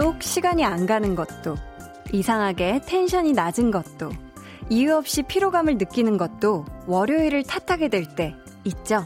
[0.00, 1.56] 유독 시간이 안 가는 것도,
[2.10, 4.10] 이상하게 텐션이 낮은 것도,
[4.70, 8.34] 이유 없이 피로감을 느끼는 것도 월요일을 탓하게 될 때
[8.64, 9.04] 있죠?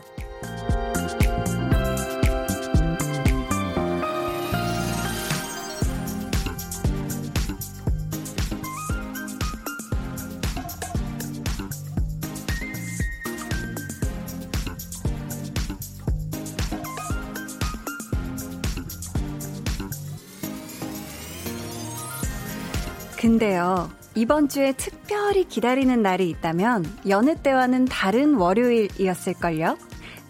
[23.44, 29.76] 근데요, 이번 주에 특별히 기다리는 날이 있다면 여느 때와는 다른 월요일이었을걸요?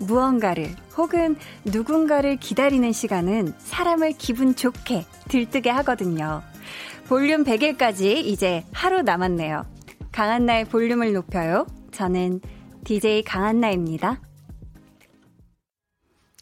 [0.00, 6.42] 무언가를 혹은 누군가를 기다리는 시간은 사람을 기분 좋게 들뜨게 하거든요.
[7.06, 9.64] 볼륨 100일까지 이제 하루 남았네요.
[10.10, 11.66] 강한나의 볼륨을 높여요.
[11.92, 12.40] 저는
[12.82, 14.20] DJ 강한나입니다.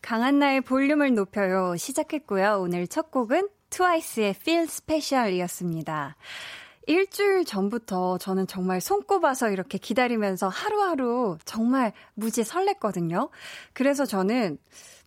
[0.01, 1.77] 강한나의 볼륨을 높여요.
[1.77, 2.61] 시작했고요.
[2.63, 6.17] 오늘 첫 곡은 트와이스의 Feel Special이었습니다.
[6.87, 13.31] 일주일 전부터 저는 정말 손꼽아서 이렇게 기다리면서 하루하루 정말 무지 설렜거든요.
[13.73, 14.59] 그래서 저는,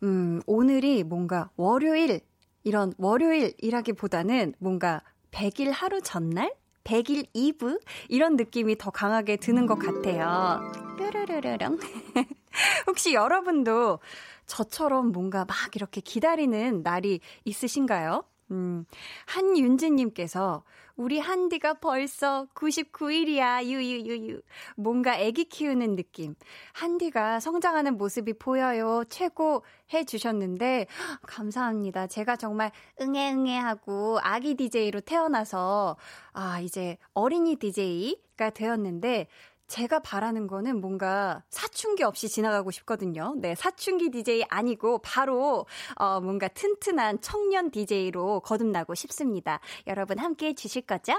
[0.03, 2.21] 음, 오늘이 뭔가 월요일,
[2.63, 6.53] 이런 월요일이라기보다는 뭔가 100일 하루 전날?
[6.83, 7.79] 100일 이브?
[8.09, 10.71] 이런 느낌이 더 강하게 드는 것 같아요.
[10.97, 11.77] 뾰르르르렁.
[12.87, 13.99] 혹시 여러분도
[14.45, 18.23] 저처럼 뭔가 막 이렇게 기다리는 날이 있으신가요?
[18.51, 18.85] 음,
[19.25, 20.63] 한윤지님께서
[20.95, 23.65] 우리 한디가 벌써 99일이야.
[23.65, 24.41] 유유유유.
[24.77, 26.35] 뭔가 애기 키우는 느낌.
[26.73, 29.03] 한디가 성장하는 모습이 보여요.
[29.09, 30.87] 최고 해 주셨는데
[31.27, 32.07] 감사합니다.
[32.07, 35.97] 제가 정말 응애응애 하고 아기 DJ로 태어나서
[36.31, 39.27] 아, 이제 어린이 DJ가 되었는데
[39.67, 43.33] 제가 바라는 거는 뭔가 사춘기 없이 지나가고 싶거든요.
[43.37, 45.65] 네, 사춘기 DJ 아니고 바로
[45.95, 49.59] 어 뭔가 튼튼한 청년 DJ로 거듭나고 싶습니다.
[49.87, 51.13] 여러분 함께 해 주실 거죠?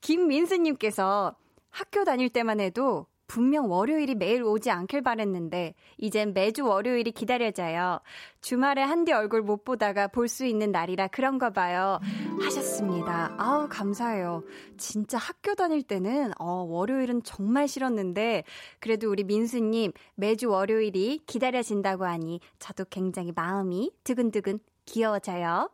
[0.00, 1.36] 김민수 님께서
[1.70, 8.00] 학교 다닐 때만 해도 분명 월요일이 매일 오지 않길 바랬는데 이젠 매주 월요일이 기다려져요.
[8.40, 12.00] 주말에 한디 얼굴 못 보다가 볼 수 있는 날이라 그런가 봐요.
[12.42, 13.34] 하셨습니다.
[13.38, 14.42] 아우 감사해요.
[14.76, 18.44] 진짜 학교 다닐 때는 어 월요일은 정말 싫었는데
[18.80, 25.70] 그래도 우리 민수 님 매주 월요일이 기다려진다고 하니 저도 굉장히 마음이 두근두근 귀여워져요.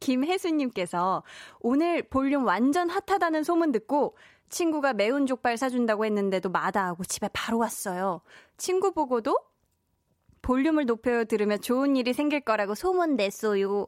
[0.00, 1.22] 김혜수님께서
[1.60, 4.16] 오늘 볼륨 완전 핫하다는 소문 듣고
[4.48, 8.20] 친구가 매운 족발 사준다고 했는데도 마다하고 집에 바로 왔어요.
[8.56, 9.36] 친구 보고도
[10.42, 13.86] 볼륨을 높여 들으면 좋은 일이 생길 거라고 소문 냈어요.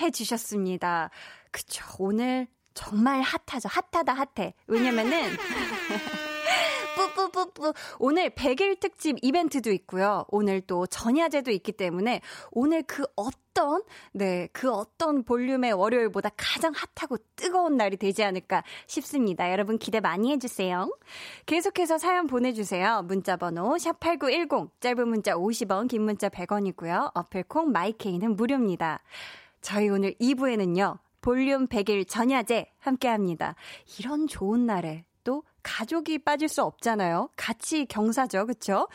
[0.00, 1.10] 해주셨습니다.
[1.50, 1.84] 그쵸.
[1.98, 3.68] 오늘 정말 핫하죠.
[3.68, 4.54] 핫하다 핫해.
[4.66, 5.36] 왜냐면은
[6.96, 7.72] 뿌뿌뿌뿌.
[7.98, 10.24] 오늘 100일 특집 이벤트도 있고요.
[10.28, 12.20] 오늘 또 전야제도 있기 때문에
[12.50, 13.47] 오늘 그 어떤,
[14.12, 19.50] 네, 그 어떤 볼륨의 월요일보다 가장 핫하고 뜨거운 날이 되지 않을까 싶습니다.
[19.50, 20.90] 여러분 기대 많이 해주세요.
[21.46, 23.02] 계속해서 사연 보내주세요.
[23.02, 27.12] 문자번호 샵8910, 짧은 문자 50원, 긴 문자 100원이고요.
[27.14, 29.02] 어플콩 마이케이는 무료입니다.
[29.60, 30.98] 저희 오늘 2부에는요.
[31.20, 33.54] 볼륨 100일 전야제 함께 합니다.
[33.98, 35.07] 이런 좋은 날에 또
[35.62, 37.30] 가족이 빠질 수 없잖아요.
[37.36, 38.46] 같이 경사죠.
[38.46, 38.88] 그쵸?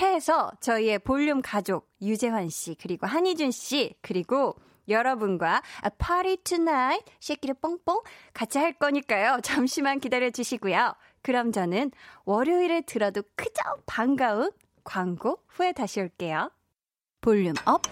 [0.00, 4.56] 해서 저희의 볼륨 가족 유재환 씨 그리고 한희준 씨 그리고
[4.88, 5.62] 여러분과
[5.98, 8.02] party tonight 쉐키루 뽕뽕
[8.32, 9.40] 같이 할 거니까요.
[9.44, 10.94] 잠시만 기다려 주시고요.
[11.22, 11.90] 그럼 저는
[12.24, 14.50] 월요일에 들어도 그저 반가운
[14.84, 16.50] 광고 후에 다시 올게요.
[17.20, 17.82] volume up,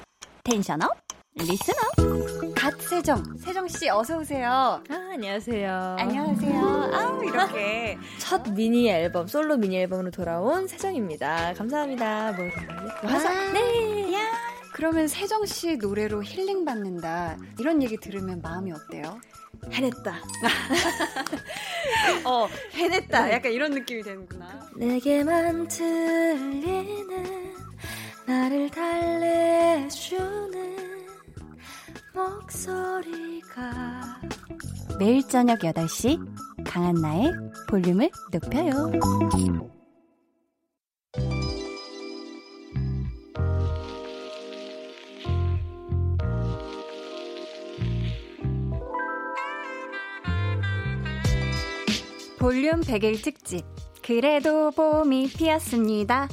[0.45, 0.97] tension up,
[1.37, 2.55] listen up.
[2.55, 3.23] God 세정.
[3.39, 4.49] 세정 씨 어서 오세요.
[4.89, 5.97] 아, 안녕하세요.
[5.99, 6.61] 안녕하세요.
[6.95, 11.53] 아, 이렇게 첫 미니 앨범 솔로 미니 앨범으로 돌아온 세정입니다.
[11.55, 12.33] 감사합니다.
[12.33, 12.51] 뭘
[13.05, 14.15] 와서 아, 네.
[14.15, 14.33] 야.
[14.73, 17.37] 그러면 세정 씨 노래로 힐링 받는다.
[17.59, 19.21] 이런 얘기 들으면 마음이 어때요?
[19.71, 20.19] 해냈다.
[22.25, 23.33] 어, 해냈다.
[23.33, 24.71] 약간 이런 느낌이 되는구나.
[24.77, 27.55] 내게만 들리는
[28.27, 30.17] 나를 달래주는
[32.17, 33.63] 목소리가
[34.99, 36.19] 매일 저녁 8시
[36.65, 37.31] 강한나의
[37.69, 38.91] 볼륨을 높여요.
[52.39, 53.67] 볼륨 100일 특집
[54.03, 56.29] 그래도 봄이 피었습니다.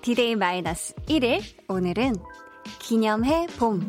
[0.00, 2.14] 디데이 마이너스 1일 오늘은
[2.78, 3.86] 기념해 봄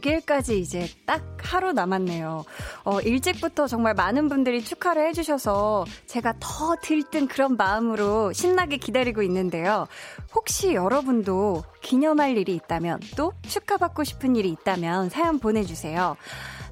[0.00, 2.44] 100일까지 이제 딱 하루 남았네요.
[2.84, 9.86] 어, 일찍부터 정말 많은 분들이 축하를 해주셔서 제가 더 들뜬 그런 마음으로 신나게 기다리고 있는데요.
[10.34, 16.16] 혹시 여러분도 기념할 일이 있다면 또 축하받고 싶은 일이 있다면 사연 보내주세요.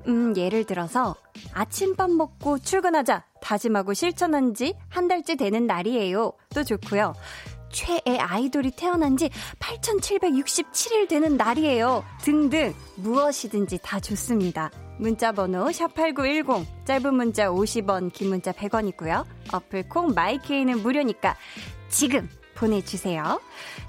[0.06, 1.14] 음, 예를 들어서
[1.52, 6.32] 아침밥 먹고 출근하자 다짐하고 실천한 지 한 달째 되는 날이에요.
[6.54, 7.14] 또 좋고요.
[7.70, 12.04] 최애 아이돌이 태어난 지 8,767일 되는 날이에요.
[12.22, 14.70] 등등 무엇이든지 다 좋습니다.
[14.98, 19.24] 문자 번호 샵8910 짧은 문자 50원 긴 문자 100원이고요.
[19.52, 21.36] 어플 콩 마이케이는 무료니까
[21.88, 23.40] 지금 보내주세요.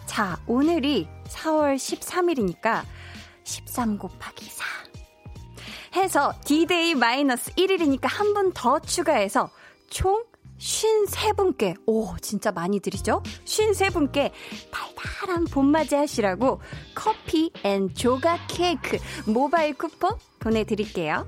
[0.05, 2.83] 자 오늘이 4월 13일이니까
[3.43, 4.65] 13 곱하기 4
[5.95, 9.49] 해서 D-Day 마이너스 1일이니까 한분더 추가해서
[9.89, 10.23] 총
[10.61, 13.23] 53분께, 오, 진짜 많이 드리죠?
[13.45, 14.31] 53분께
[14.71, 16.61] 달달한 봄맞이 하시라고
[16.93, 21.25] 커피 and 조각 케이크 모바일 쿠폰 보내드릴게요.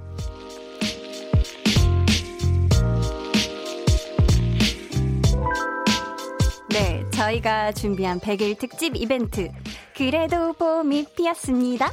[6.70, 9.52] 네, 저희가 준비한 100일 특집 이벤트.
[9.96, 11.92] 그래도 봄이 피었습니다.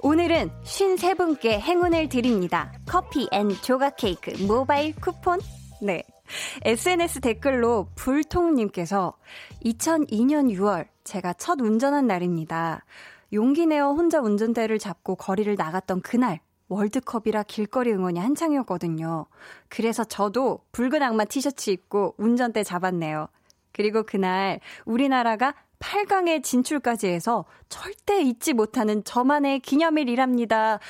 [0.00, 2.72] 오늘은 53분께 행운을 드립니다.
[2.86, 5.40] 커피 and 조각 케이크 모바일 쿠폰.
[5.80, 6.02] 네,
[6.64, 9.16] SNS 댓글로 불통님께서
[9.64, 12.84] 2002년 6월 제가 첫 운전한 날입니다.
[13.32, 19.26] 용기 내어 혼자 운전대를 잡고 거리를 나갔던 그날 월드컵이라 길거리 응원이 한창이었거든요.
[19.68, 23.28] 그래서 저도 붉은 악마 티셔츠 입고 운전대 잡았네요.
[23.72, 30.80] 그리고 그날 우리나라가 8강에 진출까지 해서 절대 잊지 못하는 저만의 기념일이랍니다.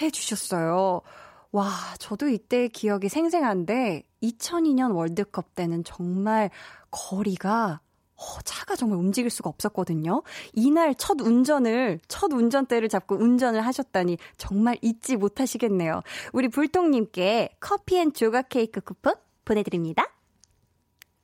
[0.00, 1.02] 해주셨어요.
[1.52, 1.68] 와,
[1.98, 6.50] 저도 이때 기억이 생생한데 2002년 월드컵 때는 정말
[6.90, 7.80] 거리가
[8.14, 10.22] 어, 차가 정말 움직일 수가 없었거든요.
[10.54, 16.02] 이날 첫 운전을, 첫 운전대를 잡고 운전을 하셨다니 정말 잊지 못하시겠네요.
[16.32, 19.14] 우리 불통님께 커피 and 조각 케이크 쿠폰
[19.44, 20.06] 보내드립니다.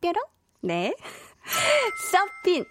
[0.01, 0.23] 뾰롱?
[0.61, 0.95] 네.
[2.11, 2.65] 서핀.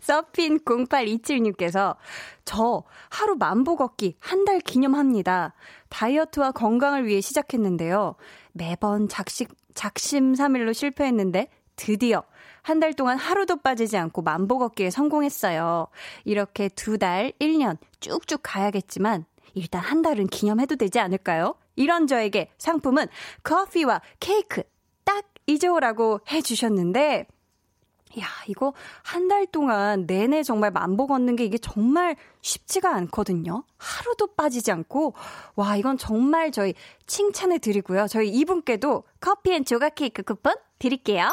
[0.00, 1.96] 서핀 0827님께서
[2.44, 5.54] 저 하루 만보 걷기 한 달 기념합니다.
[5.90, 8.16] 다이어트와 건강을 위해 시작했는데요.
[8.52, 12.24] 매번 작식, 작심삼일로 실패했는데 드디어
[12.62, 15.86] 한 달 동안 하루도 빠지지 않고 만보 걷기에 성공했어요.
[16.24, 19.24] 이렇게 두 달, 1년 쭉쭉 가야겠지만
[19.54, 21.54] 일단 한 달은 기념해도 되지 않을까요?
[21.76, 23.06] 이런 저에게 상품은
[23.42, 24.62] 커피와 케이크
[25.04, 27.26] 딱 이죠라고 해주셨는데
[28.18, 28.72] 야, 이거
[29.04, 33.62] 한 달 동안 내내 정말 만보 걷는 게 이게 정말 쉽지가 않거든요.
[33.78, 35.14] 하루도 빠지지 않고.
[35.54, 36.74] 와, 이건 정말 저희
[37.06, 38.08] 칭찬해 드리고요.
[38.08, 41.28] 저희 이분께도 커피 and 조각 케이크 쿠폰 드릴게요.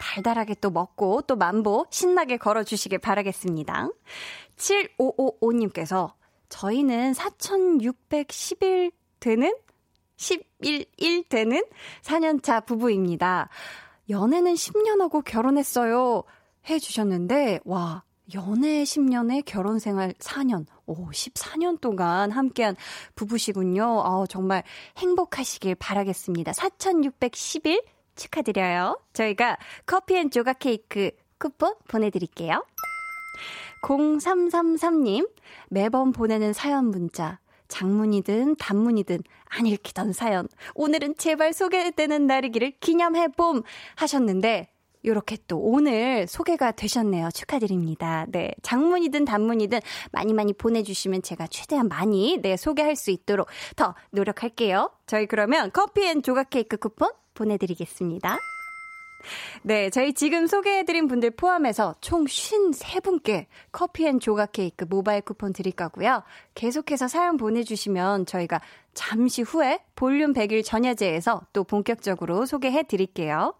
[0.00, 3.88] 달달하게 또 먹고 또 만보 신나게 걸어 주시길 바라겠습니다.
[4.56, 6.12] 7555님께서
[6.48, 9.52] 저희는 4611 되는
[10.16, 11.62] 11일 되는
[12.02, 13.48] 4년차 부부입니다.
[14.10, 16.22] 연애는 10년 하고 결혼했어요.
[16.68, 18.02] 해 주셨는데, 와,
[18.34, 20.66] 연애 10년에 결혼 생활 4년.
[20.86, 22.76] 오, 14년 동안 함께한
[23.14, 24.02] 부부시군요.
[24.04, 24.64] 아, 정말
[24.98, 26.52] 행복하시길 바라겠습니다.
[26.52, 27.84] 4610일
[28.16, 29.00] 축하드려요.
[29.12, 32.64] 저희가 커피 and 조각 케이크 쿠폰 보내드릴게요.
[33.82, 35.30] 0333님,
[35.70, 37.38] 매번 보내는 사연 문자.
[37.68, 40.48] 장문이든 단문이든 안 읽히던 사연.
[40.74, 43.62] 오늘은 제발 소개되는 날이기를 기념해봄
[43.96, 44.68] 하셨는데,
[45.04, 47.30] 요렇게 또 오늘 소개가 되셨네요.
[47.32, 48.26] 축하드립니다.
[48.30, 48.52] 네.
[48.62, 53.46] 장문이든 단문이든 많이 많이 보내주시면 제가 최대한 많이, 네, 소개할 수 있도록
[53.76, 54.90] 더 노력할게요.
[55.06, 58.38] 저희 그러면 커피 and 조각 케이크 쿠폰 보내드리겠습니다.
[59.62, 65.72] 네, 저희 지금 소개해드린 분들 포함해서 총 53분께 커피 and 조각 케이크 모바일 쿠폰 드릴
[65.72, 66.22] 거고요.
[66.54, 68.60] 계속해서 사연 보내주시면 저희가
[68.94, 73.54] 잠시 후에 볼륨 100일 전야제에서 또 본격적으로 소개해 드릴게요.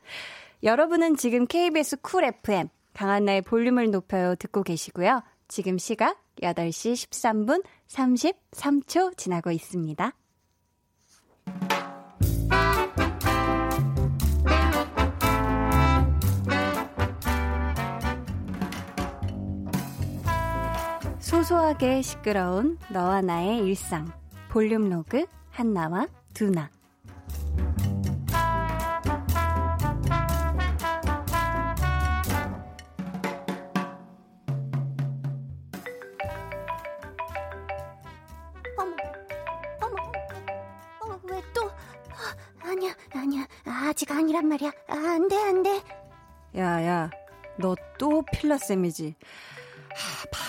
[0.63, 5.23] 여러분은 지금 KBS 쿨 FM 강한나의 볼륨을 높여요 듣고 계시고요.
[5.47, 10.13] 지금 시각 8시 13분 33초 지나고 있습니다.
[21.33, 24.11] 소소하게 시끄러운 너와 나의 일상
[24.49, 26.71] 볼륨 로그 한나와 두나
[38.79, 38.97] 어머,
[39.83, 39.97] 어머,
[41.01, 41.67] 어머, 왜 또?
[41.67, 44.71] 아, 아니야, 아니야, 아직 아니란 말이야.
[44.89, 45.83] 아, 안 돼, 안 돼.
[46.57, 47.11] 야 야
[47.59, 49.25] 너 또 필라쌤이지 아,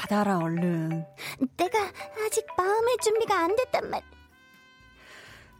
[0.09, 1.05] 받아라 얼른
[1.55, 1.79] 내가
[2.25, 4.01] 아직 마음의 준비가 안 됐단 말.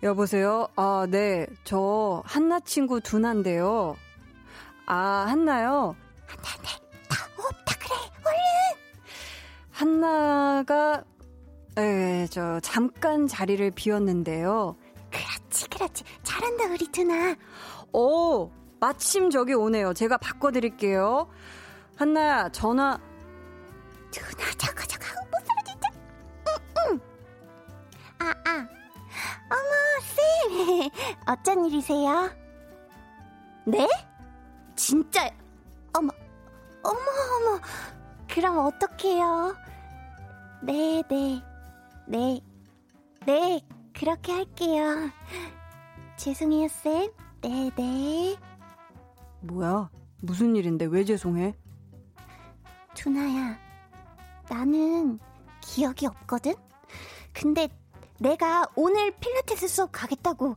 [0.01, 0.67] 여보세요?
[0.75, 1.45] 아, 네.
[1.63, 3.95] 저, 한나 친구 두나인데요.
[4.87, 5.95] 아, 한나요?
[6.25, 6.69] 한나, 네.
[7.09, 7.95] 다 없다, 그래.
[8.25, 8.41] 얼른!
[9.71, 11.03] 한나가,
[11.77, 14.77] 에, 저, 잠깐 자리를 비웠는데요.
[15.11, 16.03] 그렇지, 그렇지.
[16.23, 17.35] 잘한다, 우리 두나.
[17.93, 19.93] 오, 마침 저기 오네요.
[19.93, 21.29] 제가 바꿔드릴게요.
[21.97, 22.99] 한나야, 전화.
[24.11, 25.05] 두나, 저거, 저거.
[25.31, 25.89] 못 살아, 진짜.
[26.47, 26.99] 응, 응.
[28.19, 28.67] 아, 아.
[29.51, 29.71] 어머,
[30.03, 30.89] 쌤.
[31.27, 32.29] 어쩐 일이세요?
[33.65, 33.87] 네?
[34.75, 35.29] 진짜.
[35.93, 36.11] 어머,
[36.83, 37.61] 어머, 어머.
[38.27, 39.55] 그럼 어떡해요?
[40.63, 41.41] 네, 네.
[42.07, 42.41] 네.
[43.25, 43.61] 네,
[43.93, 45.09] 그렇게 할게요.
[46.17, 47.11] 죄송해요, 쌤.
[47.41, 48.37] 네, 네.
[49.41, 49.89] 뭐야?
[50.21, 51.53] 무슨 일인데 왜 죄송해?
[52.95, 53.57] 두나야,
[54.49, 55.19] 나는
[55.61, 56.53] 기억이 없거든?
[57.33, 57.69] 근데
[58.19, 60.55] 내가 오늘 필라테스 수업 가겠다고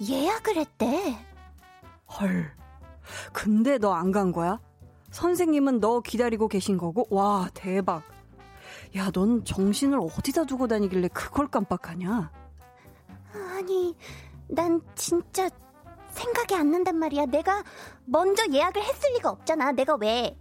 [0.00, 1.16] 예약을 했대.
[2.18, 2.52] 헐.
[3.32, 4.60] 근데 너 안 간 거야?
[5.10, 7.06] 선생님은 너 기다리고 계신 거고?
[7.10, 8.02] 와, 대박.
[8.96, 12.30] 야, 넌 정신을 어디다 두고 다니길래 그걸 깜빡하냐?
[13.32, 13.96] 아니,
[14.48, 15.48] 난 진짜
[16.10, 17.26] 생각이 안 난단 말이야.
[17.26, 17.62] 내가
[18.04, 19.72] 먼저 예약을 했을 리가 없잖아.
[19.72, 20.36] 내가 왜?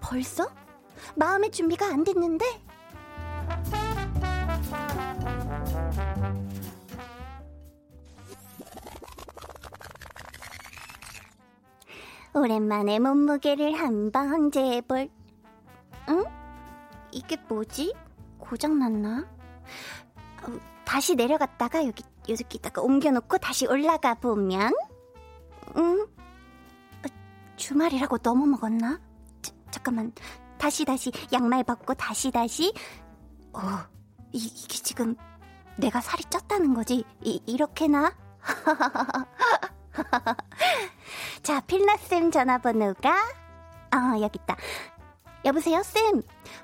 [0.00, 0.48] 벌써?
[1.16, 2.44] 마음의 준비가 안 됐는데?
[12.32, 15.10] 오랜만에 몸무게를 한번 재볼.
[16.08, 16.24] 응?
[17.10, 17.92] 이게 뭐지?
[18.38, 19.26] 고장났나?
[20.44, 24.72] 어, 다시 내려갔다가 여기, 여기다가 옮겨놓고 다시 올라가 보면,
[25.76, 26.02] 응?
[26.02, 27.08] 어,
[27.56, 29.00] 주말이라고 너무 먹었나?
[29.42, 30.12] 자, 잠깐만.
[30.60, 32.72] 다시, 다시, 양말 벗고 다시, 다시.
[33.54, 33.60] 어,
[34.30, 35.16] 이, 이게 지금
[35.76, 37.02] 내가 살이 쪘다는 거지?
[37.22, 38.14] 이, 이렇게나?
[41.42, 43.10] 자, 필라쌤 전화번호가,
[43.90, 44.56] 아, 여기 있다.
[45.46, 46.20] 여보세요, 쌤.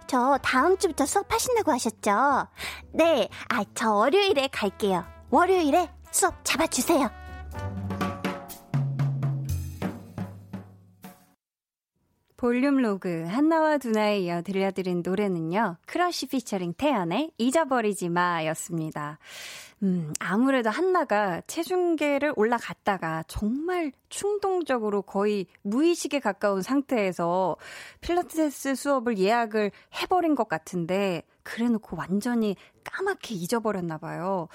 [0.06, 2.48] 저 다음 주부터 수업하신다고 하셨죠?
[2.92, 5.06] 네, 아, 저 월요일에 갈게요.
[5.30, 7.10] 월요일에 수업 잡아주세요.
[12.36, 15.78] 볼륨 로그 한나와 두나에 이어 들려드린 노래는요.
[15.86, 19.18] 크러쉬 피처링 태연의 잊어버리지 마였습니다.
[19.82, 27.56] 음, 아무래도 한나가 체중계를 올라갔다가 정말 충동적으로 거의 무의식에 가까운 상태에서
[28.02, 29.70] 필라테스 수업을 예약을
[30.02, 34.48] 해버린 것 같은데 그래 놓고 완전히 까맣게 잊어버렸나 봐요.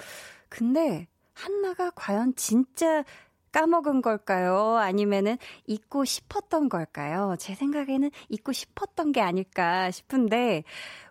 [0.48, 3.04] 근데 한나가 과연 진짜
[3.52, 4.76] 까먹은 걸까요?
[4.78, 7.36] 아니면은 잊고 싶었던 걸까요?
[7.38, 10.64] 제 생각에는 잊고 싶었던 게 아닐까 싶은데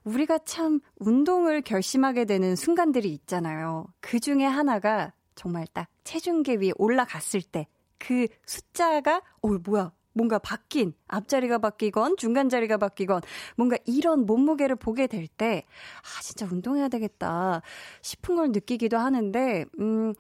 [0.04, 3.86] 우리가 참 운동을 결심하게 되는 순간들이 있잖아요.
[4.00, 7.68] 그 중에 하나가 정말 딱 체중계 위에 올라갔을 때
[8.04, 13.22] 그 숫자가 어 뭐야 뭔가 바뀐 앞자리가 바뀌건 중간 자리가 바뀌건
[13.56, 15.64] 뭔가 이런 몸무게를 보게 될 때
[16.00, 17.62] 아 진짜 운동해야 되겠다
[18.02, 20.14] 싶은 걸 느끼기도 하는데 음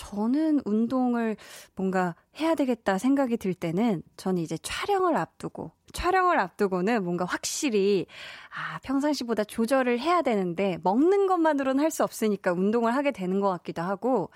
[0.00, 1.36] 저는 운동을
[1.76, 8.06] 뭔가 해야 되겠다 생각이 들 때는 저는 이제 촬영을 앞두고 촬영을 앞두고는 뭔가 확실히
[8.54, 13.82] 아 평상시보다 조절을 해야 되는데 먹는 것만으로는 할 수 없으니까 운동을 하게 되는 것 같기도
[13.82, 14.30] 하고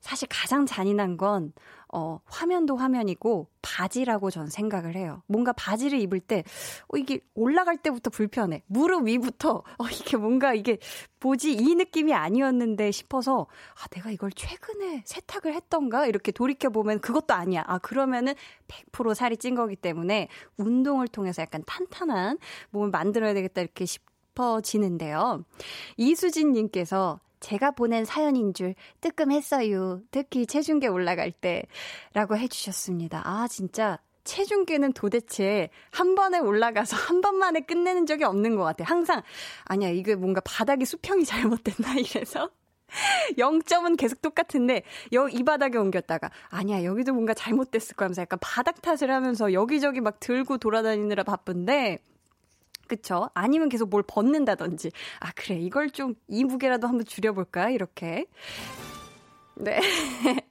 [0.00, 1.52] 사실 가장 잔인한 건
[1.92, 5.22] 어, 화면도 화면이고 바지라고 전 생각을 해요.
[5.26, 6.42] 뭔가 바지를 입을 때
[6.88, 8.62] 어, 이게 올라갈 때부터 불편해.
[8.66, 10.78] 무릎 위부터 어, 이게 뭔가 이게
[11.20, 13.46] 뭐지 이 느낌이 아니었는데 싶어서
[13.80, 17.62] 아 내가 이걸 최근에 세탁을 했던가 이렇게 돌이켜 보면 그것도 아니야.
[17.66, 18.34] 아 그러면은
[18.68, 22.38] 100% 살이 찐 거기 때문에 운동을 통해서 약간 탄탄한
[22.70, 25.44] 몸을 만들어야 되겠다 이렇게 싶어지는데요.
[25.96, 30.00] 이수진님께서 제가 보낸 사연인 줄 뜨끔했어요.
[30.10, 31.62] 특히 체중계 올라갈 때.
[32.12, 33.22] 라고 해주셨습니다.
[33.24, 34.00] 아, 진짜.
[34.24, 38.86] 체중계는 도대체 한 번에 올라가서 한 번만에 끝내는 적이 없는 것 같아요.
[38.88, 39.22] 항상,
[39.64, 42.50] 아니야, 이게 뭔가 바닥이 수평이 잘못됐나, 이래서.
[43.38, 48.82] 0점은 계속 똑같은데, 여, 이 바닥에 옮겼다가, 아니야, 여기도 뭔가 잘못됐을 거야 하면서 약간 바닥
[48.82, 52.00] 탓을 하면서 여기저기 막 들고 돌아다니느라 바쁜데,
[52.88, 53.28] 그쵸?
[53.34, 54.90] 아니면 계속 뭘 벗는다든지.
[55.20, 55.56] 아, 그래.
[55.58, 57.70] 이걸 좀 이 무게라도 한번 줄여볼까?
[57.70, 58.26] 이렇게.
[59.56, 59.78] 네.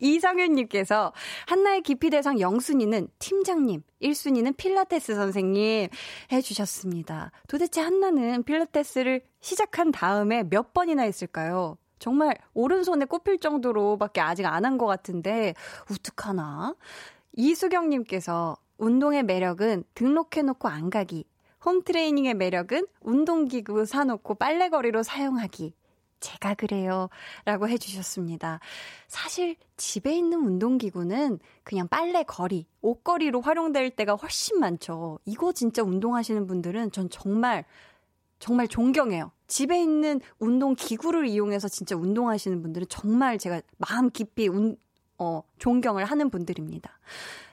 [0.00, 1.12] 이성윤님께서
[1.46, 5.88] 한나의 기피 대상 영순이는 팀장님, 1순위는 필라테스 선생님
[6.32, 7.32] 해주셨습니다.
[7.48, 11.76] 도대체 한나는 필라테스를 시작한 다음에 몇 번이나 했을까요?
[11.98, 15.54] 정말 오른손에 꼽힐 정도로밖에 아직 안 한 것 같은데,
[15.90, 16.74] 우특하나?
[17.34, 21.24] 이수경님께서 운동의 매력은 등록해놓고 안 가기.
[21.64, 25.74] 홈트레이닝의 매력은 운동기구 사놓고 빨래거리로 사용하기.
[26.22, 27.08] 제가 그래요.
[27.44, 28.60] 라고 해주셨습니다.
[29.08, 35.18] 사실 집에 있는 운동기구는 그냥 빨래 거리, 옷걸이로 활용될 때가 훨씬 많죠.
[35.24, 37.64] 이거 진짜 운동하시는 분들은 전 정말,
[38.38, 39.32] 정말 존경해요.
[39.48, 44.76] 집에 있는 운동기구를 이용해서 진짜 운동하시는 분들은 정말 제가 마음 깊이 운,
[45.18, 46.98] 어, 존경을 하는 분들입니다.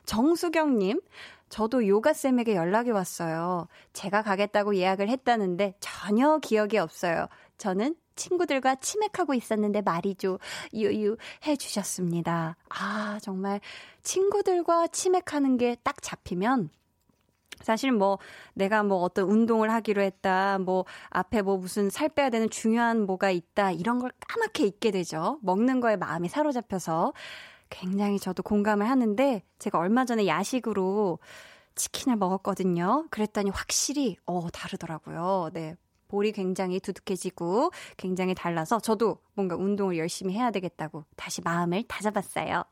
[0.05, 1.01] 정수경님,
[1.49, 3.67] 저도 요가쌤에게 연락이 왔어요.
[3.93, 7.27] 제가 가겠다고 예약을 했다는데 전혀 기억이 없어요.
[7.57, 10.39] 저는 친구들과 치맥하고 있었는데 말이죠.
[10.73, 12.55] 유유 해주셨습니다.
[12.69, 13.61] 아, 정말
[14.03, 16.69] 친구들과 치맥하는 게 딱 잡히면
[17.61, 18.19] 사실 뭐
[18.53, 23.31] 내가 뭐 어떤 운동을 하기로 했다, 뭐 앞에 뭐 무슨 살 빼야 되는 중요한 뭐가
[23.31, 25.39] 있다, 이런 걸 까맣게 잊게 되죠.
[25.41, 27.13] 먹는 거에 마음이 사로잡혀서.
[27.69, 31.19] 굉장히 저도 공감을 하는데 제가 얼마 전에 야식으로
[31.75, 33.07] 치킨을 먹었거든요.
[33.09, 35.51] 그랬더니 확실히 어 다르더라고요.
[35.53, 35.75] 네.
[36.09, 42.63] 볼이 굉장히 두둑해지고 굉장히 달라서 저도 뭔가 운동을 열심히 해야 되겠다고 다시 마음을 다잡았어요.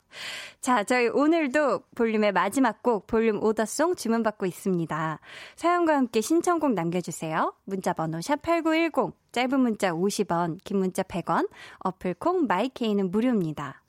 [0.59, 5.19] 자, 저희 오늘도 볼륨의 마지막 곡 볼륨 오더송 주문받고 있습니다.
[5.55, 7.53] 사연과 함께 신청곡 남겨주세요.
[7.65, 11.47] 문자번호 샵8910 짧은 문자 50원 긴 문자 100원
[11.79, 13.83] 어플콩 마이케이는 무료입니다.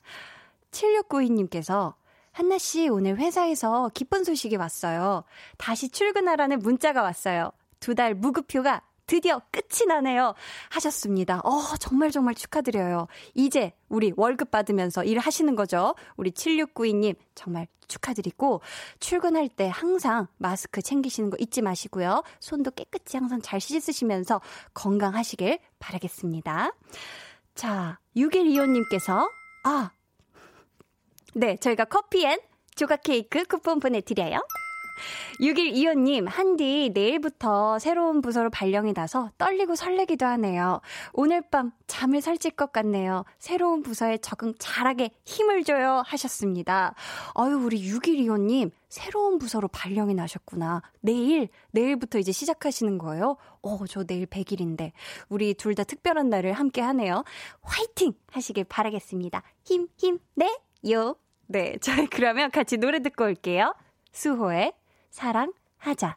[0.71, 1.95] 7692님께서
[2.33, 5.25] 한나 씨, 오늘 회사에서 기쁜 소식이 왔어요.
[5.57, 7.51] 다시 출근하라는 문자가 왔어요.
[7.81, 10.35] 두 달 무급휴가 드디어 끝이 나네요.
[10.71, 11.41] 하셨습니다.
[11.43, 13.09] 어, 정말 정말 축하드려요.
[13.35, 15.95] 이제 우리 월급 받으면서 일 하시는 거죠.
[16.17, 18.61] 우리 7692님, 정말 축하드리고,
[19.01, 22.23] 출근할 때 항상 마스크 챙기시는 거 잊지 마시고요.
[22.39, 24.43] 손도 깨끗이 항상 잘 씻으시면서
[24.75, 26.75] 건강하시길 바라겠습니다.
[27.55, 29.31] 자, 6125님께서,
[29.65, 29.91] 아,
[31.35, 32.39] 네, 저희가 커피 and
[32.75, 34.41] 조각 케이크 쿠폰 보내드려요.
[35.41, 40.81] 6125님, 한디, 내일부터 새로운 부서로 발령이 나서 떨리고 설레기도 하네요.
[41.13, 43.25] 오늘 밤 잠을 설칠 것 같네요.
[43.39, 46.03] 새로운 부서에 적응 잘하게 힘을 줘요.
[46.05, 46.97] 하셨습니다.
[47.37, 50.83] 아유, 우리 6125님, 새로운 부서로 발령이 나셨구나.
[51.01, 53.37] 내일, 내일부터 이제 시작하시는 거예요?
[53.63, 54.91] 어, 저 내일 100일인데.
[55.29, 57.23] 우리 둘 다 특별한 날을 함께 하네요.
[57.61, 58.15] 화이팅!
[58.33, 59.45] 하시길 바라겠습니다.
[59.63, 60.59] 힘, 힘, 네,
[60.91, 61.17] 요.
[61.47, 63.75] 네, 저희 그러면 같이 노래 듣고 올게요.
[64.13, 64.75] 수호의
[65.11, 66.17] 사랑하자.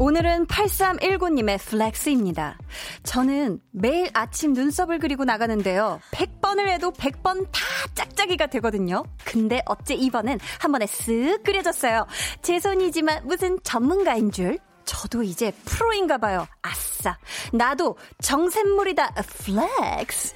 [0.00, 2.56] 오늘은 8319님의 flex입니다.
[3.02, 6.00] 저는 매일 아침 눈썹을 그리고 나가는데요.
[6.12, 7.60] 100번을 해도 100번 다
[7.94, 9.02] 짝짝이가 되거든요.
[9.24, 12.06] 근데 어째 이번엔 한 번에 쓱 그려졌어요.
[12.42, 14.58] 제 손이지만 무슨 전문가인 줄.
[14.84, 16.46] 저도 이제 프로인가 봐요.
[16.62, 17.18] 아싸.
[17.52, 19.14] 나도 정샘물이다.
[19.14, 20.34] flex.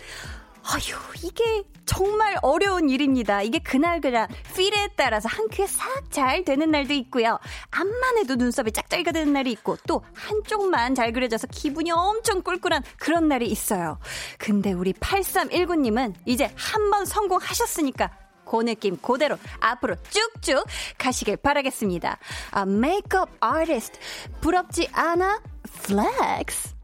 [0.65, 3.43] 아휴, 이게 정말 어려운 일입니다.
[3.43, 7.39] 이게 그날그날 feel에 따라서 한 큐에 싹 잘 되는 날도 있고요.
[7.71, 13.29] 암만 해도 눈썹이 짝짝이가 되는 날이 있고 또 한쪽만 잘 그려져서 기분이 엄청 꿀꿀한 그런
[13.29, 13.99] 날이 있어요.
[14.39, 18.11] 근데 우리 8319님은 이제 한 번 성공하셨으니까
[18.45, 20.67] 그 느낌 그대로 앞으로 쭉쭉
[20.99, 22.19] 가시길 바라겠습니다.
[22.51, 23.99] 아, 메이크업 아티스트
[24.43, 25.41] 부럽지 않아?
[25.85, 26.75] flex.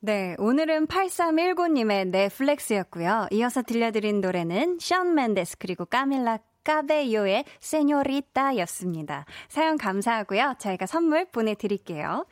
[0.00, 3.26] 네, 오늘은 8319님의 네 flex였고요.
[3.32, 9.24] 이어서 들려드린 노래는 션 멘데스 그리고 까밀라 까베요의 Señorita였습니다.
[9.48, 10.54] 사연 감사하고요.
[10.58, 12.26] 저희가 선물 보내드릴게요.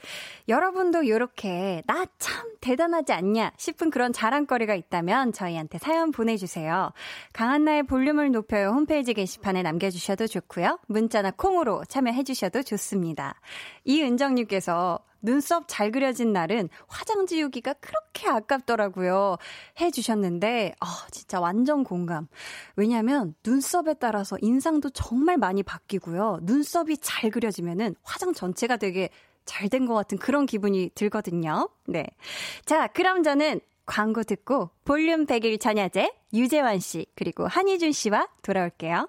[0.47, 6.93] 여러분도 이렇게 나 참 대단하지 않냐 싶은 그런 자랑거리가 있다면 저희한테 사연 보내주세요.
[7.33, 10.79] 강한나의 볼륨을 높여요 홈페이지 게시판에 남겨주셔도 좋고요.
[10.87, 13.41] 문자나 콩으로 참여해주셔도 좋습니다.
[13.85, 19.37] 이은정님께서 눈썹 잘 그려진 날은 화장 지우기가 그렇게 아깝더라고요.
[19.81, 22.29] 해 주셨는데, 아, 진짜 완전 공감.
[22.77, 26.39] 왜냐면 눈썹에 따라서 인상도 정말 많이 바뀌고요.
[26.43, 29.11] 눈썹이 잘 그려지면은 화장 전체가 되게
[29.45, 31.69] 잘 된 것 같은 그런 기분이 들거든요.
[31.87, 32.07] 네.
[32.65, 39.09] 자, 그럼 저는 광고 듣고 볼륨 100일 전야제 유재환 씨, 그리고 한희준 씨와 돌아올게요.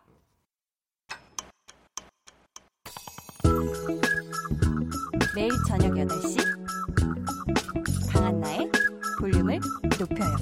[5.38, 6.36] 매일 저녁 8시
[8.12, 8.72] 강한나의
[9.20, 9.60] 볼륨을
[10.00, 10.36] 높여요.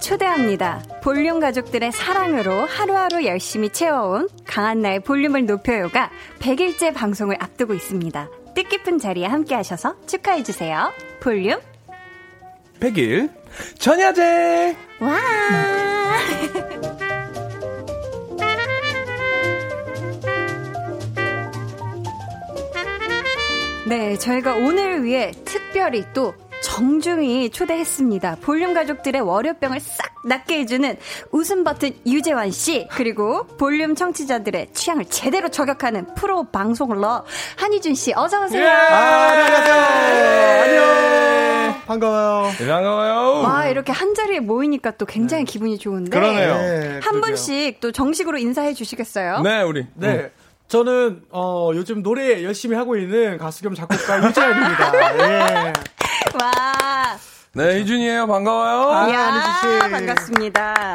[0.00, 0.82] 초대합니다.
[1.02, 8.43] 볼륨 가족들의 사랑으로 하루하루 열심히 채워온 강한나의 볼륨을 높여요가 100일째 방송을 앞두고 있습니다.
[8.54, 10.92] 뜻깊은 자리에 함께 하셔서 축하해주세요.
[11.20, 11.60] 볼륨
[12.80, 13.30] 100일
[13.78, 15.18] 전야제 와.
[23.86, 26.32] 네, 저희가 오늘 위해 특별히 또
[26.64, 28.38] 정중히 초대했습니다.
[28.40, 30.96] 볼륨 가족들의 월요병을 싹 낫게 해주는
[31.30, 37.26] 웃음 버튼 유재환 씨 그리고 볼륨 청취자들의 취향을 제대로 저격하는 프로 방송러
[37.58, 38.62] 한희준 씨 어서 오세요.
[38.62, 38.66] 예!
[38.66, 40.62] 아, 네, 안녕하세요.
[40.64, 41.82] 안녕.
[41.86, 42.50] 반가워요.
[42.58, 43.42] 네, 반가워요.
[43.42, 46.54] 와 이렇게 한 자리에 모이니까 또 굉장히 기분이 좋은데 그러네요.
[46.56, 47.20] 네, 한.
[47.20, 49.42] 분씩 또 정식으로 인사해 주시겠어요?
[49.42, 49.86] 네, 우리.
[49.94, 50.30] 네.
[50.66, 55.66] 저는 어 요즘 노래 열심히 하고 있는 가수 겸 작곡가 유재현입니다.
[55.68, 55.72] 예.
[56.40, 57.18] 와.
[57.52, 58.26] 네, 희준이에요.
[58.26, 58.90] 반가워요.
[58.90, 59.08] 아,
[59.60, 59.90] 씨.
[59.90, 60.94] 반갑습니다.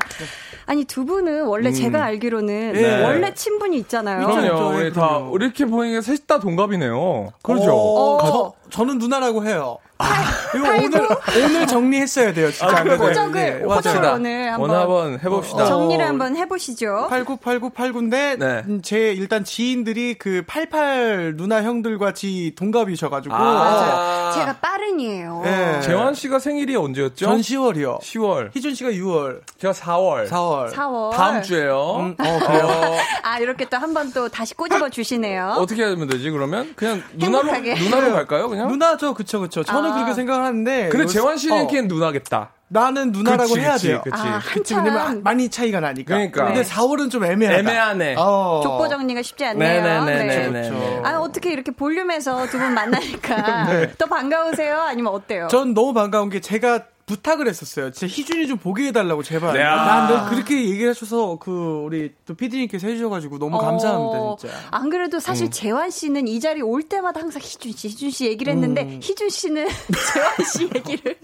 [0.69, 3.03] 아니 두 분은 원래 제가 알기로는 네.
[3.03, 4.27] 원래 친분이 있잖아요.
[4.27, 4.77] 그럼요.
[4.77, 5.35] 우리 다 그럼요.
[5.37, 7.31] 이렇게 보니까 셋 다 동갑이네요.
[7.41, 7.73] 그렇죠.
[7.75, 8.53] 어.
[8.69, 9.79] 저, 저는 누나라고 해요.
[10.55, 11.07] 이거 오늘
[11.43, 12.67] 오늘 정리했어야 돼요, 진짜.
[12.67, 12.81] 아.
[12.83, 14.09] 호적을 네, 호적을.
[14.11, 15.63] 오늘 한번 오늘 한번 해봅시다.
[15.63, 15.65] 어.
[15.65, 17.07] 정리를 한번 해보시죠.
[17.09, 18.63] 898989인데 네.
[18.67, 23.39] 음, 제 일단 지인들이 그 88 누나 형들과 지 동갑이셔가지고 아.
[23.39, 24.31] 맞아요.
[24.35, 25.41] 제가 빠른이에요.
[25.43, 25.81] 네.
[25.81, 27.25] 재환 씨가 생일이 언제였죠?
[27.25, 27.99] 전 10월이요.
[28.01, 28.55] 10월.
[28.55, 30.29] 희준 씨가 6월, 제가 4월.
[30.29, 30.58] 4월.
[30.67, 31.11] 4월.
[31.11, 31.95] 다음 주에요.
[31.99, 32.65] 음, 어 그래요.
[32.67, 35.55] 어, 아 이렇게 또 한 번 또 다시 꼬집어 주시네요.
[35.57, 36.73] 어떻게 하면 되지, 그러면?
[36.75, 37.75] 그냥 누나로, 행복하게.
[37.75, 38.67] 누나로 갈까요, 그냥?
[38.69, 39.63] 누나죠, 그쵸, 그쵸.
[39.63, 39.93] 저는 아.
[39.95, 40.89] 그렇게 생각을 하는데.
[40.89, 42.51] 근데 재환 씨는 어, 걔는 누나겠다.
[42.71, 44.01] 나는 누나라고 그치, 해야 그치, 돼요.
[44.03, 44.15] 그치.
[44.15, 46.13] 아, 그치, 한참 왜냐면 많이 차이가 나니까.
[46.13, 46.45] 그러니까.
[46.45, 47.57] 근데 4월은 좀 애매하다.
[47.59, 48.15] 애매하네.
[48.19, 48.61] 어.
[48.63, 49.81] 족보 정리가 쉽지 않네요.
[49.83, 50.47] 네네네네네.
[50.49, 50.69] 네.
[50.69, 51.01] 그렇죠.
[51.03, 53.67] 아 어떻게 이렇게 볼륨에서 두 분 만나니까
[53.97, 54.81] 더 반가우세요?
[54.81, 55.47] 아니면 어때요?
[55.49, 57.91] 전 너무 반가운 게 제가 부탁을 했었어요.
[57.91, 59.53] 진짜 희준이 좀 보게 해달라고 제발.
[59.53, 60.07] 네, 아.
[60.07, 64.55] 난늘 그렇게 얘기를 해주셔서 그 우리 또 피디님께서 해주셔가지고 너무 감사합니다 어, 진짜.
[64.69, 65.51] 안 그래도 사실 음.
[65.51, 68.99] 재환 씨는 이 자리 올 때마다 항상 희준 씨, 희준 씨 얘기를 했는데 음.
[69.01, 69.67] 희준 씨는
[70.13, 71.17] 재환 씨 얘기를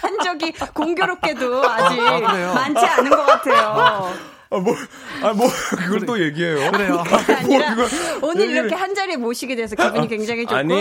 [0.00, 2.54] 한 적이 공교롭게도 아직 아?
[2.54, 4.37] 많지 않은 것 같아요.
[4.50, 4.74] 아, 뭐,
[5.22, 6.70] 아, 뭐, 그걸 또 얘기해요.
[6.72, 7.02] 그래요.
[7.36, 7.84] 아니라 뭐
[8.22, 10.56] 오늘 얘기를- 이렇게 한 자리에 모시게 돼서 기분이 굉장히 좋고.
[10.56, 10.72] 아니,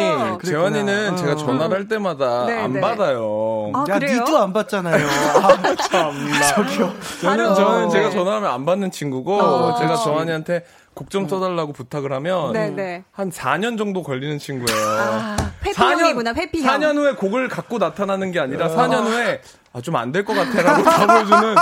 [0.43, 1.15] 재환이는 어.
[1.17, 2.79] 제가 전화를 할 때마다 네, 안 네.
[2.79, 3.71] 받아요.
[3.73, 4.21] 아, 야, 그래요?
[4.23, 4.95] 니도 안 봤잖아요.
[5.43, 6.41] 아, 참나.
[6.55, 6.93] 저기요.
[7.21, 8.13] 저는, 바로- 저는 제가 네.
[8.15, 9.75] 전화하면 안 받는 친구고, 어.
[9.79, 13.03] 제가 정한이한테 곡좀 써달라고 부탁을 하면, 네네.
[13.11, 14.79] 한 4년 정도 걸리는 친구예요.
[14.81, 16.79] 아, 회피형이구나, 회피형.
[16.79, 19.41] 4년 후에 곡을 갖고 나타나는 게 아니라 4년 후에,
[19.77, 20.61] 아, 좀 안 될 것 같아.
[20.63, 21.55] 라고 답을 주는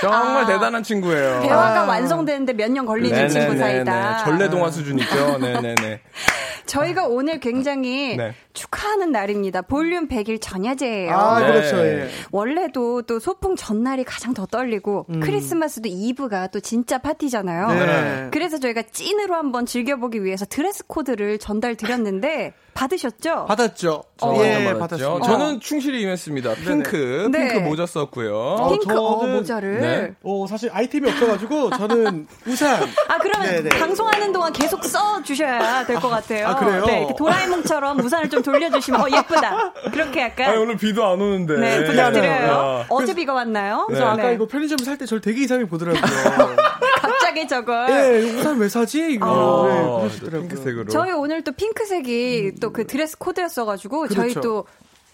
[0.00, 0.46] 정말 아.
[0.46, 1.40] 대단한 친구예요.
[1.42, 3.40] 대화가 완성되는데 몇 년 걸리는 네네네네.
[3.40, 4.24] 친구 사이다.
[4.24, 5.38] 전래동화 수준이죠.
[5.38, 6.00] 네네네.
[6.66, 8.34] 저희가 오늘 굉장히 네.
[8.54, 9.60] 축하하는 날입니다.
[9.62, 11.14] 볼륨 100일 전야제예요.
[11.14, 11.46] 아, 네.
[11.46, 11.76] 그렇죠.
[11.78, 12.08] 예.
[12.32, 17.68] 원래도 또 소풍 전날이 가장 더 떨리고 크리스마스도 이브가 또 진짜 파티잖아요.
[17.68, 18.28] 네.
[18.32, 23.46] 그래서 저희가 찐으로 한번 즐겨보기 위해서 드레스 코드를 전달 드렸는데 받으셨죠?
[23.46, 24.02] 받았죠.
[24.22, 24.34] 어.
[24.40, 24.78] 예, 받았죠.
[24.78, 25.26] 받았습니다.
[25.26, 26.54] 저는 충실히 임했습니다.
[26.54, 27.48] 핑크, 네.
[27.48, 28.68] 핑크 모자 썼고요.
[28.70, 29.80] 핑크 어, 저는- 모자를.
[29.80, 30.14] 네.
[30.22, 32.82] 어, 사실 아이템이 없어가지고 저는 우산.
[33.08, 33.68] 아 그러면 네네.
[33.78, 36.48] 방송하는 동안 계속 써 주셔야 될 것 같아요.
[36.48, 36.84] 아, 그래요?
[36.86, 39.72] 네, 이렇게 도라에몽처럼 우산을 좀 돌려주시면 어 예쁘다.
[39.92, 41.56] 그렇게 약간 아니, 오늘 비도 안 오는데.
[41.58, 42.48] 네 부탁드려요.
[42.48, 42.86] 야.
[42.88, 43.84] 어제 비가 왔나요?
[43.86, 44.22] 그래서 네.
[44.22, 46.02] 아까 이거 편의점 살때 저를 되게 이상하게 보더라고요.
[47.34, 47.90] 갑자기 저걸.
[47.90, 49.12] 예, 이거 우산 왜 사지?
[49.12, 49.26] 이거.
[49.26, 50.48] 어, 네, 그러시더라고요.
[50.48, 50.88] 핑크색으로.
[50.88, 54.40] 저희 오늘 또 핑크색이 또그 드레스 코드였어가지고 저희 그렇죠.
[54.40, 54.64] 또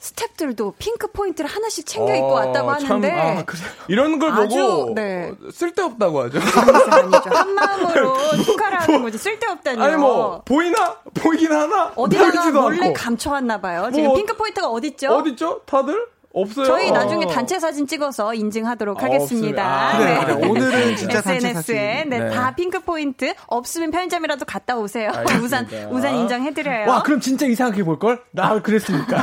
[0.01, 3.67] 스탭들도 핑크 포인트를 하나씩 챙겨 입고 어, 왔다고 참, 하는데 아, 그래요?
[3.89, 5.31] 이런 걸 아주, 보고 네.
[5.31, 6.39] 어, 쓸데없다고 하죠.
[6.39, 9.85] 한 마음으로 축하를 하는 거지 쓸데없다니요.
[9.85, 10.97] 아니 뭐 보이나?
[11.15, 11.93] 보이긴 하나?
[11.97, 12.95] 어디다가 몰래 않고.
[12.95, 13.91] 감춰왔나 봐요.
[13.93, 15.09] 지금 뭐, 핑크 포인트가 어딨죠?
[15.11, 15.63] 어딨죠?
[15.67, 16.07] 다들?
[16.33, 16.67] 없어요.
[16.67, 17.29] 저희 나중에 어.
[17.29, 19.65] 단체 사진 찍어서 인증하도록 아, 하겠습니다.
[19.65, 20.49] 아, 그래, 그래.
[20.49, 22.05] 오늘은 진짜 SNS에.
[22.09, 22.31] 네, 네.
[22.31, 25.11] 다 핑크 포인트 없으면 편의점이라도 갔다 오세요.
[25.43, 26.89] 우산 우산 인정해드려요.
[26.89, 28.23] 와, 그럼 진짜 이상하게 볼 걸?
[28.31, 29.19] 나 그랬으니까.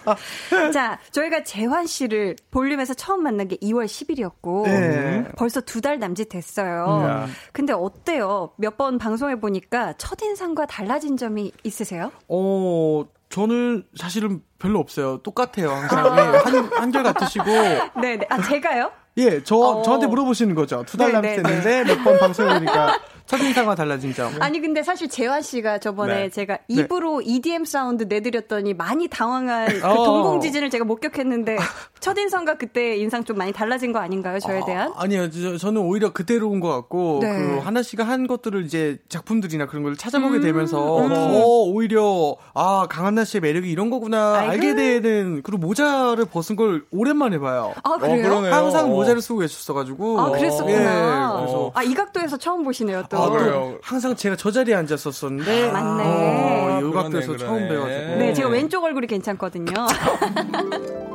[0.72, 5.24] 자, 저희가 재환 씨를 볼륨에서 처음 만난 게 2월 10일이었고 네.
[5.36, 7.26] 벌써 두 달 남짓 됐어요.
[7.26, 7.32] 음.
[7.52, 8.50] 근데 어때요?
[8.56, 12.10] 몇 번 방송해 보니까 첫 인상과 달라진 점이 있으세요?
[12.28, 15.18] 어, 저는 사실은 별로 없어요.
[15.22, 15.70] 똑같아요.
[15.70, 16.18] 항상.
[16.18, 17.44] 예, 한, 한결 같으시고.
[18.02, 18.26] 네, 네.
[18.28, 18.90] 아, 제가요?
[19.18, 19.82] 예, 저, 어.
[19.82, 20.82] 저한테 물어보시는 거죠.
[20.86, 22.98] 두달 네, 네, 남짓 됐는데 몇 번 방송해보니까
[23.30, 24.32] 첫인상과 달라진 점.
[24.40, 26.28] 아니 근데 사실 재환 씨가 저번에 네.
[26.30, 30.04] 제가 입으로 EDM 사운드 내드렸더니 많이 당황한 그 어.
[30.04, 31.56] 동공지진을 제가 목격했는데
[32.00, 34.40] 첫인상과 그때 인상 좀 많이 달라진 거 아닌가요?
[34.40, 34.92] 저에 대한?
[34.96, 37.32] 아, 니요 저, 는 오히려 그대로 온 것 같고, 네.
[37.38, 40.76] 그, 하나 씨가 한 것들을 이제 작품들이나 그런 걸 찾아보게 음, 되면서,
[41.08, 44.52] 더 오히려, 아, 강한나 씨의 매력이 이런 거구나, 아이고.
[44.52, 47.72] 알게 되는, 그리고 모자를 벗은 걸 오랜만에 봐요.
[47.84, 48.22] 아 그래요?
[48.22, 48.52] 그러네요.
[48.52, 48.88] 항상 어.
[48.88, 50.20] 모자를 쓰고 계셨어가지고.
[50.20, 50.70] 아 그랬었구나.
[50.72, 51.70] 예, 그래서.
[51.74, 53.19] 아 이 각도에서 처음 보시네요 또.
[53.22, 53.78] 아, 또 그래요?
[53.82, 55.70] 항상 제가 저 자리에 앉았었었는데.
[55.72, 56.02] 맞네.
[56.04, 57.38] 어, 이 그러네, 각도에서 그러네.
[57.44, 58.16] 처음 배워가지고.
[58.16, 59.72] 네, 제가 왼쪽 얼굴이 괜찮거든요.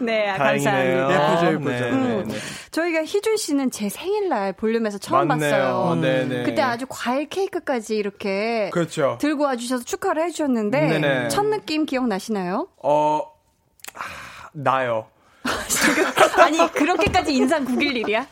[0.00, 1.08] 네, 아, 다행이네요.
[1.08, 1.32] 감사합니다.
[1.32, 1.84] 예쁘죠, 예쁘죠.
[1.84, 2.24] 네, 음.
[2.28, 2.38] 네, 네.
[2.70, 5.50] 저희가 희준 씨는 제 생일날 볼륨에서 처음 맞네요.
[5.50, 5.94] 봤어요.
[6.00, 6.42] 네네.
[6.44, 9.16] 그때 아주 과일 케이크까지 이렇게 그렇죠.
[9.20, 11.28] 들고 와주셔서 축하를 해주셨는데 네네.
[11.28, 12.68] 첫 느낌 기억나시나요?
[12.82, 13.22] 어,
[13.94, 14.00] 아,
[14.52, 15.06] 나요.
[16.36, 18.26] 아니 그렇게까지 인상 구길 일이야?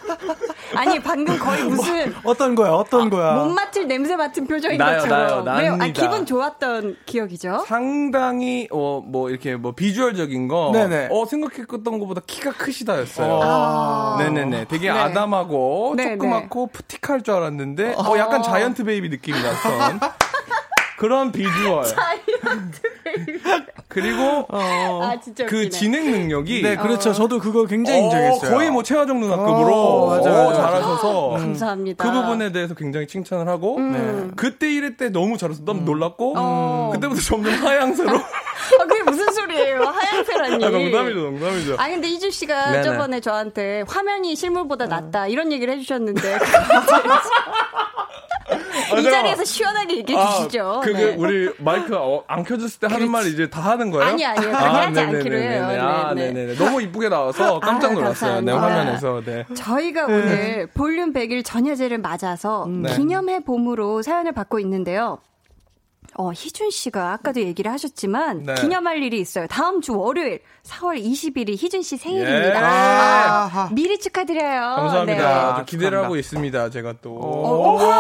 [0.75, 3.35] 아니 방금 거의 무슨 어떤 거야, 어떤 거야.
[3.35, 5.79] 못 맡을 냄새 맡은 표정인 나요, 것처럼 나요, 왜요?
[5.81, 5.87] 아.
[5.89, 7.65] 기분 좋았던 기억이죠?
[7.67, 11.09] 상당히 어 뭐 이렇게 뭐 비주얼적인 거, 네네.
[11.11, 13.41] 어 생각했던 것보다 키가 크시다였어요.
[13.43, 14.17] 아.
[14.19, 14.99] 네네네, 되게 네.
[14.99, 20.01] 아담하고 네, 조그맣고 petit할 줄 알았는데, 어 약간 giant baby 느낌이 났던
[21.05, 21.85] 그런 비주얼.
[23.89, 25.69] 그리고 아 진짜 그.
[25.69, 27.13] 진행 능력이 네, 그렇죠.
[27.13, 28.51] 저도 그거 굉장히 어, 인정했어요.
[28.51, 30.55] 거의 뭐 최하정 누나급으로 어, 맞아요, 어, 맞아요.
[30.55, 32.03] 잘하셔서 감사합니다.
[32.03, 34.33] 그 부분에 대해서 굉장히 칭찬을 하고 음.
[34.35, 36.91] 그때 이럴 때 너무 잘해서 너무 놀랐고 어.
[36.95, 38.23] 그때부터 점점 하향세로 아,
[38.89, 39.83] 그게 무슨 소리예요?
[39.83, 40.65] 하얀세라니.
[40.65, 42.83] 아, 농담이죠 농담이죠 아 근데 이준 씨가 네네.
[42.83, 46.39] 저번에 저한테 화면이 실물보다 낫다 이런 얘기를 해주셨는데
[48.93, 49.03] 아요.
[49.03, 50.81] 자리에서 시원하게 얘기해 주시죠.
[50.85, 51.15] 그게 네.
[51.17, 54.07] 우리 마이크 어, 안 켜졌을 때 하는 말 이제 다 하는 거예요?
[54.07, 54.51] 아니, 아니요.
[54.51, 55.01] 그렇게 하지.
[55.01, 55.65] 않기로 해요.
[55.65, 56.33] 아, 네네.
[56.33, 56.55] 네 네네.
[56.57, 58.41] 너무 이쁘게 나와서 깜짝 아, 놀랐어요.
[58.41, 58.53] 네.
[58.53, 59.23] 화면에서.
[59.25, 59.45] 네.
[59.55, 62.95] 저희가 오늘 볼륨 100일 전야제를 맞아서 네.
[62.95, 65.19] 기념해 봄으로 사연을 받고 있는데요.
[66.17, 68.55] 어, 희준 씨가 아까도 얘기를 하셨지만 네.
[68.55, 69.49] 기념할 일이 있어요.
[69.49, 72.55] 다음 주 월요일 4월 20일이 희준 씨 생일입니다.
[72.55, 72.65] 예.
[72.65, 74.61] 아, 미리 축하드려요.
[74.77, 75.19] 감사합니다.
[75.19, 75.25] 네.
[75.25, 76.71] 아주 기대를 하고 있습니다.
[76.71, 77.19] 제가 또.
[77.21, 77.93] 어, 생일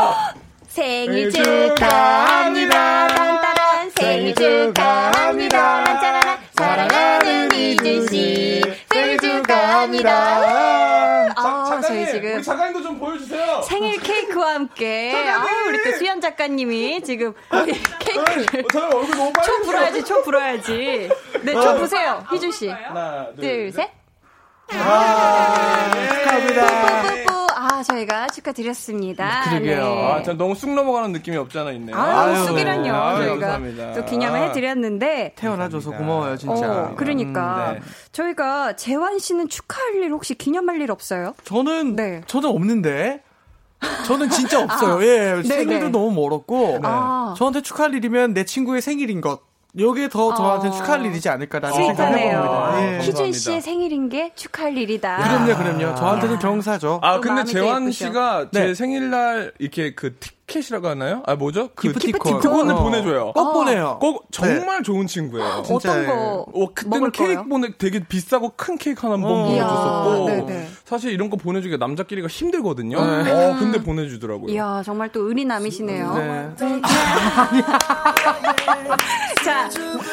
[0.75, 3.07] 생일 축하합니다.
[3.07, 5.85] 딴따란 생일 축하합니다.
[5.85, 8.61] 짠짜라란 사랑하는 이준 씨
[8.93, 11.33] 생일 축하합니다.
[11.37, 13.63] 아, 저희 지금 작가님도 좀 보여주세요.
[13.63, 17.35] 생일 케이크와 함께 아, 우리 또 수연 작가님이 지금
[18.01, 19.47] 케이크를 어, 저 얼굴 너무 빨개.
[19.47, 21.09] 초 불어야지, 초 불어야지.
[21.43, 22.69] 네, 초 부세요, 희준 씨.
[22.69, 23.91] 하나, 둘, 둘, 셋.
[26.19, 27.44] 축하합니다.
[27.65, 29.43] 아, 저희가 축하드렸습니다.
[29.49, 29.77] 그러게요.
[29.85, 30.13] 네.
[30.13, 31.97] 아, 전 너무 쑥 넘어가는 느낌이 없지 않아 있네요.
[31.97, 32.95] 아, 아유, 쑥이란요.
[32.95, 33.93] 아유, 저희가 감사합니다.
[33.95, 35.33] 또 기념을 해드렸는데.
[35.37, 36.55] 태어나줘서 고마워요, 진짜.
[36.91, 37.71] 어, 그러니까.
[37.71, 37.81] 음, 네.
[38.13, 41.35] 저희가 재환 씨는 축하할 일 혹시 기념할 일 없어요?
[41.45, 42.21] 저는 네.
[42.27, 43.23] 저는 없는데.
[44.07, 45.03] 저는 진짜 없어요.
[45.07, 45.91] 예, 네, 생일도 네.
[45.91, 47.35] 너무 멀었고 아.
[47.37, 49.41] 저한테 축하할 일이면 내 친구의 생일인 것.
[49.79, 50.71] 요게 더 저한테 어.
[50.71, 52.39] 축하할 일이지 않을까라는 생각을 스윗하네요.
[52.43, 52.83] 해봅니다.
[52.95, 52.99] 예.
[53.01, 53.33] 희- 희준.
[53.33, 55.17] 씨의 생일인 게 축하할 일이다.
[55.17, 55.95] 그럼요, 그럼요.
[55.97, 57.01] 저한테는 경사죠.
[57.03, 57.91] 아, 또 근데 재환.
[57.91, 58.75] 씨가 제 네.
[58.75, 61.23] 생일날 이렇게 그티 켓이라고 하나요?
[61.27, 61.71] 아, 뭐죠?
[61.75, 62.39] 그 기프티콘.
[62.41, 62.83] 그거는 어.
[62.83, 63.33] 보내줘요.
[63.33, 63.99] 꼭 보내요.
[64.01, 65.47] 꼭 정말 좋은 친구예요.
[65.47, 66.07] 어떤 진짜예요.
[66.07, 67.49] 거 어, 그때는 케이크 거예요?
[67.49, 69.45] 보내 되게 비싸고 큰 케이크 하나 한번 어.
[69.47, 70.69] 보내줬었고 이야, 네네.
[70.85, 73.23] 사실 이런 거 보내주기가 남자끼리가 힘들거든요.
[73.23, 73.31] 네.
[73.31, 74.53] 어, 근데 보내주더라고요.
[74.53, 76.15] 이야, 정말 또 은이 남이시네요.
[76.15, 76.51] 네.
[79.45, 79.69] 자,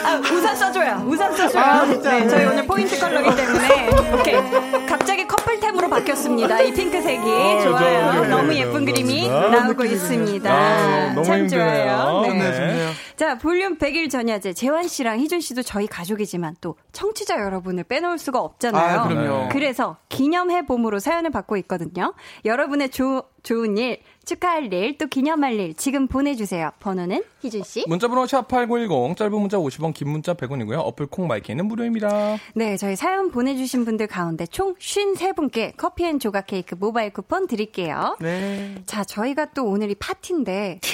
[0.06, 1.04] 아, 우산 써줘요.
[1.08, 1.64] 우산 써줘요.
[1.64, 2.12] 아, 진짜.
[2.20, 3.90] 네, 저희 오늘 포인트 컬러기 때문에.
[4.20, 4.42] 오케이.
[4.88, 6.62] 갑자기 커플템으로 바뀌었습니다.
[6.62, 7.22] 이 핑크색이.
[7.22, 7.62] 좋아요.
[7.64, 8.26] 좋아요.
[8.30, 9.50] 너무 네, 예쁜 네, 그림이 네.
[9.50, 10.21] 나오고 있습니다.
[10.50, 11.66] 아, 너무 참 힘드네요.
[11.66, 12.22] 좋아요.
[12.22, 12.34] 네.
[12.34, 12.56] 네.
[12.56, 12.90] 좋네요.
[13.16, 14.54] 자, 볼륨 100일 전야제.
[14.54, 19.00] 재환 씨랑 희준 씨도 저희 가족이지만 또 청취자 여러분을 빼놓을 수가 없잖아요.
[19.00, 19.50] 아, 그럼요.
[19.52, 22.14] 그래서 기념해 봄으로 사연을 받고 있거든요.
[22.46, 26.70] 여러분의 조, 좋은 일, 축하할 일, 또 기념할 일 지금 보내주세요.
[26.80, 27.84] 번호는 희준 씨.
[27.88, 30.78] 문자번호 샵8910 짧은 문자 50원 긴 문자 100원이고요.
[30.80, 32.38] 어플 콩 마이크는 무료입니다.
[32.54, 38.16] 네, 저희 사연 보내주신 분들 가운데 총 53분께 커피앤 조각 케이크 모바일 쿠폰 드릴게요.
[38.20, 38.76] 네.
[38.86, 40.80] 자, 저희가 또 오늘이 파티인데.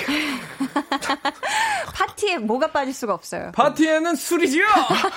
[1.93, 3.51] 파티에 뭐가 빠질 수가 없어요.
[3.53, 4.65] 파티에는 술이지요.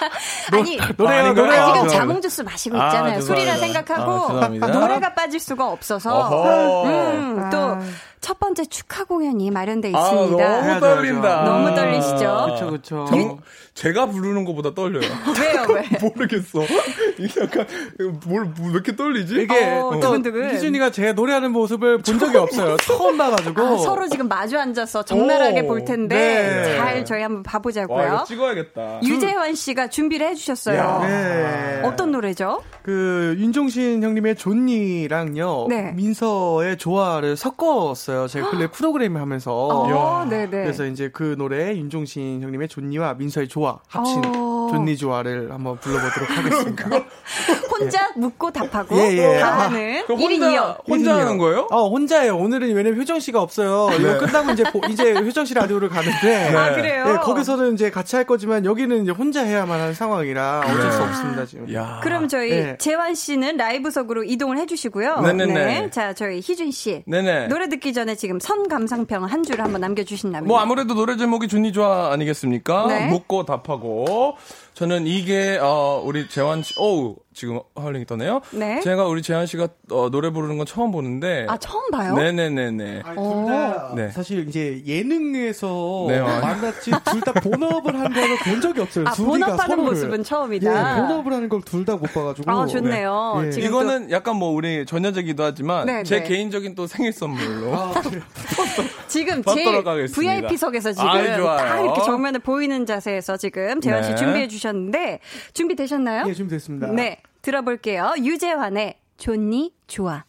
[0.53, 1.33] 아니, 노래요?
[1.33, 1.63] 노래요.
[1.63, 1.89] 아, 지금 죄송합니다.
[1.89, 3.21] 자몽 주스 마시고 아, 있잖아요.
[3.21, 3.85] 술이라 죄송합니다.
[3.85, 4.69] 생각하고 아.
[4.69, 7.20] 노래가 빠질 수가 없어서.
[7.21, 7.77] 음, 또
[8.21, 10.49] 첫 번째 축하 공연이 마련돼 아, 있습니다.
[10.49, 11.45] 너무 해야죠, 떨린다.
[11.45, 12.47] 너무 떨리시죠?
[12.51, 13.07] 그쵸, 그쵸.
[13.09, 13.39] 정,
[13.75, 15.01] 제가 부르는 것보다 떨려요.
[15.41, 15.89] 왜요, 왜?
[16.07, 16.61] 모르겠어.
[17.19, 17.67] 이게 약간
[18.27, 19.43] 뭘 왜 이렇게 떨리지?
[19.43, 20.55] 이게 어, 또 두근두근.
[20.55, 22.77] 희준이가 제가 노래하는 모습을 본 적이 없어요.
[22.79, 23.63] 처음 봐가지고.
[23.63, 26.77] 아, 서로 지금 마주 앉아서 적나라하게 오, 볼 텐데 네.
[26.77, 28.07] 잘 저희 한번 와 봐보자고요.
[28.07, 29.01] 이거 찍어야겠다.
[29.03, 30.77] 유재환 씨가 준비를 해주셨어요.
[30.79, 30.99] 야.
[31.07, 31.83] 네.
[31.85, 32.63] 어떤 노래죠?
[32.83, 35.93] 그 윤종신 형님의 존니랑요 네.
[35.93, 38.10] 민서의 조화를 섞었어요.
[38.29, 40.51] 제가 근래 프로그램 하면서 어, 네네.
[40.51, 44.60] 그래서 이제 그 노래 윤종신 형님의 존니와 민서의 조화 합친 어.
[44.71, 46.89] 존니 조화를 한번 불러보도록 하겠습니다.
[47.71, 49.39] 혼자 묻고 답하고 예, 예.
[49.39, 50.89] 다 하는 그 1인 혼자 2역.
[50.89, 51.67] 혼자 하는 거예요?
[51.71, 52.37] 어 혼자예요.
[52.37, 53.89] 오늘은 왜냐면 효정 씨가 없어요.
[53.91, 53.97] 네.
[53.97, 57.05] 이거 끝나고 이제 보- 이제 효정 씨 라디오를 가는데 아, 그래요?
[57.07, 61.47] 네, 거기서는 이제 같이 할 거지만 여기는 이제 혼자 해야만 하는 상황이라 어쩔 수 없습니다
[61.47, 61.73] 지금.
[61.75, 62.01] 야.
[62.03, 62.77] 그럼 저희 네.
[62.79, 65.21] 재환 씨는 라이브석으로 이동을 해 주시고요.
[65.21, 65.55] 네네네.
[65.55, 65.91] 네.
[65.91, 67.03] 자, 저희 희준 씨.
[67.07, 67.49] 네네.
[67.49, 70.47] 노래 듣기 전에 지금 선 감상평 한줄 한번 남겨 주신다면.
[70.49, 72.87] 뭐 아무래도 노래 제목이 준니 좋아 아니겠습니까?
[72.89, 73.07] 네.
[73.09, 74.37] 묻고 답하고
[74.81, 78.41] 저는 이게 어 우리 재환 씨, 어우 지금 하울링이 떠네요.
[78.53, 78.81] 네.
[78.81, 81.45] 제가 우리 재환 씨가 어, 노래 부르는 건 처음 보는데.
[81.51, 82.15] 아, 처음 봐요?
[82.15, 83.03] 네네네네.
[83.03, 84.09] 둘다 네.
[84.09, 86.25] 사실 이제 예능에서 네, 어.
[86.41, 89.05] 만났지 둘 다 본업을 한 거를 본 적이 없어요.
[89.07, 89.85] 아, 본업하는 서로를.
[89.85, 90.71] 모습은 처음이다.
[90.97, 92.51] 예, 본업을 하는 걸 둘 다 못 봐가지고.
[92.51, 93.51] 아, 좋네요.
[93.51, 93.61] 네.
[93.61, 96.25] 이거는 약간 뭐 우리 전혀적이기도 하지만 네, 제 네.
[96.27, 97.93] 개인적인 또 생일 선물로 아?
[99.11, 99.83] 지금 제일.
[100.07, 101.57] VIP석에서 지금 좋아요.
[101.57, 104.17] 다 이렇게 정면에 보이는 자세에서 지금 재환 씨 네.
[104.17, 105.19] 준비해 주셨는데
[105.53, 106.25] 준비 되셨나요?
[106.29, 106.87] 예, 준비됐습니다.
[106.93, 108.15] 네, 들어볼게요.
[108.19, 110.25] 유재환의 좋니 좋아.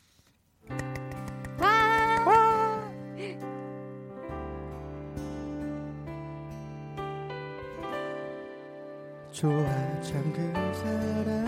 [9.31, 11.47] 좋아 참그 사람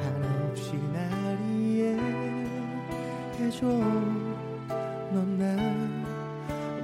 [0.00, 1.38] 한없이 날
[3.38, 3.66] 이해해줘
[5.12, 5.44] 넌 나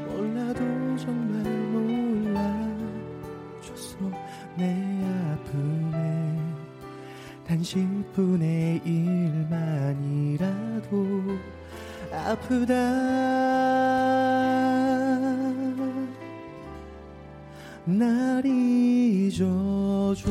[0.07, 0.61] 몰라도
[0.97, 1.45] 정말
[3.63, 3.99] 몰라줬어.
[4.57, 4.65] 내
[5.05, 5.97] 아픔에
[7.47, 8.83] 단 10분의
[9.55, 10.91] 1만이라도
[12.13, 12.75] 아프다.
[17.85, 20.27] 날 잊어줘.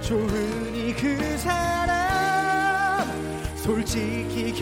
[0.00, 2.23] 좋으니 그 사람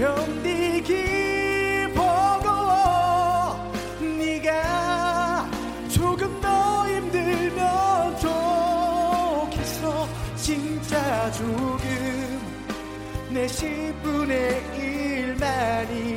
[0.03, 5.49] 견디기 버거워 네가
[5.89, 8.19] 조금 더 힘들면
[9.47, 10.09] 좋겠어.
[10.35, 12.41] 진짜 조금
[13.31, 16.12] 내 10분의 1만이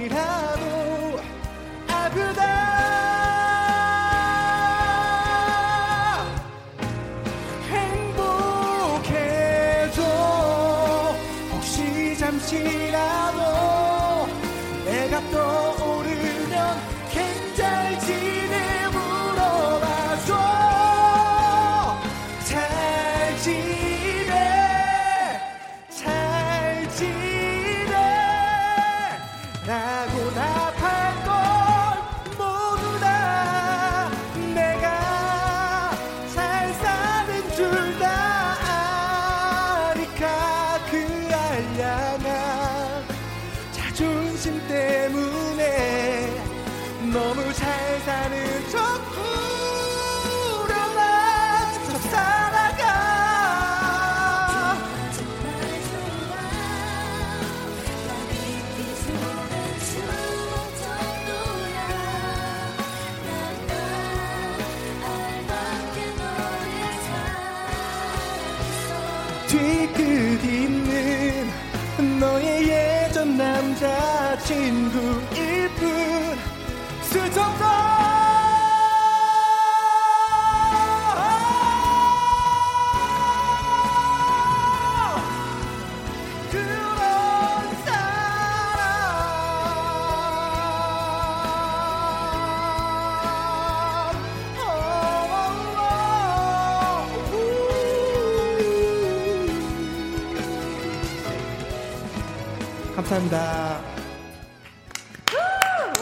[103.15, 103.79] 감사합니다.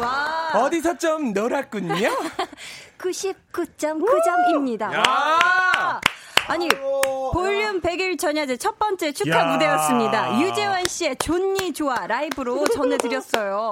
[0.02, 0.52] 와.
[0.66, 1.94] 어디서 좀 놀았군요.
[2.98, 4.94] 99.9점입니다.
[4.94, 6.00] 야!
[6.48, 6.68] 아니,
[7.32, 9.46] 볼륨 100일 전야제 첫 번째 축하 야.
[9.46, 10.42] 무대였습니다.
[10.42, 13.70] 유재환 씨의 존니 좋아 라이브로 전해드렸어요.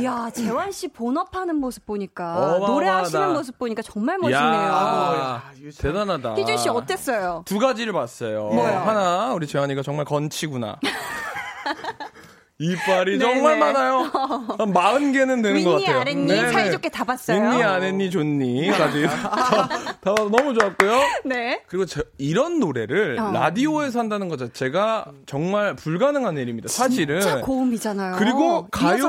[0.00, 2.72] 이야, 재환 씨 본업하는 모습 보니까, 어마어마하다.
[2.72, 4.42] 노래하시는 모습 보니까 정말 멋있네요.
[4.42, 5.42] 야,
[5.78, 6.34] 대단하다.
[6.36, 7.42] 희준 씨 어땠어요?
[7.44, 8.48] 두 가지를 봤어요.
[8.48, 8.78] 뭐요?
[8.78, 10.78] 하나 우리 재환이가 정말 건치구나.
[12.60, 13.60] 이빨이 네, 정말 네.
[13.60, 13.98] 많아요.
[14.00, 16.00] 한 40개는 되는 것 윗니 같아요.
[16.00, 16.52] 아랫니 네네.
[16.52, 17.40] 사이좋게 다 봤어요.
[17.40, 19.68] 윗니 아랫니 좋니까지 다,
[20.00, 21.00] 다 너무 좋았고요.
[21.24, 21.62] 네.
[21.68, 23.30] 그리고 저, 이런 노래를 어.
[23.30, 26.66] 라디오에서 한다는 것 자체가 정말 불가능한 일입니다.
[26.68, 27.20] 사실은.
[27.20, 28.16] 진짜 고음이잖아요.
[28.18, 29.08] 그리고 가요.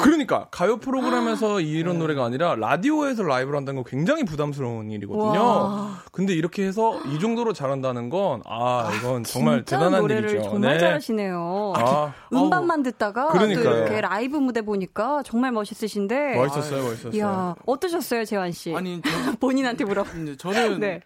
[0.00, 5.40] 그러니까 가요 프로그램에서 이런 노래가 아니라 라디오에서 라이브를 한다는 거 굉장히 부담스러운 일이거든요.
[5.40, 6.02] 와.
[6.10, 10.50] 근데 이렇게 해서 이 정도로 잘한다는 건 아 이건 정말 진짜 대단한 노래를 일이죠.
[10.50, 10.78] 정말 네.
[10.80, 11.72] 잘하시네요.
[11.76, 13.76] 아, 음반만 듣다가 또 그러니까요.
[13.78, 16.34] 이렇게 라이브 무대 보니까 정말 멋있으신데.
[16.36, 17.12] 멋있었어요, 멋있었어요.
[17.14, 18.74] 이야, 어떠셨어요, 재환 씨?
[18.74, 19.10] 아니, 저,
[19.40, 20.04] 본인한테 물어.
[20.38, 21.00] 저는 네.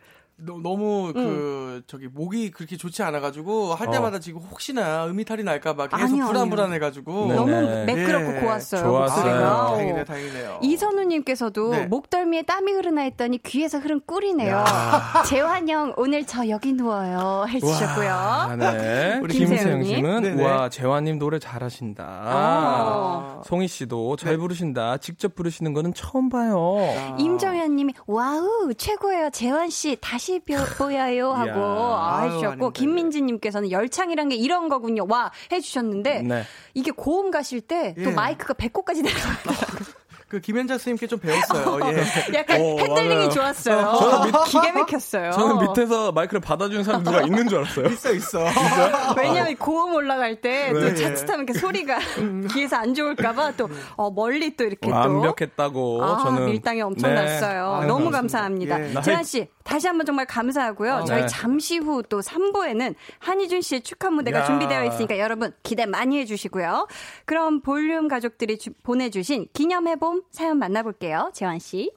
[0.45, 6.05] 너, 너무 그 저기 목이 그렇게 좋지 않아가지고 할 때마다 지금 혹시나 음이탈이 날까봐 계속
[6.05, 7.35] 아니요, 불안불안해가지고 네.
[7.35, 7.85] 너무 네.
[7.85, 8.41] 매끄럽고 예.
[8.41, 8.83] 고왔어요.
[8.83, 9.17] 좋았어요.
[9.25, 9.49] 목소리가.
[9.49, 9.75] 아, 어.
[9.75, 10.59] 다행이네요, 다행이네요.
[10.63, 11.87] 이선우님께서도 네.
[11.87, 14.65] 목덜미에 땀이 흐르나 했더니 귀에서 흐른 꿀이네요.
[15.27, 18.11] 재환 형 오늘 저 여기 누워요 해주셨고요.
[18.11, 19.19] 아, 네.
[19.23, 19.97] 우리 김세영 김세영님.
[19.97, 20.45] 씨는 네네.
[20.45, 22.23] 와 재환님 노래 잘하신다.
[22.27, 23.43] 어.
[23.45, 24.37] 송희 씨도 잘 네.
[24.39, 24.97] 부르신다.
[24.99, 26.77] 직접 부르시는 거는 처음 봐요.
[27.19, 31.61] 임정현님이 wow 최고예요 재환 씨 다시 벼- 보여요 하고.
[31.63, 32.71] 아, 해주셨고.
[32.73, 36.45] 김민지님께서는 열창이란 게 이런 거군요 와 해주셨는데 네.
[36.75, 38.15] 이게 고음 가실 때또 예.
[38.15, 39.33] 마이크가 배꼽까지 내려가요.
[40.29, 41.79] 그 김현자 선생님께 좀 배웠어요.
[41.93, 42.35] 예.
[42.39, 43.29] 약간 어, 핸들링이 맞아요.
[43.29, 43.99] 좋았어요.
[43.99, 45.31] 저는 밑- 기가 막혔어요.
[45.33, 47.87] 저는 밑에서 마이크를 받아주는 사람 누가 있는 줄 알았어요.
[47.89, 48.39] 있어 있어.
[49.19, 50.95] 왜냐면 고음 올라갈 때또 네.
[50.95, 51.99] 자칫하면 이렇게 소리가
[52.51, 57.21] 귀에서 안 좋을까봐 또 어, 멀리 또 이렇게 또 완벽했다고 아, 저는 밀당이 엄청 네.
[57.23, 57.85] 났어요.
[57.87, 58.11] 너무.
[58.11, 58.89] 감사합니다.
[58.89, 58.93] 예.
[58.93, 60.93] 나 재한 씨, 다시 한번 정말 감사하고요.
[60.95, 61.27] 아, 저희 네.
[61.29, 64.45] 잠시 후 또 3부에는 한희준 씨의 축하 무대가 야.
[64.45, 66.89] 준비되어 있으니까 여러분 기대 많이 해주시고요.
[67.25, 71.31] 그럼 볼륨 가족들이 주- 보내주신 기념해봄 사연 만나볼게요.
[71.35, 71.93] 재환 씨.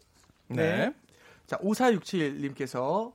[0.48, 0.94] 네.
[1.48, 3.12] 자 5467님께서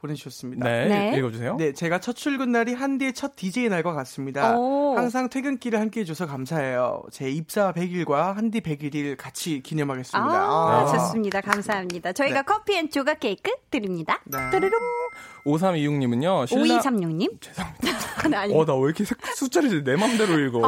[0.00, 0.64] 보내주셨습니다.
[0.66, 0.88] 네.
[0.88, 1.18] 네.
[1.18, 1.56] 읽어주세요.
[1.56, 4.56] 네, 제가 첫 출근 날이 한디의 첫 DJ 날과 같습니다.
[4.56, 4.94] 오.
[4.96, 7.02] 항상 퇴근길을 함께 해줘서 감사해요.
[7.10, 10.18] 제 입사 100일과 한디 100일을 같이 기념하겠습니다.
[10.18, 10.86] 아, 아.
[10.96, 11.40] 좋습니다.
[11.42, 12.12] 감사합니다.
[12.12, 12.42] 저희가 네.
[12.46, 14.20] 커피 and 조각 케이크 드립니다.
[14.24, 14.38] 네.
[14.50, 14.80] 뚜루룽.
[15.44, 16.46] 5326님은요.
[16.46, 17.40] 신라 5236님.
[17.40, 18.28] 죄송합니다.
[18.28, 20.60] 네, 아니, 어, 나 왜 이렇게 색- 숫자를 내 맘대로 읽어.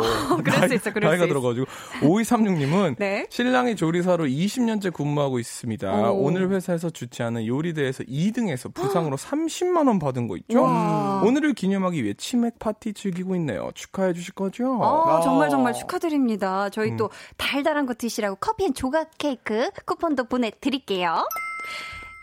[0.43, 1.41] 그럴 수 있어, 그럴 나이가 수 있어.
[1.41, 1.67] 들어가지고.
[2.01, 3.27] 5236님은 네.
[3.31, 6.11] 신랑이 조리사로 20년째 근무하고 있습니다.
[6.11, 6.23] 오.
[6.25, 10.63] 오늘 회사에서 주최하는 요리대회에서 2등해서 부상으로 30만 원 받은 거 있죠?
[10.63, 11.23] 와.
[11.25, 13.71] 오늘을 기념하기 위해 치맥 파티 즐기고 있네요.
[13.75, 14.79] 축하해 주실 거죠?
[14.81, 15.21] 어, 아.
[15.21, 16.69] 정말 정말 축하드립니다.
[16.71, 16.97] 저희 음.
[16.97, 21.25] 또 달달한 거 드시라고 커피 and 조각 케이크 쿠폰도 보내드릴게요.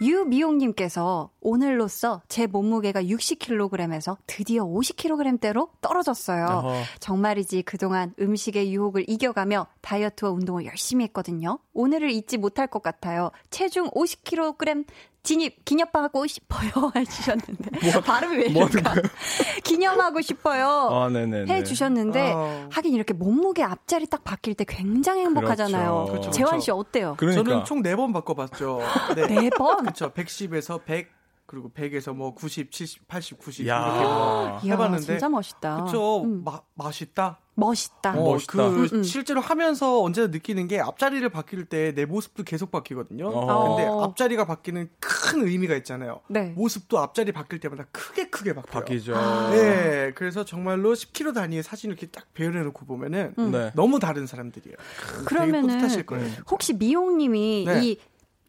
[0.01, 6.45] 유미용님께서 오늘로써 제 몸무게가 60kg에서 드디어 50kg대로 떨어졌어요.
[6.45, 6.73] 어허.
[7.01, 11.59] 정말이지 그동안 음식의 유혹을 이겨가며 다이어트와 운동을 열심히 했거든요.
[11.73, 13.31] 오늘을 잊지 못할 것 같아요.
[13.49, 14.85] 체중 50kg
[15.21, 18.95] 진입 기념하고 싶어요 해주셨는데 발음이 왜뭐 이럴까?
[19.63, 20.89] 기념하고 싶어요.
[20.91, 21.09] 아.
[21.09, 22.67] 해주셨는데 아.
[22.71, 26.05] 하긴 이렇게 몸무게 앞자리 딱 바뀔 때 굉장히 행복하잖아요.
[26.05, 26.11] 그렇죠.
[26.11, 26.63] 그렇죠, 재환 그렇죠.
[26.63, 27.15] 씨 어때요?
[27.17, 27.43] 그러니까.
[27.43, 28.79] 저는 총 4번 바꿔봤죠.
[29.15, 29.27] 네.
[29.39, 29.85] 네 번?
[29.85, 30.11] 그쵸.
[30.11, 31.09] 110에서 100,
[31.49, 33.67] 그리고 100에서 뭐 90, 70, 80, 90.
[33.67, 33.79] 야.
[33.79, 35.03] 이렇게 뭐 이야, 해봤는데.
[35.03, 35.83] 진짜 멋있다.
[35.85, 36.21] 그쵸.
[36.21, 36.43] 음.
[36.45, 37.39] 마, 맛있다.
[37.55, 38.11] 멋있다.
[38.11, 38.53] 어, 멋있다.
[38.53, 39.03] 그 음, 음.
[39.03, 43.27] 실제로 하면서 언제나 느끼는 게 앞자리를 바뀔 때 내 모습도 계속 바뀌거든요.
[43.29, 43.75] 어.
[43.75, 44.03] 근데 어.
[44.03, 46.21] 앞자리가 바뀌는 큰 의미가 있잖아요.
[46.29, 46.53] 네.
[46.55, 48.71] 모습도 앞자리 바뀔 때마다 크게 크게 바뀌어요.
[48.83, 49.13] 바뀌죠.
[49.51, 53.51] 네, 그래서 정말로 10kg 단위의 사진을 이렇게 딱 배열해놓고 보면은 음.
[53.51, 53.71] 네.
[53.73, 54.77] 너무 다른 사람들이에요.
[55.25, 56.29] 그러면은 뿌듯하실 거예요.
[56.51, 57.85] 혹시 미용님이 네.
[57.87, 57.97] 이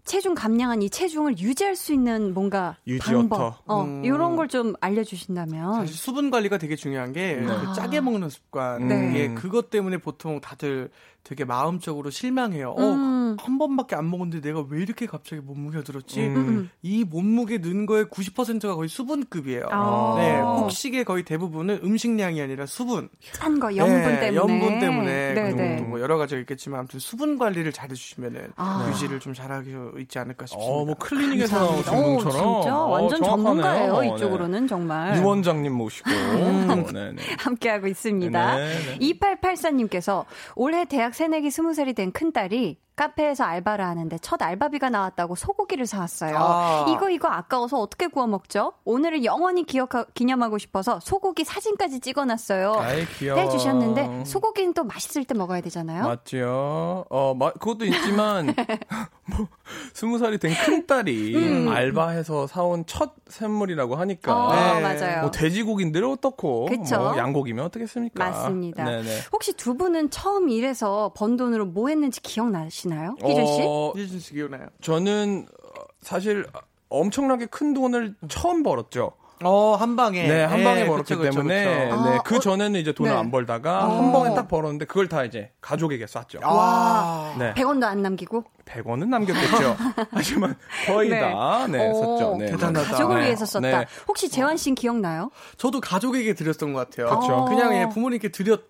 [0.04, 3.18] 체중 감량한 이 체중을 유지할 수 있는 뭔가 유지어터.
[3.28, 4.04] 방법, 어, 음.
[4.04, 5.74] 이런 걸 좀 알려주신다면.
[5.74, 7.46] 사실 수분 관리가 되게 중요한 게 네.
[7.46, 8.88] 그 짜게 먹는 습관.
[8.88, 9.10] 네.
[9.10, 10.90] 이게 그것 때문에 보통 다들
[11.22, 12.74] 되게 마음적으로 실망해요.
[12.78, 13.36] 음.
[13.38, 16.20] 어, 한 번밖에 안 먹었는데 내가 왜 이렇게 갑자기 몸무게가 늘었지?
[16.20, 16.36] 음.
[16.36, 16.70] 음.
[16.82, 19.66] 이 몸무게 는 거의 90%가 거의 수분급이에요.
[19.70, 20.14] 아.
[20.18, 23.08] 네, 폭식의 거의 대부분은 음식량이 아니라 수분.
[23.32, 24.34] 짠 거, 영분 네, 때문에.
[24.34, 25.34] 염분 때문에.
[25.34, 25.76] 네, 그리고 네.
[25.76, 28.88] 또뭐 여러 가지가 있겠지만 아무튼 수분 관리를 잘 해주시면은 아.
[28.90, 30.72] 유지를 좀 잘하고 있지 않을까 싶습니다.
[30.72, 32.62] 어, 뭐 클리닉에서 나오신 오, 분처럼.
[32.62, 33.62] 진짜 어, 완전 정확하네요.
[33.62, 34.00] 전문가예요.
[34.00, 34.14] 네.
[34.14, 35.16] 이쪽으로는 정말.
[35.16, 36.10] 유 원장님 모시고.
[37.38, 38.56] 함께하고 있습니다.
[38.56, 38.98] 네, 네.
[38.98, 40.24] 2884님께서
[40.56, 46.36] 올해 대학 새내기 20살이 된 큰딸이 카페에서 알바를 하는데 첫 알바비가 나왔다고 소고기를 사왔어요.
[46.38, 46.86] 아.
[46.90, 48.74] 이거 이거 아까워서 어떻게 구워 먹죠?
[48.84, 52.74] 오늘을 영원히 기억하, 기념하고 싶어서 소고기 사진까지 찍어놨어요.
[52.74, 53.06] 아이.
[53.22, 56.04] 해주셨는데 소고기는 또 맛있을 때 먹어야 되잖아요.
[56.04, 57.06] 맞죠.
[57.08, 58.54] 어, 마, 그것도 있지만,
[59.24, 59.48] 뭐,
[59.94, 61.68] 스무 살이 된 큰 딸이 음.
[61.68, 64.34] 알바해서 사온 첫 선물이라고 하니까.
[64.46, 64.80] 어, 네.
[64.82, 65.20] 맞아요.
[65.22, 66.98] 뭐 돼지고기인데 어떻고 그쵸.
[66.98, 68.22] 뭐 양고기면 어떻겠습니까?
[68.22, 68.84] 맞습니다.
[68.84, 69.08] 네네.
[69.32, 72.89] 혹시 두 분은 처음 일해서 번 돈으로 뭐 했는지 기억나시나요?
[73.22, 73.62] 희준 씨?
[73.66, 74.68] 어, 희준 씨 기억나요?
[74.80, 76.46] 저는 어, 사실
[76.88, 79.12] 엄청나게 큰 돈을 처음 벌었죠.
[79.42, 80.26] 어, 한 방에.
[80.26, 82.02] 네, 한 방에 예, 벌었기 그쵸, 그쵸, 때문에 그쵸.
[82.04, 83.16] 네, 아, 그 어, 전에는 이제 돈을 네.
[83.16, 83.96] 안 벌다가 어.
[83.96, 86.40] 한 번에 딱 벌었는데 그걸 다 이제 가족에게 쐈죠.
[86.42, 87.34] 와.
[87.38, 87.54] 네.
[87.54, 88.44] 100원도 안 남기고.
[88.66, 89.76] 100원은 남겼겠죠.
[90.12, 91.20] 하지만 거의 네.
[91.20, 92.36] 다 네, 어, 썼죠.
[92.38, 92.46] 네.
[92.50, 92.90] 대단하다.
[92.90, 93.26] 가족을 네.
[93.26, 93.78] 위해서 썼다.
[93.80, 93.86] 네.
[94.06, 95.30] 혹시 재환 씨는 기억나요?
[95.56, 97.18] 저도 가족에게 드렸던 것 같아요.
[97.18, 97.46] 그쵸.
[97.46, 98.60] 그냥 예, 부모님께 드렸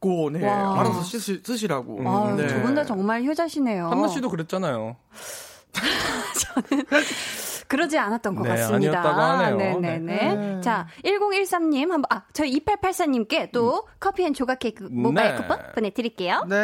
[0.00, 0.46] 고, 네.
[0.46, 0.80] 와.
[0.80, 2.00] 알아서 쓰시, 쓰시라고.
[2.08, 2.46] 아, 네.
[2.46, 3.88] 두 분 다 정말 효자시네요.
[3.88, 4.96] 한나 씨도 그랬잖아요.
[7.68, 9.00] 그러지 않았던 것 네, 같습니다.
[9.00, 9.80] 아니었다고 하네요.
[9.80, 10.60] 네네네.
[10.60, 15.36] 자, 1013님, 한번, 아, 저희 2884님께 또 커피 and 조각 케이크 모바일 네.
[15.36, 16.44] 쿠폰 보내 드릴게요.
[16.48, 16.62] 네.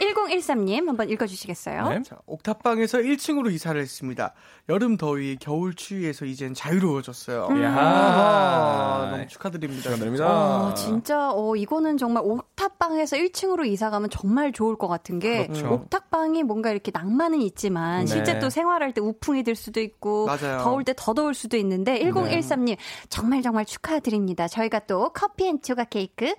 [0.00, 1.88] 1013님, 한번 읽어주시겠어요?
[1.88, 2.02] 네.
[2.02, 4.34] 자, 옥탑방에서 1층으로 이사를 했습니다.
[4.68, 7.48] 여름 더위, 겨울 추위에서 이젠 자유로워졌어요.
[7.50, 7.62] 음.
[7.62, 9.82] 야 아, 너무 축하드립니다.
[9.82, 10.26] 축하드립니다.
[10.68, 15.72] 어, 진짜, 어, 이거는 정말 옥탑방에서 1층으로 이사 가면 정말 좋을 것 같은 게, 그렇죠.
[15.72, 18.06] 옥탑방이 뭔가 이렇게 낭만은 있지만, 네.
[18.06, 20.58] 실제 또 생활할 때 우풍이 들 수도 있고, 맞아요.
[20.62, 22.76] 더울 때 더 더울 수도 있는데, 1013님,
[23.08, 24.48] 정말 정말 축하드립니다.
[24.48, 26.34] 저희가 또 커피 and 조각 케이크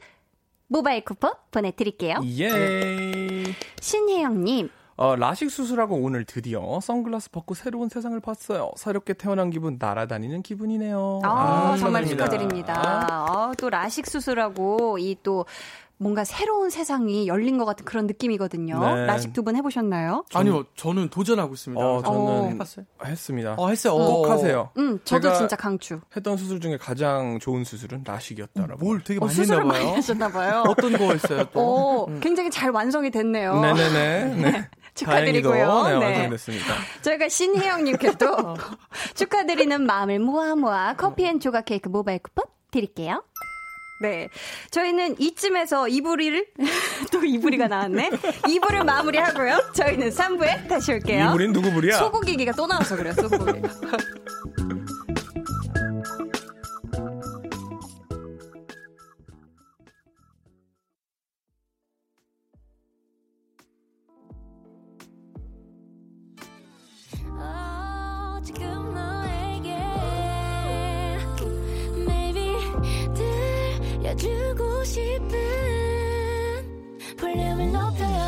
[0.69, 2.19] 모바일 쿠폰 보내드릴게요.
[2.39, 3.43] 예.
[3.81, 8.71] 신혜영님, 어, 라식 수술하고 오늘 드디어 선글라스 벗고 새로운 세상을 봤어요.
[8.75, 11.21] 새롭게 태어난 기분, 날아다니는 기분이네요.
[11.23, 12.73] 아, 정말 축하드립니다.
[12.75, 13.07] 축하드립니다.
[13.09, 15.45] 아, 또 라식 수술하고 이 또
[16.01, 18.79] 뭔가 새로운 세상이 열린 것 같은 그런 느낌이거든요.
[18.79, 19.05] 네.
[19.05, 20.23] 라식 두 분 해보셨나요?
[20.33, 21.85] 아니요, 저는 도전하고 있습니다.
[21.85, 22.47] 어, 저는 어.
[22.51, 22.85] 해봤어요?
[23.03, 23.55] 했습니다.
[23.57, 23.93] 어, 했어요.
[23.93, 24.69] 꼭 어, 하세요.
[24.77, 25.99] 음, 저도 제가 진짜 강추.
[26.15, 28.77] 했던 수술 중에 가장 좋은 수술은 라식이었더라고요.
[28.79, 29.83] 뭘 되게 어, 많이 수술을 했나 봐요.
[29.83, 30.63] 많이 하셨나 봐요.
[30.69, 31.59] 어떤 거 했어요, 또?
[31.59, 33.59] 오, 굉장히 잘 완성이 됐네요.
[33.59, 34.25] 네네네.
[34.51, 34.69] 네.
[34.95, 35.67] 축하드리고요.
[35.67, 36.05] 다행히도, 네, 네.
[36.15, 36.65] 완성됐습니다.
[37.01, 38.55] 저희가 신혜영님께도
[39.15, 43.23] 축하드리는 마음을 모아 모아 커피 and 조각 케이크 모바일 쿠폰 드릴게요.
[43.99, 44.29] 네.
[44.71, 46.47] 저희는 이쯤에서 이불이를,
[47.11, 48.09] 또 이불이가 나왔네.
[48.47, 49.71] 이불을 마무리 하고요.
[49.73, 51.29] 저희는 3부에 다시 올게요.
[51.29, 51.97] 이불인 누구 불이야?
[51.97, 53.61] 소고기 얘기가 또 나와서 그래요, 소고기.
[74.19, 75.29] 주고 싶은
[77.17, 78.18] 볼륨을 높여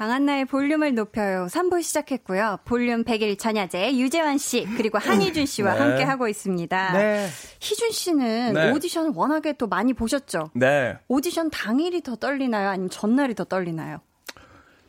[0.00, 1.46] 강한나의 볼륨을 높여요.
[1.50, 2.60] 3부 시작했고요.
[2.64, 5.78] 볼륨 100일 전야제 유재환 씨 그리고 한희준 씨와 네.
[5.78, 6.92] 함께 하고 있습니다.
[6.92, 7.28] 네.
[7.60, 8.72] 희준 씨는 네.
[8.72, 10.52] 오디션을 워낙에 또 많이 보셨죠?
[10.54, 10.96] 네.
[11.08, 12.70] 오디션 당일이 더 떨리나요?
[12.70, 13.98] 아니면 전날이 더 떨리나요?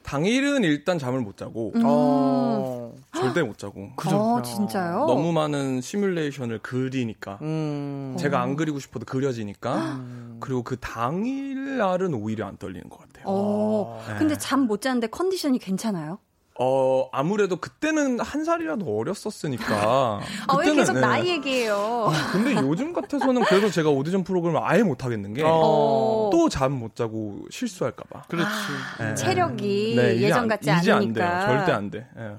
[0.03, 1.81] 당일은 일단 잠을 못 자고, 음.
[1.83, 2.93] 어.
[3.13, 3.91] 절대 못 자고.
[4.05, 5.05] 어, 진짜요?
[5.07, 7.37] 너무 많은 시뮬레이션을 그리니까.
[7.41, 8.15] 음.
[8.17, 9.99] 제가 안 그리고 싶어도 그려지니까.
[10.39, 13.10] 그리고 그 당일 날은 오히려 안 떨리는 것 같아요.
[13.25, 14.15] 어, 네.
[14.17, 16.19] 근데 잠 못 자는데 컨디션이 괜찮아요?
[16.59, 20.19] 어, 아무래도 그때는 한 살이라도 어렸었으니까.
[20.47, 20.99] 아, 왜 그때는, 계속 네.
[21.01, 22.11] 나이 얘기해요?
[22.31, 25.41] 근데 요즘 같아서는 그래도 제가 오디션 프로그램을 아예 못 하겠는 게.
[25.45, 26.29] 어.
[26.31, 28.23] 또잠 못 자고 실수할까봐.
[28.27, 28.49] 그렇지.
[28.99, 29.15] 네.
[29.15, 31.25] 체력이 네, 이제 예전 안- 같지 이제 않으니까.
[31.25, 31.57] 안 돼요.
[31.57, 32.07] 절대 안 돼.
[32.19, 32.35] 예.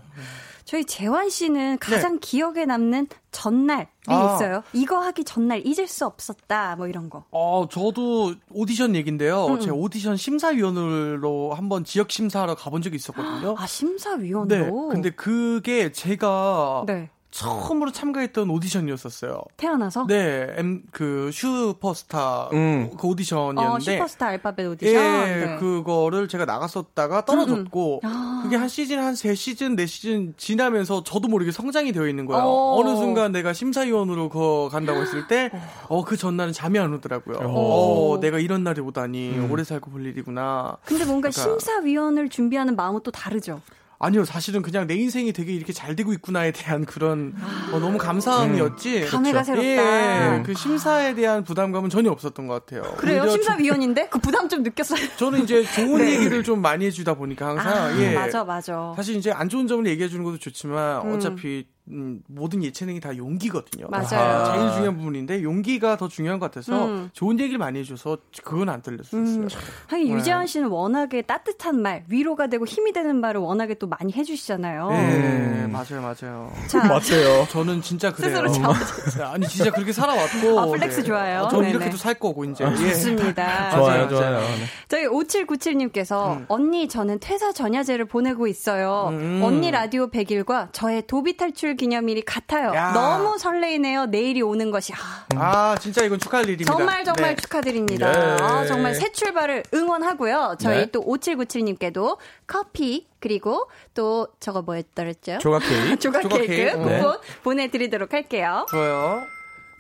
[0.73, 4.37] 저희 재환 씨는 가장 기억에 남는 전날이 아.
[4.37, 4.63] 있어요.
[4.73, 6.77] 이거 하기 전날 잊을 수 없었다.
[6.77, 7.27] 뭐 이런 거.
[7.31, 9.49] 어, 저도 오디션 얘긴데요.
[9.49, 9.61] 음.
[9.61, 13.55] 제가 오디션 심사위원으로 한번 지역 심사하러 가본 적이 있었거든요.
[13.59, 14.89] 아 심사위원으로.
[14.89, 14.95] 네.
[14.95, 17.11] 근데 그게 제가 네.
[17.33, 19.41] 처음으로 참가했던 오디션이었었어요.
[19.57, 22.91] 태어나서 네, M 그 슈퍼스타 음.
[22.99, 24.95] 그 오디션이었는데 어, 슈퍼스타 알파벳 오디션.
[24.95, 25.57] 예, 네.
[25.59, 28.41] 그거를 제가 나갔었다가 떨어졌고 아.
[28.45, 32.43] 그게 한 시즌 한 세 시즌 네 시즌 지나면서 저도 모르게 성장이 되어 있는 거예요.
[32.45, 32.79] 어.
[32.81, 35.51] 어느 순간 내가 심사위원으로 거 간다고 했을 때
[35.89, 37.39] 어 그 전날은 잠이 안 오더라고요.
[37.49, 38.13] 어.
[38.15, 40.77] 어, 내가 이런 날이 오다니 오래 살고 볼 일이구나.
[40.85, 43.61] 근데 뭔가 그러니까- 심사위원을 준비하는 마음은 또 다르죠.
[44.03, 47.35] 아니요, 사실은 그냥 내 인생이 되게 이렇게 잘 되고 있구나에 대한 그런
[47.73, 49.03] 어, 너무 감사함이었지.
[49.07, 50.39] 감회가 새롭다.
[50.39, 52.83] 예, 그 심사에 대한 부담감은 전혀 없었던 것 같아요.
[52.97, 53.29] 그래요?
[53.29, 55.07] 심사위원인데 그 부담 좀 느꼈어요.
[55.17, 58.13] 저, 는 이제 좋은 얘기를 좀 많이 해주다 보니까 항상 아, 예.
[58.13, 58.93] 맞아, 맞아.
[58.97, 61.15] 사실 이제 안 좋은 점을 얘기해 주는 것도 좋지만 음.
[61.15, 61.82] 어차피 음,
[62.27, 63.87] 모든 예체능이 다 용기거든요.
[63.89, 64.45] 맞아요.
[64.47, 67.11] 제일 중요한 부분인데 용기가 더 중요한 것 같아서 음.
[67.13, 69.21] 좋은 얘기를 많이 해줘서 그건 안 들렸어요.
[69.21, 69.49] 음,
[69.89, 70.15] 하긴 네.
[70.15, 74.91] 유재환 씨는 워낙에 따뜻한 말, 위로가 되고 힘이 되는 말을 워낙에 또 많이 해주시잖아요.
[74.91, 76.53] 네, 맞아요, 맞아요.
[76.67, 77.47] 자, 맞아요.
[77.51, 78.47] 저는 진짜 그래요.
[78.49, 79.27] 스스로.
[79.27, 80.61] 아니 진짜 그렇게 살아왔고.
[80.61, 81.43] 아, flex 좋아요.
[81.43, 81.71] 어, 저는 네네.
[81.77, 82.65] 이렇게도 살 거고 이제.
[82.65, 82.77] 아, 예.
[82.77, 83.71] 좋습니다.
[83.77, 84.31] 좋아요, 맞아요, 좋아요.
[84.33, 84.41] 맞아요.
[84.41, 84.65] 네.
[84.89, 86.45] 저희 5797님께서 음.
[86.49, 89.09] 언니 저는 퇴사 전야제를 보내고 있어요.
[89.11, 89.41] 음.
[89.43, 92.73] 언니 라디오 100일과 저의 도비 탈출 기념일이 같아요.
[92.77, 92.93] 야.
[92.93, 94.07] 너무 설레이네요.
[94.07, 94.93] 내일이 오는 것이.
[94.93, 96.73] 아, 아 진짜 이건 축하할 일입니다.
[96.73, 97.43] 정말 정말 네.
[97.43, 98.13] 축하드립니다.
[98.13, 98.37] 네.
[98.41, 100.59] 아, 정말 새 출발을 응원하고요.
[100.61, 100.91] 저희 네.
[100.93, 105.39] 또 5797님께도 커피 그리고 또 저거 뭐였더랬죠?
[105.39, 105.99] 조각 케이크.
[105.99, 106.71] 조각 조각 케이크 케이크.
[106.79, 107.03] 쿠폰 네.
[107.43, 108.65] 보내드리도록 할게요.
[108.71, 109.23] 좋아요.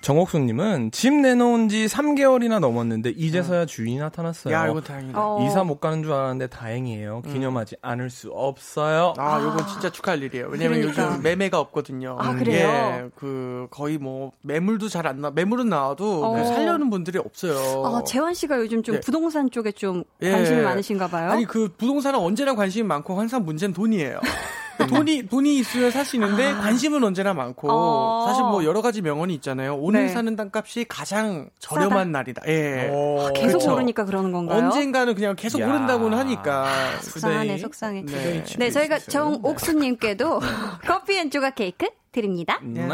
[0.02, 4.52] 정옥수님은 집 내놓은 지 3개월이나 넘었는데 이제서야 주인이 나타났어요.
[4.52, 5.18] 야 이거 다행이다.
[5.18, 5.46] 어.
[5.46, 7.22] 이사 못 가는 줄 알았는데 다행이에요.
[7.22, 9.14] 기념하지 않을 수 없어요.
[9.16, 10.48] 아, 요건 진짜 축하할 일이에요.
[10.50, 11.06] 왜냐면 그러니까.
[11.06, 12.16] 요즘 매매가 없거든요.
[12.20, 12.68] 아, 그래요?
[12.68, 15.30] 예, 그 거의 뭐 매물도 잘 안 나.
[15.30, 16.32] 매물은 나와도 어.
[16.36, 17.84] 그 살려는 분들이 없어요.
[17.84, 19.00] 아, 재환 씨가 요즘 좀 네.
[19.00, 20.30] 부동산 쪽에 좀 예.
[20.30, 21.30] 관심이 많으신가 봐요.
[21.30, 24.20] 아니 그 부동산은 언제나 관심이 많고 항상 문제는 돈이에요.
[24.86, 27.74] 돈이 돈이 있으면 살수 있는데 관심은 언제나 많고 아.
[27.74, 28.24] 어.
[28.28, 29.76] 사실 뭐 여러 가지 명언이 있잖아요.
[29.76, 30.08] 오늘 네.
[30.08, 32.42] 사는 땅값이 가장 저렴한 날이다.
[32.48, 32.88] 예.
[32.92, 33.72] 오, 계속 그쵸.
[33.74, 34.64] 오르니까 그러는 건가요?
[34.64, 35.68] 언젠가는 그냥 계속 야.
[35.68, 37.00] 오른다고는 하니까.
[37.00, 37.58] 속상하네, today.
[37.58, 38.04] 속상해.
[38.06, 38.44] 네.
[38.58, 40.40] 네, 저희가 정옥수님께도
[40.86, 42.58] 커피 and 조각 케이크 드립니다.
[42.62, 42.86] 네.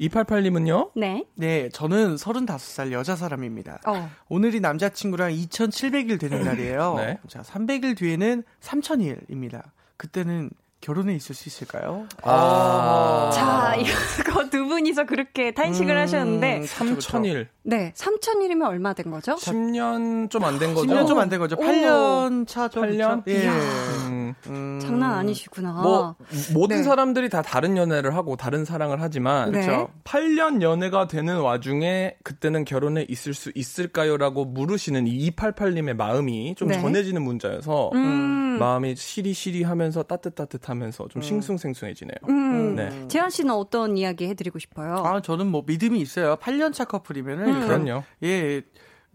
[0.00, 0.90] 288님은요?
[0.96, 1.24] 네.
[1.34, 3.80] 네, 저는 35살 여자 사람입니다.
[3.86, 4.10] 어.
[4.28, 6.94] 오늘이 남자친구랑 2700일 되는 날이에요.
[6.96, 7.18] 네.
[7.28, 9.62] 자, 300일 뒤에는 3000일입니다.
[10.02, 10.50] 그때는
[10.82, 12.06] 결혼해 있을 수 있을까요?
[12.22, 13.30] 아.
[13.32, 17.18] 자, 이거 두 분이서 그렇게 탄식을 음, 하셨는데, 그쵸, 그쵸.
[17.18, 17.46] 3000일.
[17.62, 19.36] 네, 3천일이면 얼마 된 거죠?
[19.36, 20.92] 10년 좀 안 된 거죠?
[20.92, 21.56] 10년 좀 안 된 거죠.
[21.56, 21.62] 오.
[21.62, 22.80] 8년 차죠.
[22.82, 23.22] 8년?
[23.28, 23.46] 예.
[23.46, 24.80] 음, 음.
[24.82, 25.72] 장난 아니시구나.
[25.82, 26.16] 뭐
[26.52, 26.82] 모든 네.
[26.82, 29.60] 사람들이 다 다른 연애를 하고 다른 사랑을 하지만 네.
[29.60, 29.88] 그쵸?
[30.04, 36.68] 8년 연애가 되는 와중에 그때는 결혼에 있을 수 있을까요 라고 물으시는 이 288님의 마음이 좀
[36.68, 36.80] 네.
[36.80, 42.16] 전해지는 문자여서 음, 마음이 시리시리 하면서 따뜻따뜻 하면서 좀 싱숭생숭해지네요.
[42.28, 42.74] 음.
[42.74, 43.08] 네.
[43.08, 44.94] 재환 씨는 어떤 이야기 해드리고 싶어요?
[45.04, 46.36] 아, 저는 뭐 믿음이 있어요.
[46.36, 47.66] 8년 차 커플이면은 음.
[47.66, 48.02] 그럼요.
[48.24, 48.62] 예.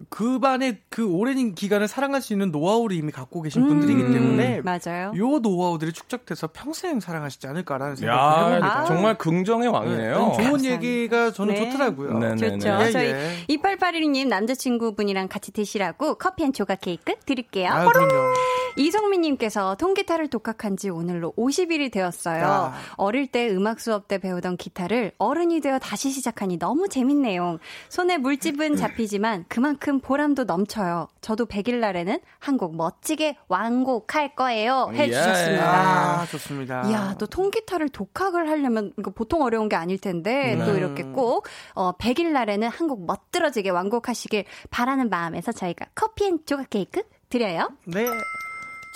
[0.10, 4.62] 그 반의 그 오랜 기간을 사랑할 수 있는 노하우를 이미 갖고 계신 음, 분들이기 때문에
[4.62, 5.12] 맞아요.
[5.18, 8.80] 요 노하우들이 축적돼서 평생 사랑하시지 않을까라는 생각을 야, 해봅니다.
[8.80, 8.86] 아.
[8.86, 9.98] 정말 긍정의 왕이네요.
[9.98, 10.70] 네, 좋은 감사합니다.
[10.72, 11.72] 얘기가 저는 네.
[11.72, 12.20] 좋더라고요.
[12.20, 12.78] 네, 네, 좋죠.
[12.78, 12.86] 네.
[12.86, 13.46] 예, 저희 예.
[13.50, 17.72] 2881님 남자친구분이랑 같이 드시라고 커피 and 조각 케이크 드릴게요.
[17.72, 18.34] 아, 그럼요.
[18.78, 22.44] 이성민님께서 통기타를 독학한 지 오늘로 50일이 되었어요.
[22.44, 22.74] 야.
[22.96, 27.58] 어릴 때 음악 수업 때 배우던 기타를 어른이 되어 다시 시작하니 너무 재밌네요.
[27.90, 31.08] 손에 물집은 잡히지만 그만큼 보람도 넘쳐요.
[31.22, 34.90] 저도 100일 날에는 한 곡 멋지게 완곡할 거예요.
[34.92, 36.22] 해주셨습니다.
[36.22, 36.90] 아, 좋습니다.
[36.90, 40.66] 이야, 또 통기타를 독학을 하려면 이거 보통 어려운 게 아닐 텐데 네.
[40.66, 46.40] 또 이렇게 꼭 어, 100일 날에는 한 곡 멋들어지게 완곡하시길 바라는 마음에서 저희가 커피 and
[46.46, 47.70] 조각 케이크 드려요.
[47.86, 48.06] 네.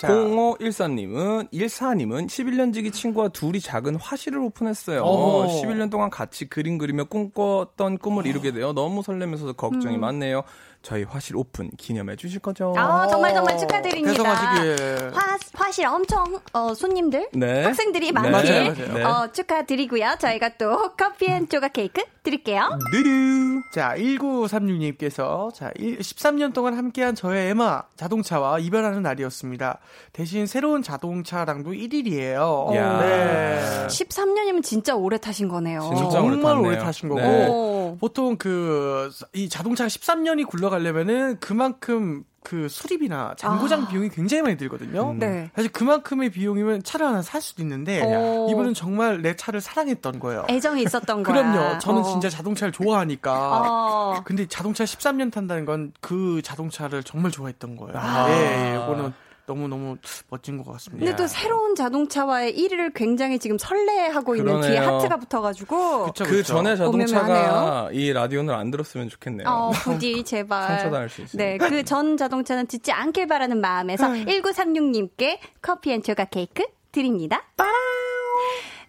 [0.02, 5.00] 자, 0514님은 14님은 11년 지기 친구와 둘이 작은 화실을 오픈했어요.
[5.02, 5.46] 오.
[5.46, 10.42] 11년 동안 같이 그림 그리며 꿈꿨던 꿈을 이루게 되어 너무 설레면서 걱정이 많네요.
[10.82, 12.74] 저희 화실 오픈 기념해 주실 거죠?
[12.76, 14.10] 아, 정말 정말 축하드립니다.
[14.12, 15.10] 대성하시길.
[15.14, 17.64] 화, 화실 엄청 어, 손님들 네.
[17.64, 18.12] 학생들이 네.
[18.12, 18.74] 많길 맞아요.
[18.94, 19.02] 네.
[19.04, 20.16] 어, 축하드리고요.
[20.18, 22.78] 저희가 또 커피 and 조각 케이크 드릴게요.
[22.92, 23.60] 느르.
[23.72, 29.78] 자, 1936님께서 자, 13년 동안 함께한 저의 애마 자동차와 이별하는 날이었습니다.
[30.12, 32.74] 대신 새로운 자동차랑도 1일이에요.
[32.76, 33.00] 야.
[33.00, 33.86] 네.
[33.88, 35.80] 13년이면 진짜 오래 타신 거네요.
[35.96, 36.68] 진짜 오래 정말 탔네요.
[36.68, 37.48] 오래 타신 거고 네.
[37.48, 37.96] 오.
[38.00, 43.88] 보통 그 이 자동차가 13년이 굴러 가려면은 그만큼 그 수리비나 잔고장 아.
[43.88, 45.14] 비용이 굉장히 많이 들거든요.
[45.16, 45.48] 네.
[45.54, 48.48] 사실 그만큼의 비용이면 차를 하나 살 수도 있는데 오.
[48.50, 50.44] 이분은 정말 내 차를 사랑했던 거예요.
[50.50, 51.34] 애정이 있었던 거야.
[51.52, 51.78] 그럼요.
[51.78, 52.04] 저는 어.
[52.04, 53.60] 진짜 자동차를 좋아하니까.
[53.62, 54.22] 어.
[54.24, 57.96] 근데 자동차 13년 탄다는 건 그 자동차를 정말 좋아했던 거예요.
[57.96, 58.28] 아.
[58.28, 59.12] 예, 예, 이거는
[59.46, 59.96] 너무너무
[60.28, 61.04] 멋진 것 같습니다.
[61.04, 64.78] 근데 또 새로운 자동차와의 1일을 굉장히 지금 설레하고 있는 뒤에.
[64.78, 66.54] 하트가 붙어가지고 그쵸, 그 그쵸.
[66.54, 67.06] 전에 오면하네요.
[67.06, 69.48] 자동차가 이 라디오를 안 들었으면 좋겠네요.
[69.48, 70.68] 어, 부디 제발.
[70.68, 71.36] 상처당할 수 있어요.
[71.38, 77.42] 네, 그 전 자동차는 듣지 않길 바라는 마음에서 1936님께 커피 and 조각 케이크 드립니다.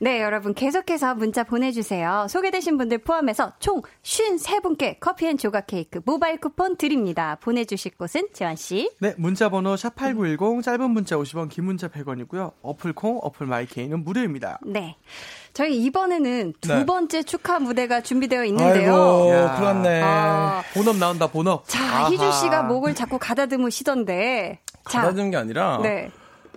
[0.03, 2.27] 네, 여러분 계속해서 문자 보내주세요.
[2.29, 7.37] 소개되신 분들 포함해서 총 53분께 커피 and 조각 케이크 모바일 쿠폰 드립니다.
[7.41, 8.91] 보내주실 곳은 재환씨.
[8.99, 12.51] 네, 문자 번호 샵8910 짧은 문자 50원, 긴 문자 100원이고요.
[12.61, 14.59] 어플 콩, 어플 마이케이는 무료입니다.
[14.65, 14.97] 네.
[15.53, 16.85] 저희 이번에는 두 네.
[16.85, 18.93] 번째 축하 무대가 준비되어 있는데요.
[18.93, 20.01] 아이고, 났네.
[20.03, 21.63] 아, 본업 나온다, 본업.
[21.69, 22.11] 자, 아하.
[22.11, 24.59] 희준 씨가 목을 자꾸 가다듬으시던데.
[24.89, 26.11] 자, 가다든 게 아니라 네.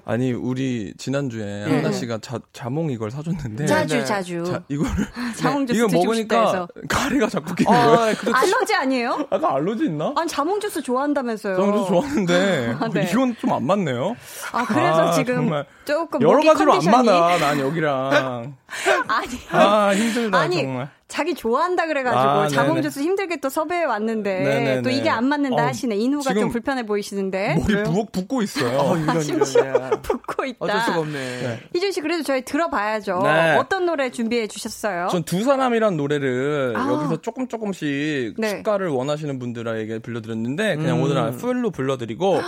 [0.08, 4.04] 아니 우리 지난주에 하나 씨가 자, 자몽 이걸 사줬는데 자주 네.
[4.04, 4.44] 자주.
[4.44, 4.92] 자, 이거를
[5.36, 6.68] 자몽 주스 이거 먹으니까.
[6.88, 7.90] 가래가 자꾸 끼는 거예요.
[7.92, 8.36] 아, 그렇죠.
[8.36, 9.26] 알러지 아니에요?
[9.30, 10.14] 아까 알러지 있나?
[10.16, 11.56] 아니 자몽 주스 좋아한다면서요.
[11.56, 13.08] 저는 좀 좋았는데 아, 네.
[13.10, 14.14] 이건 좀 안 맞네요.
[14.52, 18.54] 아 그래서 아, 지금 정말 조금 여러 가지로 컨디션이 안 맞아 난 여기랑
[19.08, 20.90] 아니 아 힘들다 아니 정말.
[21.08, 22.82] 자기 좋아한다 그래가지고 아, 자몽 네네.
[22.82, 24.82] 주스 힘들게 또 섭외해 왔는데 네네네.
[24.82, 28.76] 또 이게 안 맞는다 어, 하시네 인후가 지금 좀 불편해 보이시는데 머리 부엌 붓고 있어요.
[28.78, 30.02] 어, 이런, 이런.
[30.02, 30.56] 붓고 있다.
[30.58, 31.12] 어쩔 수가 없네.
[31.12, 31.60] 네.
[31.74, 33.20] 희준 씨 그래도 저희 들어봐야죠.
[33.22, 33.56] 네.
[33.56, 35.08] 어떤 노래 준비해 주셨어요?
[35.10, 36.88] 전 두 사람이란 노래를 아.
[36.90, 38.48] 여기서 조금 조금씩 네.
[38.56, 41.02] 축가를 원하시는 분들에게 불러드렸는데 그냥 음.
[41.02, 42.40] 오늘은 풀로 불러드리고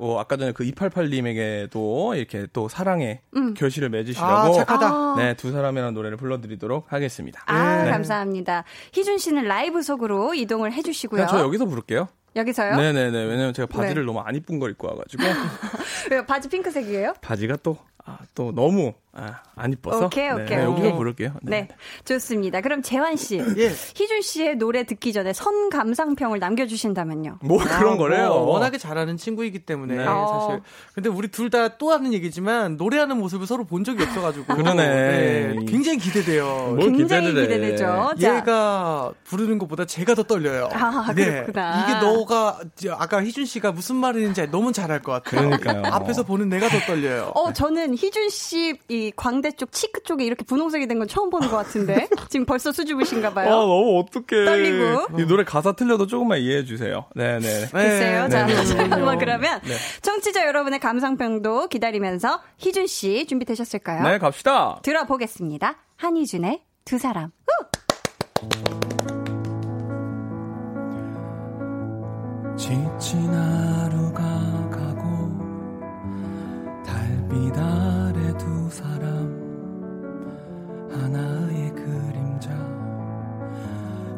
[0.00, 3.54] 어, 아까 전에 그 288님에게도 이렇게 또 사랑의 음.
[3.54, 4.86] 결실을 아, 맺으시라고 착하다.
[4.86, 5.14] 아.
[5.18, 7.42] 네, 두 사람이라는 노래를 불러드리도록 하겠습니다.
[7.46, 7.90] 아, 네.
[7.90, 8.64] 감사합니다.
[8.92, 11.26] 희준 씨는 라이브 속으로 이동을 해주시고요.
[11.28, 12.08] 저 여기서 부를게요.
[12.34, 12.76] 여기서요?
[12.76, 13.24] 네네네.
[13.24, 14.06] 왜냐면 제가 바지를 네.
[14.06, 15.22] 너무 안 이쁜 걸 입고 와가지고
[16.10, 16.24] 왜요?
[16.24, 17.14] 바지 핑크색이에요?
[17.20, 20.92] 바지가 또, 아, 또 너무 아, 안 이뻐서 오케이, 네, 오케이, 네, 여기서 오케이.
[20.96, 21.32] 부를게요.
[21.42, 21.66] 네.
[22.04, 22.60] 좋습니다.
[22.60, 23.38] 그럼 재환 씨.
[23.58, 23.68] 예.
[23.68, 27.38] 희준 씨의 노래 듣기 전에 선 감상평을 남겨 주신다면요.
[27.42, 28.28] 뭐 그런 아, 거래요.
[28.28, 30.04] 뭐 워낙에 잘하는 친구이기 때문에 네.
[30.04, 30.60] 사실.
[30.94, 34.54] 근데 우리 둘 다 또 하는 얘기지만 노래하는 모습을 서로 본 적이 없어 가지고.
[34.54, 34.86] 그러네.
[34.86, 36.74] 네, 굉장히 기대돼요.
[36.78, 37.28] 뭘 굉장히.
[37.28, 38.12] 기대되죠.
[38.20, 40.68] 자, 얘가 부르는 것보다 제가 더 떨려요.
[40.68, 40.76] 네.
[40.76, 41.82] 아, 그렇구나.
[41.82, 45.50] 이게 너가 저 아까 희준 씨가 무슨 말인지 너무 잘알것 같아요.
[45.58, 45.92] 그러니까요.
[45.92, 47.32] 앞에서 보는 내가 더 떨려요.
[47.34, 51.56] 어, 저는 희준 씨이 광대 쪽 치크 쪽에 이렇게 분홍색이 된 건 처음 보는 것
[51.56, 53.50] 같은데 지금 벌써 수줍으신가 아, 봐요.
[53.50, 54.44] 너무 어떡해.
[54.44, 55.18] 떨리고.
[55.18, 57.06] 이 노래 가사 틀려도 조금만 이해해 주세요.
[57.14, 57.68] 네네.
[57.72, 58.28] 글쎄요.
[58.28, 58.88] 자, 네, 네, 자, 네, 네.
[58.90, 59.60] 한번 그러면
[60.02, 64.02] 청취자 여러분의 감상평도 기다리면서 희준 씨 준비되셨을까요?
[64.02, 64.78] 네, 갑시다.
[64.82, 65.76] 들어보겠습니다.
[65.96, 67.30] 한희준의 두 사람.
[72.56, 74.22] 지친 하루가
[74.70, 75.08] 가고
[76.84, 77.60] 달빛 두
[78.70, 79.50] 사람
[80.90, 82.50] 하나의 그림자.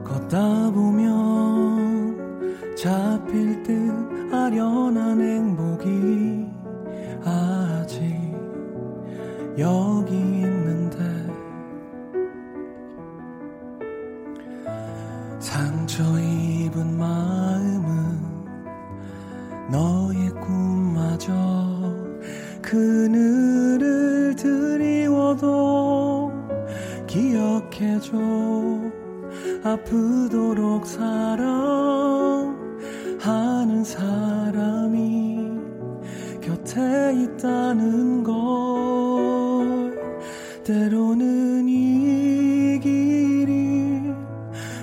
[0.05, 3.73] 걷다 보면 잡힐 듯
[4.33, 6.51] 아련한 행복이
[7.25, 8.03] 아직
[9.59, 10.99] 여기 있는데.
[15.39, 18.21] 상처 입은 마음은
[19.71, 21.33] 너의 꿈마저
[22.61, 23.52] 그늘
[24.33, 26.33] 을 드리워도
[27.07, 28.17] 기억해줘.
[29.63, 32.55] 아프도록 사랑하는
[33.85, 35.51] 사람이
[36.41, 38.33] 곁에 있다는 걸.
[40.65, 44.01] 때로는 이 길이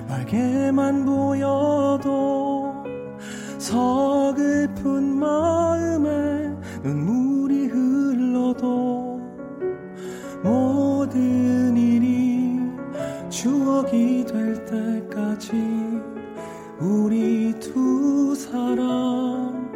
[0.06, 2.84] 멀게만 보여도
[3.58, 8.89] 서글픈 마음에 눈물이 흘러도
[10.50, 12.58] 모든 일이
[13.28, 15.52] 추억이 될 때까지
[16.80, 19.70] 우리 두 사람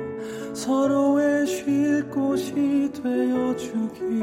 [0.53, 4.21] 서로의 쉴 곳이 되어주기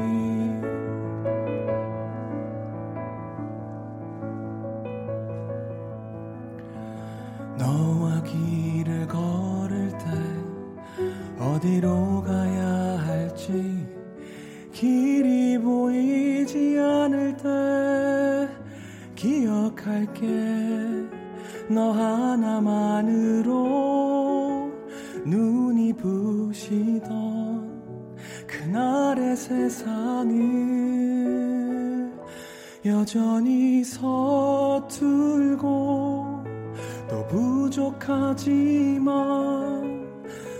[38.02, 39.12] 부족하지만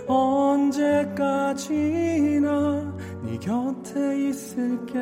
[0.07, 1.67] 언제까지나
[3.23, 4.99] 네 곁에 있을게.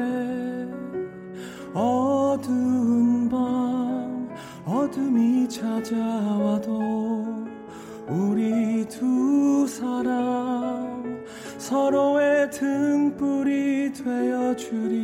[1.74, 4.30] 어두운 밤
[4.66, 7.46] 어둠이 찾아와도
[8.10, 11.24] 우리 두 사람
[11.58, 15.01] 서로의 등불이 되어주리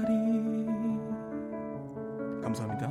[0.00, 0.96] 지나가리
[2.42, 2.90] 감사합니다.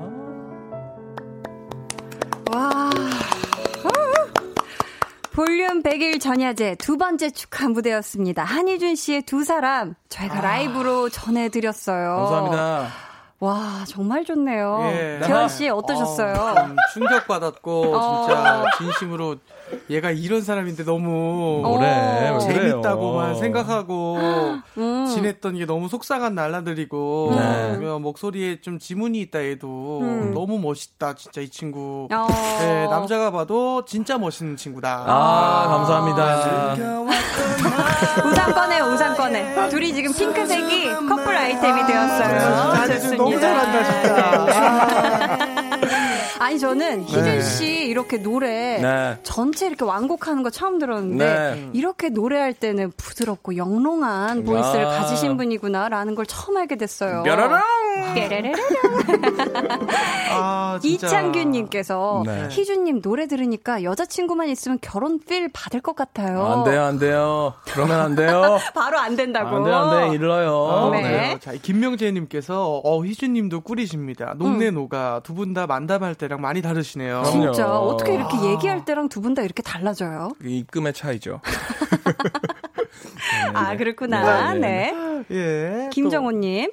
[2.51, 2.89] 와.
[5.31, 8.43] 볼륨 100일 전야제 두 번째 축하 무대였습니다.
[8.43, 12.15] 한희준 씨의 두 사람 저희가 라이브로 전해드렸어요.
[12.15, 12.87] 감사합니다.
[13.39, 14.81] 와 정말 좋네요.
[14.91, 15.21] 예.
[15.23, 16.33] 재환 씨 어떠셨어요?
[16.33, 18.25] 어, 충격 받았고 어.
[18.27, 19.37] 진짜 진심으로
[19.89, 22.39] 얘가 이런 사람인데 너무 그래요?
[22.39, 24.17] 재밌다고만 생각하고
[24.77, 25.05] 음.
[25.13, 27.85] 지냈던 게 너무 속상한 날라들이고 네.
[27.87, 30.31] 어, 목소리에 좀 지문이 있다 해도 음.
[30.33, 32.27] 너무 멋있다 진짜 이 친구 어.
[32.59, 36.75] 네, 남자가 봐도 진짜 멋있는 친구다 아, 감사합니다.
[38.25, 39.69] 우산 꺼내 우산 꺼내.
[39.69, 42.71] 둘이 지금 핑크색이 커플 아이템이 되었어요.
[42.71, 45.58] 아니, 지금 너무 잘한다 진짜 아
[46.47, 49.17] 니 저는 희준 씨 이렇게 노래 네.
[49.23, 51.69] 전체 이렇게 완곡하는 거 처음 들었는데 네.
[51.73, 54.87] 이렇게 노래할 때는 부드럽고 영롱한 보이스를 야.
[54.89, 57.23] 가지신 분이구나라는 걸 처음 알게 됐어요.
[58.13, 58.53] 깨레레레.
[60.31, 60.79] 아.
[60.83, 62.47] 이창균님께서 네.
[62.49, 66.45] 희준님 노래 들으니까 여자친구만 있으면 결혼 필 받을 것 같아요.
[66.45, 67.53] 안 돼요, 안 돼요.
[67.65, 68.57] 그러면 안 돼요.
[68.73, 69.57] 바로 안 된다고.
[69.57, 70.15] 안 돼, 안 돼.
[70.15, 70.53] 일러요.
[70.53, 71.01] 어, 네.
[71.01, 71.37] 네.
[71.39, 74.35] 자, 김명재님께서 어 희준님도 꿀이십니다.
[74.37, 77.23] 녹내 노가 두분 다 만담할 때랑 많이 다르시네요.
[77.23, 77.51] 그럼요.
[77.51, 80.31] 진짜 어떻게 이렇게 얘기할 때랑 두 분 다 이렇게 달라져요?
[80.39, 81.41] 그 입금의 차이죠.
[83.53, 84.53] 아 그렇구나.
[84.53, 84.93] 네, 네.
[85.27, 85.89] 네, 예.
[85.91, 86.71] 김정호님.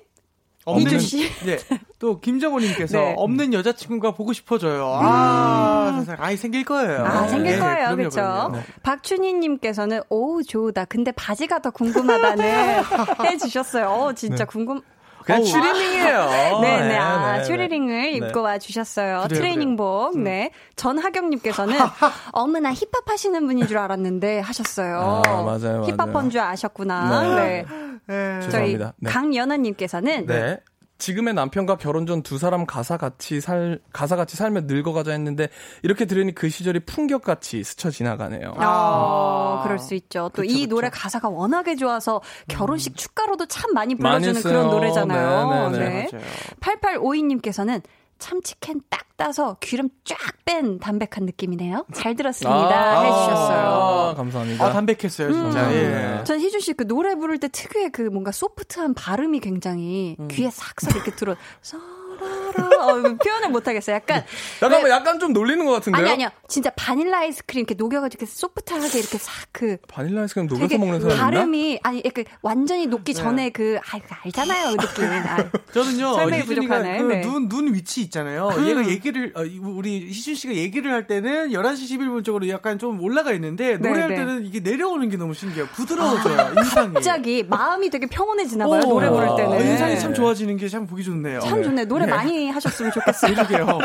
[0.81, 1.31] 이준 씨.
[1.45, 1.59] 네.
[2.01, 3.15] 또 김정호님께서 네.
[3.17, 4.99] 없는 여자친구가 보고 싶어져요.
[5.01, 6.19] 아, 세상에.
[6.21, 7.05] 아이 생길 거예요.
[7.05, 7.77] 아, 생길 네, 거예요.
[7.77, 8.17] 그럼요, 그렇죠?
[8.17, 8.59] 그럼요.
[8.83, 10.87] 박춘희님께서는 오 좋다.
[10.87, 12.45] 근데 바지가 더 궁금하다는
[13.27, 13.87] 해주셨어요.
[13.89, 14.81] 어, 진짜 궁금.
[15.27, 15.45] 그냥.
[15.45, 16.61] 추리닝이에요.
[16.63, 16.97] 네 네.
[16.97, 17.45] 아, 네, 네.
[17.45, 19.27] 추리링을 입고 와 주셨어요.
[19.29, 20.19] 트레이닝복.
[20.19, 20.51] 네.
[20.77, 21.77] 전하경님께서는
[22.33, 25.23] 어머나 힙합 하시는 분인 줄 알았는데 하셨어요.
[25.27, 25.83] 아, 맞아요,
[26.23, 26.31] 맞아요.
[26.31, 27.35] 줄 아셨구나.
[27.35, 27.35] 네.
[27.37, 27.67] 네.
[28.07, 28.41] 네.
[28.43, 28.95] 저희 죄송합니다.
[28.99, 29.11] 네.
[29.11, 30.59] 강연아님께서는 네.
[30.99, 35.49] 지금의 남편과 결혼 전 두 사람 가사 같이 살 가사 같이 살며 늙어가자 했는데
[35.83, 38.55] 이렇게 들으니 그 시절이 풍경같이 스쳐 지나가네요.
[38.57, 40.31] 어, 그럴 수 있죠.
[40.35, 40.69] 또이 그쵸, 그쵸.
[40.69, 44.53] 노래 가사가 워낙에 좋아서 결혼식 축가로도 참 많이 많이 불러주는 써요.
[44.53, 45.71] 그런 노래잖아요.
[45.71, 46.25] 네, 네, 네, 맞아요.
[46.61, 47.83] 8852님께서는
[48.19, 51.87] 참치캔 딱 따서 기름 쫙 뺀 담백한 느낌이네요.
[51.95, 52.99] 잘 들었습니다.
[52.99, 54.15] 아, 해주셨어요.
[54.17, 54.65] 감사합니다.
[54.65, 55.69] 아, 담백했어요, 진짜.
[55.69, 55.73] 음.
[55.73, 55.89] 예.
[55.89, 56.25] 네.
[56.25, 60.29] 전 희준 씨 그 노래 부를 때 특유의 그 뭔가 소프트한 발음이 굉장히 음.
[60.29, 61.35] 귀에 싹싹 이렇게 들어.
[61.63, 61.96] 서라라.
[62.21, 63.97] 어, 표현을 못하겠어요.
[63.97, 64.25] 약간
[64.61, 66.03] 잠깐만 왜- 약간 좀 놀리는 것 같은데요?
[66.03, 66.29] 아니 아니요.
[66.49, 71.17] 진짜 바닐라 아이스크림 이렇게 녹여가지고 이렇게 소프트하게 이렇게 싹 그 바닐라 아이스크림 녹여서 먹는 사람?
[71.17, 75.05] 발음이 아니 약간 완전히 녹기 전에 그 아, 그 알잖아요 그 느낌.
[75.07, 76.99] 아, 저는요, 설명이 부족하네.
[76.99, 77.21] 그 네.
[77.23, 78.51] 눈, 눈 위치 있잖아요.
[78.67, 83.01] 얘가 얘기를, 어, 이- 우리 희준 씨가 얘기를 할 때는 11시 11분 쪽으로 약간 좀
[83.03, 84.17] 올라가 있는데, 네, 노래할 네.
[84.17, 85.67] 때는 이게 내려오는 게 너무 신기해요.
[85.69, 86.95] 부드러워져요, 인상이.
[86.95, 89.61] 갑자기 마음이 되게 평온해지나 봐요 오, 노래 부를 어, 때는.
[89.67, 91.41] 인상이 참 좋아지는 게 참 보기 좋네요.
[91.41, 91.85] 참 좋네.
[91.87, 93.35] 노래 많이 하셨으면 좋겠어요.
[93.35, 93.79] 그러게요.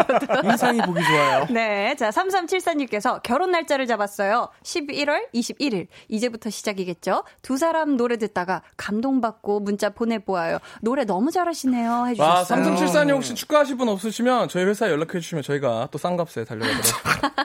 [0.44, 1.46] 인상이 보기 좋아요.
[1.52, 1.96] 네.
[1.96, 4.50] 자, 3374님께서 결혼 날짜를 잡았어요.
[4.64, 5.88] 11월 21일.
[6.10, 7.24] 이제부터 시작이겠죠?
[7.42, 10.60] 두 사람 노래 듣다가 감동받고 문자 보내보아요.
[10.82, 11.90] 노래 너무 잘하시네요.
[11.92, 12.44] 와, 해주셨어요.
[12.46, 16.86] 삼성칠사님 혹시 축구하실 분 없으시면 저희 회사에 연락해 주시면 저희가 또 싼값에 달려가도록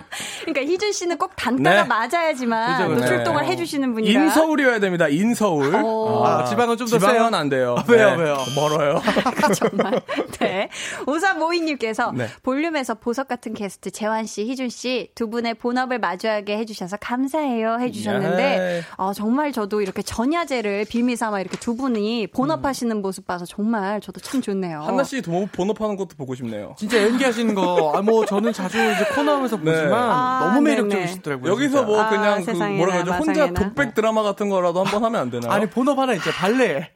[0.47, 1.89] 그러니까 희준 씨는 꼭 단가가 네.
[1.89, 3.07] 맞아야지만 그죠, 또 그죠.
[3.07, 4.23] 출동을 해주시는 분이라.
[4.23, 5.09] 인서울이어야 됩니다.
[5.09, 5.75] 인서울.
[5.77, 6.25] 오.
[6.25, 7.31] 아, 지방은 좀더 지방은 세요?
[7.37, 7.77] 안 돼요.
[7.89, 8.23] 왜요, 네.
[8.23, 8.37] 왜요?
[8.55, 9.03] 멀어요.
[9.55, 10.01] 정말.
[10.39, 10.66] 네.
[11.07, 12.27] 오사모이님께서 네.
[12.43, 18.37] 볼륨에서 보석 같은 게스트 재환 씨, 희준 씨 두 분의 본업을 마주하게 해주셔서 감사해요 해주셨는데
[18.59, 18.83] 네.
[18.97, 24.21] 어, 정말 저도 이렇게 전야제를 빌미 삼아 이렇게 두 분이 본업하시는 모습 봐서 정말 저도
[24.21, 24.81] 참 좋네요.
[24.83, 26.75] 한나 씨 도- 본업하는 것도 보고 싶네요.
[26.79, 29.63] 진짜 연기하시는 거, 아, 뭐, 저는 자주 이제 코너하면서 네.
[29.65, 30.61] 보지만 아, 너무.
[30.63, 31.53] 매력적이시더라고요.
[31.53, 31.87] 여기서 진짜.
[31.87, 33.13] 뭐 아, 그냥 그 세상에나, 뭐라 그러죠?
[33.13, 33.53] 혼자.
[33.53, 35.53] 독백 드라마 같은 거라도 한번 하면 안 되나요?
[35.53, 36.31] 아니, 본업 하나 있죠.
[36.31, 36.91] 발레.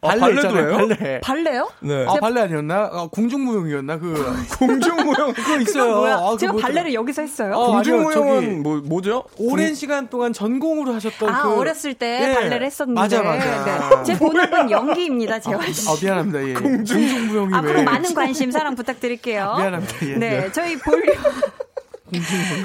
[0.00, 0.88] 아, 발레 발레도 있잖아요, 해요?
[0.98, 1.20] 발레.
[1.20, 1.70] 발레요?
[1.80, 2.06] 네.
[2.08, 2.90] 아, 발레 아니었나?
[2.92, 3.98] 아, 공중무용이었나?
[3.98, 4.14] 그,
[4.58, 5.32] 공중무용.
[5.32, 5.96] 그거 있어요.
[5.96, 6.14] 뭐야?
[6.16, 7.52] 아, 제가 뭐- 발레를 여기서 했어요?
[7.54, 9.24] 어, 공중무용은 뭐 뭐죠?
[9.38, 11.54] 오랜 시간 동안 전공으로 하셨던 아, 그.
[11.58, 12.34] 어렸을 때 예.
[12.34, 13.00] 발레를 했었는데.
[13.00, 13.64] 맞아, 맞아.
[13.96, 14.02] 네.
[14.04, 15.88] 제 본업은 연기입니다, 재환 씨.
[15.88, 16.48] 아, 미안합니다.
[16.48, 16.54] 예.
[16.54, 17.82] 공중무용이 앞으로 왜.
[17.84, 19.54] 많은 관심, 사랑 부탁드릴게요.
[19.58, 19.94] 미안합니다.
[20.08, 20.14] 예.
[20.16, 21.14] 네, 저희 볼륨.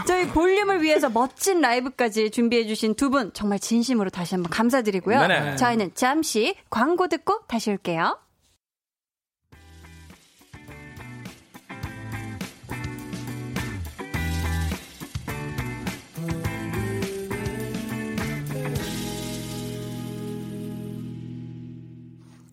[0.06, 5.28] 저희 볼륨을 위해서 멋진 라이브까지 준비해주신 두 분 정말 진심으로 다시 한번 감사드리고요.
[5.28, 5.56] 네네.
[5.56, 8.18] 저희는 잠시 광고 듣고 다시 올게요.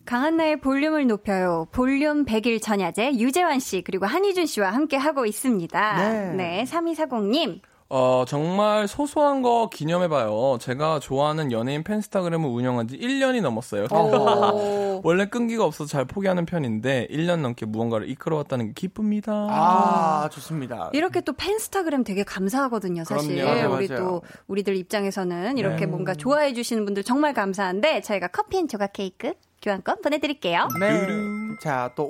[0.05, 1.67] 강한나의 볼륨을 높여요.
[1.71, 5.97] 볼륨 100일 전야제 유재환 씨 그리고 한희준 씨와 함께 하고 있습니다.
[5.97, 6.33] 네.
[6.33, 7.61] 네, 3240님.
[7.87, 10.57] 어, 정말 소소한 거 기념해봐요.
[10.59, 13.85] 제가 좋아하는 연예인 fanstagram을 운영한 지 1년이 넘었어요.
[13.91, 15.01] 오.
[15.05, 19.31] 원래 끈기가 없어서 잘 포기하는 편인데 1년 넘게 무언가를 이끌어왔다는 게 기쁩니다.
[19.31, 20.89] 아, 좋습니다.
[20.93, 23.35] 이렇게 또 fanstagram 되게 감사하거든요, 사실.
[23.35, 23.51] 그럼요.
[23.53, 23.99] 맞아요, 우리 맞아요.
[24.03, 25.85] 또 우리들 입장에서는 이렇게 네.
[25.85, 30.67] 뭔가 좋아해 주시는 분들 정말 감사한데 저희가 커피 and 조각 케이크 교환권 보내드릴게요.
[30.79, 31.07] 네.
[31.61, 32.07] 자, 또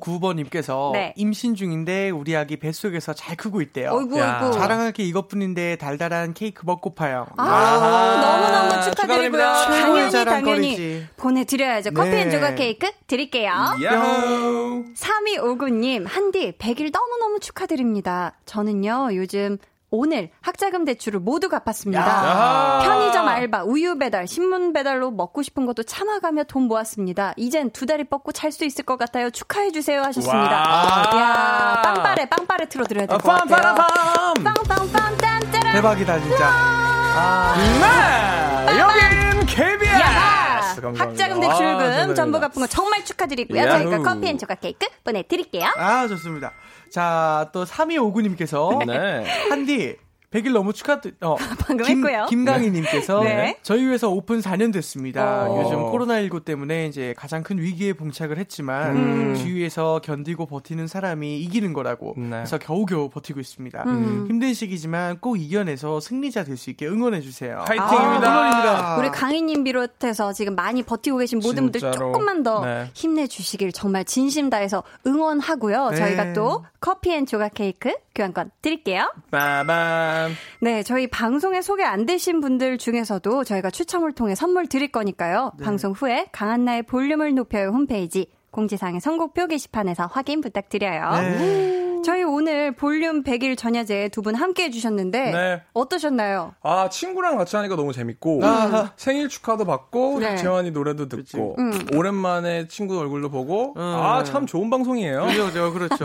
[0.00, 1.12] 5559번님께서 네.
[1.16, 3.90] 임신 중인데 우리 아기 뱃속에서 잘 크고 있대요.
[3.92, 4.40] 어이구 야.
[4.42, 4.58] 어이구.
[4.58, 7.26] 자랑할 게 이것뿐인데 달달한 케이크 먹고 파요.
[7.36, 9.42] 아, 너무너무 축하드리고요.
[9.42, 11.04] 당연히 당연히.
[11.16, 11.90] 보내드려야죠.
[11.92, 12.20] 커피 네.
[12.22, 13.50] and 조각 케이크 드릴게요.
[13.82, 14.84] 야호!
[14.94, 18.34] 3259님, 한디 100일 너무너무 축하드립니다.
[18.46, 19.58] 저는요, 요즘
[19.90, 22.00] 오늘 학자금 대출을 모두 갚았습니다.
[22.00, 22.80] 야하.
[22.84, 27.34] 편의점 알바, 우유 배달, 신문 배달로 먹고 싶은 것도 참아가며 돈 모았습니다.
[27.36, 29.30] 이젠 두 다리 뻗고 잘 수 있을 것 같아요.
[29.30, 30.40] 축하해 주세요 하셨습니다.
[30.40, 31.10] 와.
[31.14, 33.74] 이야, 빵빠레, 빵빠레 틀어 드려야 될것 같아요.
[33.74, 34.44] 빰빠라밤!
[34.44, 35.72] 빵빵빵 딴따라.
[35.72, 36.48] 대박이다, 진짜.
[36.52, 37.54] 아,
[38.68, 38.78] 네!
[38.78, 40.49] 여긴 KBS!
[40.74, 41.04] 감사합니다.
[41.04, 42.14] 학자금 아, 대출금 감사합니다.
[42.14, 43.60] 전부 갚은 거 정말 축하드리고요.
[43.62, 43.82] 야후.
[43.90, 45.64] 저희가 커피 and 조각 케이크 보내드릴게요.
[45.76, 46.52] 아, 좋습니다.
[46.90, 49.24] 자, 또 3259님께서 네.
[49.48, 49.96] 한디
[50.30, 51.14] 100일 너무 축하드.
[51.22, 51.34] 어,
[51.66, 52.26] 방금 김, 했고요.
[52.28, 53.56] 김강희님께서 네.
[53.62, 55.48] 저희 회사 오픈 4년 됐습니다.
[55.50, 55.60] 어.
[55.64, 59.34] 요즘 코로나19 때문에 이제 가장 큰 위기에 봉착을 했지만 음.
[59.34, 62.14] 주위에서 견디고 버티는 사람이 이기는 거라고.
[62.16, 62.28] 네.
[62.30, 63.82] 그래서 겨우겨우 버티고 있습니다.
[63.86, 64.26] 음.
[64.28, 67.64] 힘든 시기지만 꼭 이겨내서 승리자 될 수 있게 응원해 주세요.
[67.66, 68.92] 화이팅입니다.
[68.94, 68.98] 아.
[68.98, 72.12] 우리 강희님 비롯해서 지금 많이 버티고 계신 모든 분들 진짜로.
[72.12, 72.90] 조금만 더 네.
[72.92, 75.88] 힘내 주시길 정말 진심 다해서 응원하고요.
[75.90, 75.96] 네.
[75.96, 79.10] 저희가 또 커피 and 조각 케이크 교환권 드릴게요.
[79.30, 80.32] 빠밤.
[80.60, 85.52] 네, 저희 방송에 소개 안 되신 분들 중에서도 저희가 추첨을 통해 선물 드릴 거니까요.
[85.58, 85.64] 네.
[85.64, 91.10] 방송 후에 강한나의 볼륨을 높여요 홈페이지 공지사항의 선곡표 게시판에서 확인 부탁드려요.
[91.12, 91.89] 네.
[92.04, 95.62] 저희 오늘 볼륨 100일 전야제 두 분 함께 해주셨는데 네.
[95.72, 96.54] 어떠셨나요?
[96.62, 98.92] 아, 친구랑 같이 하니까 너무 재밌고, 아하.
[98.96, 100.36] 생일 축하도 받고, 네.
[100.36, 101.72] 재환이 노래도 듣고, 음.
[101.94, 103.80] 오랜만에 친구 얼굴도 보고, 음.
[103.82, 105.26] 아, 참 좋은 방송이에요.
[105.26, 106.04] 그렇죠, 그렇죠.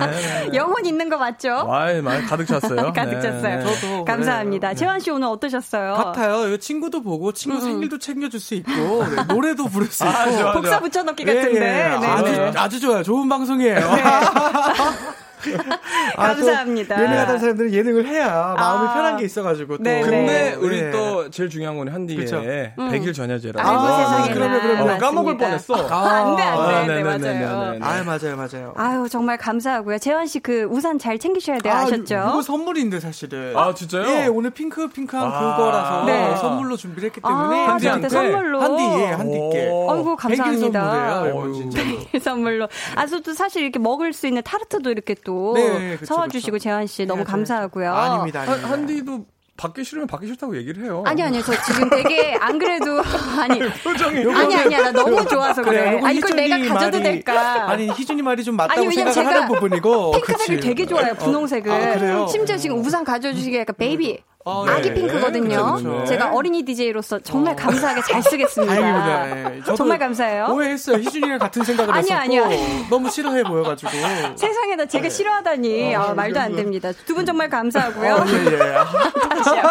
[0.53, 1.65] 영혼 있는 거 맞죠?
[1.67, 2.91] 와이, 많이 가득 찼어요.
[2.95, 3.59] 가득 찼어요.
[3.59, 3.65] 네.
[3.65, 4.69] 저도 감사합니다.
[4.69, 4.75] 네.
[4.75, 5.93] 재환 씨 오늘 어떠셨어요?
[5.95, 6.57] 같아요.
[6.57, 10.53] 친구도 보고 친구 생일도 챙겨줄 수 있고 네, 노래도 부를 수 있고 아, 좋아, 좋아.
[10.53, 11.59] 복사 붙여넣기 예, 같은데.
[11.59, 11.99] 예.
[11.99, 12.07] 네.
[12.07, 12.51] 아주 네.
[12.55, 13.03] 아주 좋아요.
[13.03, 13.75] 좋은 방송이에요.
[16.17, 17.01] 아, 또 감사합니다.
[17.03, 18.93] 예능하던 사람들은 예능을 해야 마음이 아.
[18.93, 19.83] 편한 게 있어가지고 또.
[19.83, 20.53] 네, 근데 네.
[20.55, 20.91] 우리 네.
[20.91, 22.41] 또 제일 중요한 건 한디의 그쵸.
[22.41, 23.67] 100일 전야제라서.
[23.69, 24.33] 아이고 아, 세상에나.
[24.33, 24.89] 그러면, 그러면.
[24.89, 24.97] 어.
[24.97, 25.75] 까먹을 뻔했어.
[25.89, 26.73] 아, 안 돼, 안 돼.
[26.75, 27.45] 아, 네, 네네네네네.
[27.45, 27.79] 맞아요.
[27.81, 28.73] 아 맞아요, 맞아요.
[28.77, 29.97] 아유, 정말 감사하고요.
[29.99, 31.73] 재환 씨 그 우산 잘 챙기셔야 돼요.
[31.73, 32.13] 아, 아셨죠?
[32.29, 33.57] 이거 선물인데 사실은.
[33.57, 34.05] 아, 진짜요?
[34.07, 35.55] 예, 오늘 핑크 핑크한 아.
[35.57, 36.35] 그거라서 네.
[36.37, 38.09] 선물로 준비를 했기 아, 때문에 한디한테?
[38.09, 38.61] 선물로.
[38.61, 39.69] 한디 예, 한디께.
[39.71, 39.91] 오.
[39.91, 40.81] 아이고, 감사합니다.
[40.81, 41.53] 100일 선물이에요, 이거 어휴.
[41.55, 41.85] 진짜로.
[42.21, 42.67] 선물로.
[42.95, 46.63] 아, 또 사실 이렇게 먹을 수 있는 타르트도 이렇게 또 네, 그쵸, 사와주시고 그쵸.
[46.63, 47.93] 재환 씨 너무 네, 감사하고요.
[47.93, 48.69] 아닙니다, 한- 아닙니다.
[48.71, 49.25] 한디도
[49.57, 51.01] 받기 싫으면 받기 싫다고 얘기를 해요.
[51.05, 51.41] 아니, 아니요.
[51.41, 52.99] 저 지금 되게 안 그래도
[53.39, 53.59] 아니.
[53.83, 54.19] 표정이.
[54.35, 55.93] 아니 아니야 나 너무 좋아서 그래.
[55.93, 57.69] 요거 아 이걸 희준이 내가 가져도 말이- 될까?
[57.69, 60.11] 아니 희준이 말이 좀 맞다고 아니, 왜냐면 생각을 하는 제가 부분이고.
[60.11, 60.67] 핑크색을 그치.
[60.67, 61.71] 되게 좋아해요 분홍색을.
[61.71, 62.27] 아, 그래요?
[62.27, 64.93] 심지어 지금 우산 가져 주시기에 약간 베이비 아, 아기 네.
[64.93, 65.75] 핑크거든요.
[65.75, 66.05] 그쵸, 그쵸.
[66.05, 68.75] 제가 어린이 DJ로서 정말 감사하게 잘 쓰겠습니다.
[68.75, 69.55] 다행입니다.
[69.55, 69.59] 예.
[69.61, 70.49] 저도 정말 감사해요.
[70.51, 70.97] 오해했어요.
[70.97, 72.87] 희준이랑 같은 생각을 아니야, 했었고 아니야.
[72.91, 73.91] 너무 싫어해 보여가지고.
[74.37, 76.91] 세상에다 제가 싫어하다니 아, 말도 안 됩니다.
[77.07, 78.13] 두 분 정말 감사하고요.
[78.13, 78.73] 어, 예, 예.
[79.33, 79.63] 다시요.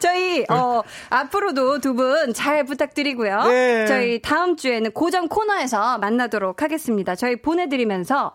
[0.00, 3.44] 저희 어, 앞으로도 두 분 잘 부탁드리고요.
[3.44, 3.86] 네.
[3.86, 7.14] 저희 다음 주에는 고정 코너에서 만나도록 하겠습니다.
[7.14, 8.32] 저희 보내드리면서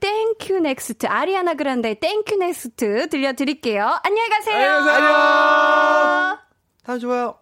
[0.00, 4.00] thank u, next 아리아나 그란데의 thank u, next 들려드릴게요.
[4.02, 4.56] 안녕히 가세요.
[4.56, 6.38] 안녕.
[6.84, 7.38] 다 좋아요.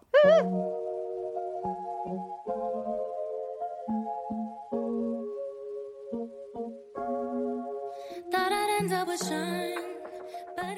[8.29, 9.73] Thought I'd end up with Sean,
[10.57, 10.77] but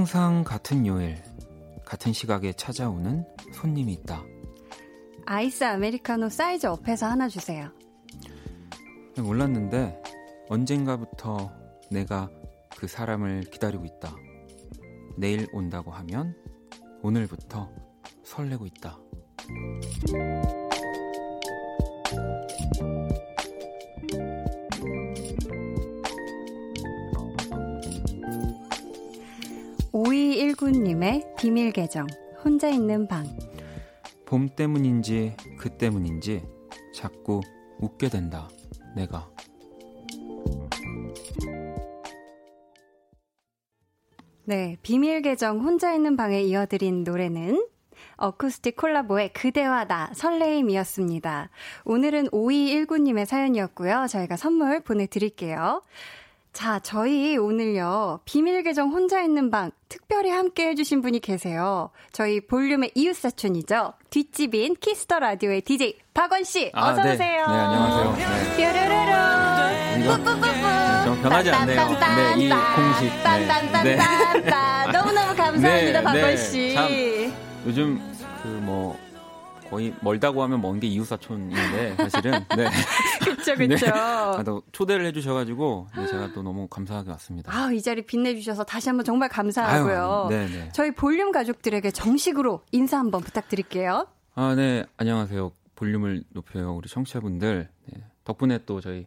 [0.00, 1.22] 항상 같은 요일,
[1.84, 3.22] 같은 시각에 찾아오는
[3.52, 4.24] 손님이 있다.
[5.26, 7.70] 아이스 아메리카노 사이즈 업해서 하나 주세요.
[9.18, 10.02] 몰랐는데
[10.48, 11.52] 언젠가부터
[11.90, 12.30] 내가
[12.78, 14.16] 그 사람을 기다리고 있다.
[15.18, 16.34] 내일 온다고 하면
[17.02, 17.68] 오늘부터
[18.24, 18.98] 설레고 있다.
[30.50, 32.06] 오이일구님의 비밀 계정
[32.44, 33.24] 혼자 있는 방.
[34.26, 36.42] 봄 때문인지 그 때문인지
[36.94, 37.40] 자꾸
[37.78, 38.48] 웃게 된다.
[38.96, 39.30] 내가.
[44.44, 47.66] 네, 비밀 계정 혼자 있는 방에 이어드린 노래는
[48.16, 51.50] 어쿠스틱 콜라보의 그대와 나 설레임이었습니다.
[51.84, 54.06] 오늘은 5219님의 사연이었고요.
[54.08, 55.82] 저희가 선물 보내드릴게요.
[56.52, 61.90] 자, 저희 오늘요, 비밀 계정 혼자 있는 방 특별히 함께 해주신 분이 계세요.
[62.12, 63.94] 저희 볼륨의 이웃사촌이죠.
[64.10, 67.00] 뒷집인 키스 더 라디오의 DJ 박원씨, 아, 네.
[67.00, 67.46] 어서오세요.
[67.46, 68.16] 네, 안녕하세요.
[68.16, 68.56] 네.
[68.56, 69.40] 뾰로로로.
[70.00, 71.88] 이거 네, 좀 변하지 않네요.
[71.88, 73.12] 네, 이 공식.
[73.82, 73.96] 네.
[73.96, 74.92] 네.
[74.92, 77.32] 너무너무 감사합니다, 네, 박원씨.
[77.66, 78.00] 요즘
[78.42, 78.98] 그 뭐
[79.70, 82.68] 거의 멀다고 하면 먼 게 이웃사촌인데 사실은 네.
[83.24, 83.66] 그쵸, 네.
[83.68, 83.86] 그쵸.
[83.94, 87.52] 아, 또 초대를 해주셔가지고 네, 제가 또 너무 감사하게 왔습니다.
[87.54, 90.28] 아, 이 자리 빛내주셔서 다시 한번 정말 감사하고요.
[90.30, 90.70] 아유, 네네.
[90.72, 94.06] 저희 볼륨 가족들에게 정식으로 인사 한번 부탁드릴게요.
[94.34, 94.84] 아, 네.
[94.96, 95.52] 안녕하세요.
[95.76, 96.74] 볼륨을 높여요.
[96.74, 97.68] 우리 청취자분들.
[97.86, 98.02] 네.
[98.24, 99.06] 덕분에 또 저희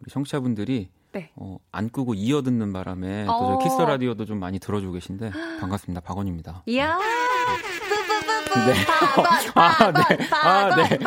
[0.00, 1.30] 우리 청취자분들이 네.
[1.36, 3.58] 어, 안 끄고 이어 듣는 바람에 또 어.
[3.58, 6.00] 저희 키스 라디오도 좀 많이 들어주고 계신데 반갑습니다.
[6.00, 6.62] 박원입니다.
[6.66, 6.96] 이야.
[6.98, 7.91] 네.
[9.54, 10.28] 아, 네.
[10.30, 10.98] 아, 네.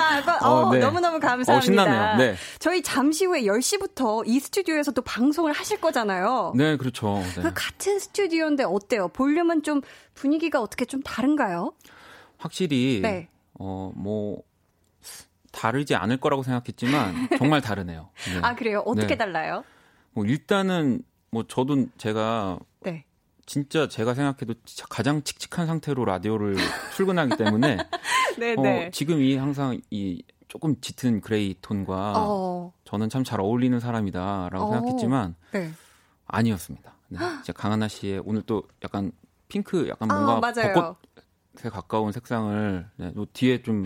[0.41, 0.79] 어, 어, 네.
[0.79, 1.55] 너무너무 감사합니다.
[1.55, 2.17] 어, 신나네요.
[2.17, 2.35] 네.
[2.59, 6.53] 저희 잠시 후에 10시부터 이 스튜디오에서 또 방송을 하실 거잖아요.
[6.55, 7.21] 네, 그렇죠.
[7.35, 7.41] 네.
[7.41, 9.07] 그 같은 스튜디오인데 어때요?
[9.09, 9.81] 볼륨은 좀
[10.13, 11.73] 분위기가 어떻게 좀 다른가요?
[12.37, 13.29] 확실히 네.
[13.59, 14.41] 어, 뭐
[15.51, 18.09] 다르지 않을 거라고 생각했지만 정말 다르네요.
[18.33, 18.39] 네.
[18.43, 18.83] 아, 그래요?
[18.85, 19.17] 어떻게 네.
[19.17, 19.63] 달라요?
[20.11, 22.65] 뭐 일단은 뭐 저도 제가 네.
[23.45, 26.55] 진짜 제가 생각해도 진짜 가장 칙칙한 상태로 라디오를
[26.95, 27.77] 출근하기 때문에
[28.39, 28.87] 네네.
[28.87, 34.65] 어, 지금 이 항상 이 조금 짙은 gray 톤과 어, 저는 참 잘 어울리는 사람이다라고
[34.65, 34.71] 어.
[34.71, 35.71] 생각했지만 네.
[36.27, 36.93] 아니었습니다.
[37.09, 39.11] 네, 진짜 강한나 씨의 오늘 또 약간
[39.47, 40.73] 핑크 약간 아, 뭔가 맞아요.
[40.73, 43.85] 벚꽃에 가까운 색상을 네, 요 뒤에 좀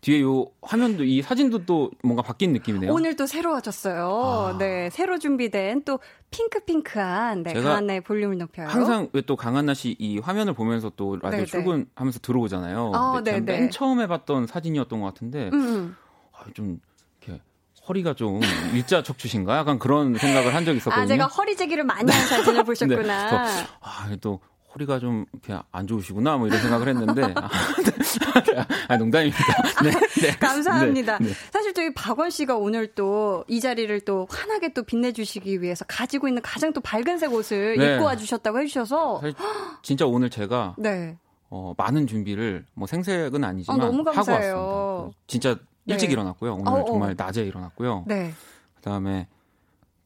[0.00, 2.92] 뒤에 요 화면도 이 사진도 또 뭔가 바뀐 느낌이네요.
[2.92, 4.52] 오늘 또 새로워졌어요.
[4.54, 4.56] 아.
[4.58, 5.98] 네, 새로 준비된 또
[6.30, 8.68] 핑크핑크한 네, 강한나의 볼륨을 높여요.
[8.68, 11.46] 항상 왜 또 강한나 씨 이 화면을 보면서 또 라디오 네네.
[11.46, 12.92] 출근하면서 들어오잖아요.
[12.94, 13.40] 아, 네네.
[13.40, 15.96] 맨 처음에 봤던 사진이었던 것 같은데 음.
[16.32, 16.78] 아, 좀
[17.20, 17.42] 이렇게
[17.88, 18.40] 허리가 좀
[18.74, 21.02] 일자 척추신가 약간 그런 생각을 한 적이 있었거든요.
[21.02, 23.44] 아, 제가 허리 제기를 많이 한 사진을 보셨구나.
[23.44, 24.40] 네, 아, 또
[24.74, 27.34] 허리가 좀 이렇게 안 좋으시구나 뭐 이런 생각을 했는데
[28.56, 29.38] 아, 아, 농담입니다.
[29.84, 29.90] 네,
[30.22, 30.36] 네.
[30.38, 31.18] 감사합니다.
[31.18, 31.32] 네, 네.
[31.52, 36.42] 사실 저희 박원 씨가 오늘 또 이 자리를 또 환하게 또 빛내주시기 위해서 가지고 있는
[36.42, 37.94] 가장 또 밝은색 옷을 네.
[37.94, 39.22] 입고 와주셨다고 해주셔서
[39.82, 41.16] 진짜 오늘 제가 네.
[41.50, 44.04] 어, 많은 준비를 뭐 생색은 아니지만 아, 하고.
[44.06, 45.18] 왔습니다.
[45.26, 45.56] 진짜
[45.86, 46.12] 일찍 네.
[46.12, 46.54] 일어났고요.
[46.54, 46.84] 오늘 어 어.
[46.84, 48.04] 정말 낮에 일어났고요.
[48.06, 48.32] 네.
[48.76, 49.28] 그다음에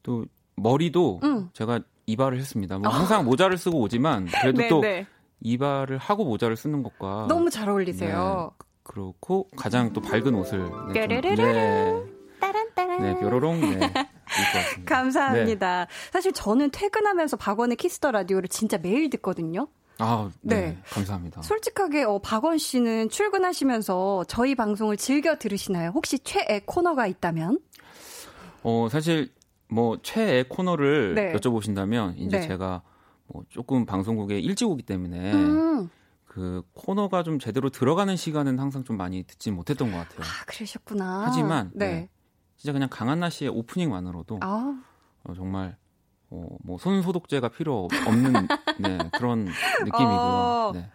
[0.03, 0.25] 또
[0.55, 1.49] 머리도 음.
[1.53, 2.77] 제가 이발을 했습니다.
[2.77, 5.05] 뭐 항상 모자를 쓰고 오지만 그래도 네, 또 네.
[5.43, 8.51] 이발을 하고 모자를 쓰는 것과 너무 잘 어울리세요.
[8.51, 10.59] 네, 그렇고 가장 또 밝은 옷을
[10.93, 11.35] 네, 좀-.
[11.35, 12.03] 네,
[12.39, 13.01] 따란따란.
[13.01, 13.93] 네 뾰로롱 네.
[14.85, 15.87] 감사합니다.
[16.11, 19.67] 사실 저는 퇴근하면서 박원의 키스 더 라디오를 진짜 매일 듣거든요.
[19.99, 20.77] 아, 네, 네.
[20.89, 21.43] 감사합니다.
[21.43, 25.91] 솔직하게 어, 박원 씨는 출근하시면서 저희 방송을 즐겨 들으시나요?
[25.93, 27.59] 혹시 최애 코너가 있다면?
[28.63, 29.31] 어, 사실
[29.69, 31.33] 뭐 최애 코너를 네.
[31.33, 32.47] 여쭤보신다면 이제 네.
[32.47, 32.92] 제가 뭐
[33.49, 35.89] 조금 방송국에 일찍 오기 때문에 음.
[36.25, 40.21] 그 코너가 좀 제대로 들어가는 시간은 항상 좀 많이 듣지 못했던 것 같아요.
[40.21, 41.23] 아, 그러셨구나.
[41.25, 41.87] 하지만 네.
[41.87, 42.09] 네.
[42.57, 44.81] 진짜 그냥 강한나 씨의 오프닝만으로도 아,
[45.23, 45.77] 어, 정말
[46.29, 48.33] 어, 뭐 손 소독제가 필요 없는
[48.79, 49.45] 네, 그런
[49.85, 50.17] 느낌이고요.
[50.17, 50.71] 어.
[50.73, 50.89] 네.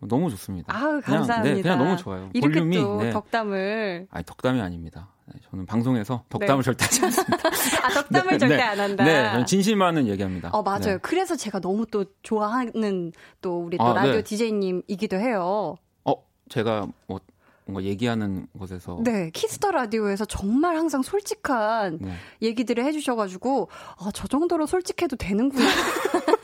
[0.00, 0.74] 너무 좋습니다.
[0.74, 1.54] 아우, 그냥, 감사합니다.
[1.56, 2.30] 네, 그냥 너무 좋아요.
[2.32, 3.10] 이렇게 볼륨이 또 네.
[3.10, 4.06] 덕담을.
[4.10, 5.08] 아니 덕담이 아닙니다.
[5.26, 7.36] 네, 저는 방송에서 덕담을 절대 하지 않습니다.
[7.82, 8.62] 아, 덕담을 네, 절대 네.
[8.62, 9.04] 안 한다.
[9.04, 10.50] 네, 저는 진실만은 얘기합니다.
[10.52, 10.80] 어, 맞아요.
[10.80, 10.98] 네.
[10.98, 14.22] 그래서 제가 너무 또 좋아하는 또 우리 또 아, 라디오 네.
[14.22, 15.76] DJ님이기도 해요.
[16.04, 16.14] 어,
[16.48, 17.20] 제가 뭐
[17.68, 22.12] 뭔가 얘기하는 곳에서 네, 키스 더 라디오에서 정말 항상 솔직한 네.
[22.40, 23.68] 얘기들을 해주셔가지고,
[23.98, 25.66] 아, 저 정도로 솔직해도 되는구나.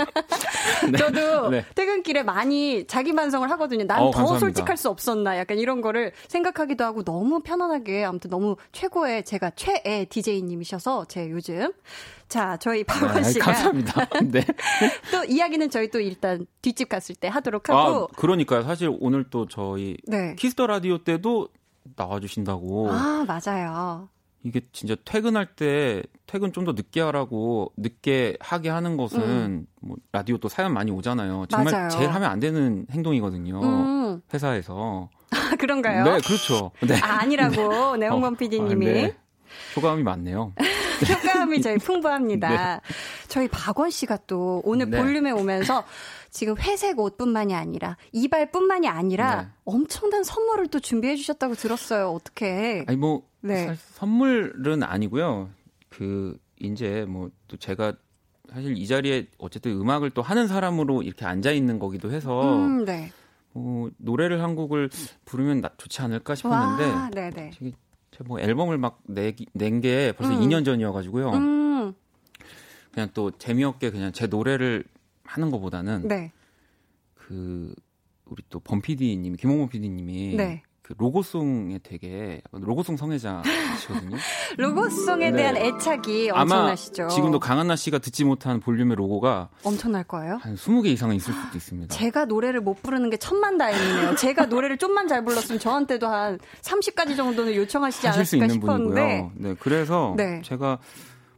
[0.98, 1.64] 저도 네.
[1.74, 3.84] 퇴근길에 많이 자기 반성을 하거든요.
[3.84, 4.38] 난 어, 더.
[4.38, 5.38] 솔직할 수 없었나.
[5.38, 11.72] 약간 이런 거를 생각하기도 하고 너무 편안하게 아무튼 너무 최고의 제가 최애 DJ님이셔서 제 요즘
[12.28, 14.06] 자 저희 박원 네, 씨가 감사합니다.
[14.30, 14.44] 네.
[15.12, 18.62] 또 이야기는 저희 또 일단 뒷집 갔을 때 하도록 하고 아, 그러니까요.
[18.62, 20.34] 사실 오늘 또 저희 네.
[20.36, 21.48] 키스 더 라디오 때도
[21.96, 22.90] 나와주신다고.
[22.90, 24.08] 아 맞아요.
[24.44, 30.38] 이게 진짜 퇴근할 때 퇴근 좀 더 늦게 하라고 늦게 하게 하는 것은 뭐 라디오
[30.38, 31.46] 또 사연 많이 오잖아요.
[31.48, 31.76] 정말 음.
[31.76, 31.88] 맞아요.
[31.90, 33.60] 제일 하면 안 되는 행동이거든요.
[33.62, 35.08] 음 회사에서.
[35.30, 36.04] 아, 그런가요?
[36.04, 36.70] 네, 그렇죠.
[36.86, 36.94] 네.
[37.00, 39.16] 아, 아니라고 네, 홍범 어, PD님이 아, 네.
[39.76, 40.52] 효과음이 많네요.
[41.08, 42.80] 효과음이 저희 풍부합니다.
[43.28, 44.98] 저희 박원 씨가 또 오늘 네.
[44.98, 45.84] 볼륨에 오면서
[46.30, 49.48] 지금 회색 옷뿐만이 아니라 이발뿐만이 아니라 네.
[49.64, 52.10] 엄청난 선물을 또 준비해 주셨다고 들었어요.
[52.10, 52.84] 어떻게?
[52.86, 53.74] 아니 뭐 네.
[53.94, 55.50] 선물은 아니고요.
[55.88, 57.92] 그 이제 뭐 또 제가
[58.52, 63.10] 사실 이 자리에 어쨌든 음악을 또 하는 사람으로 이렇게 앉아 있는 거기도 해서 음, 네.
[63.54, 64.90] 어, 노래를 한 곡을
[65.24, 67.50] 부르면 나- 좋지 않을까 싶었는데 와, 네네.
[67.56, 67.72] 되게
[68.12, 70.40] 제가 뭐 앨범을 막 낸 게 벌써 음.
[70.40, 71.30] 2년 전이어가지고요.
[71.30, 71.94] 음,
[72.94, 74.84] 그냥 또 재미없게 그냥 제 노래를
[75.24, 76.32] 하는 것보다는 네.
[77.14, 77.74] 그
[78.24, 80.62] 우리 또 범피디님 김홍범 PD님이 네.
[80.82, 84.18] 그 로고송에 되게 로고송 성애자시거든요.
[84.58, 85.36] 로고송에 네.
[85.38, 87.08] 대한 애착이 엄청나시죠?
[87.08, 90.36] 지금도 강한나 씨가 듣지 못한 볼륨의 로고가 엄청날 거예요.
[90.42, 91.94] 한 20개 이상은 있을 수도 있습니다.
[91.94, 94.16] 제가 노래를 못 부르는 게 천만 다행이네요.
[94.16, 98.06] 제가 노래를 좀만 잘 불렀으면 저한테도 한 30가지 정도는 요청하시지
[98.36, 99.00] 있는 싶었는데.
[99.00, 99.32] 분이고요.
[99.36, 100.42] 네, 그래서 네.
[100.44, 100.78] 제가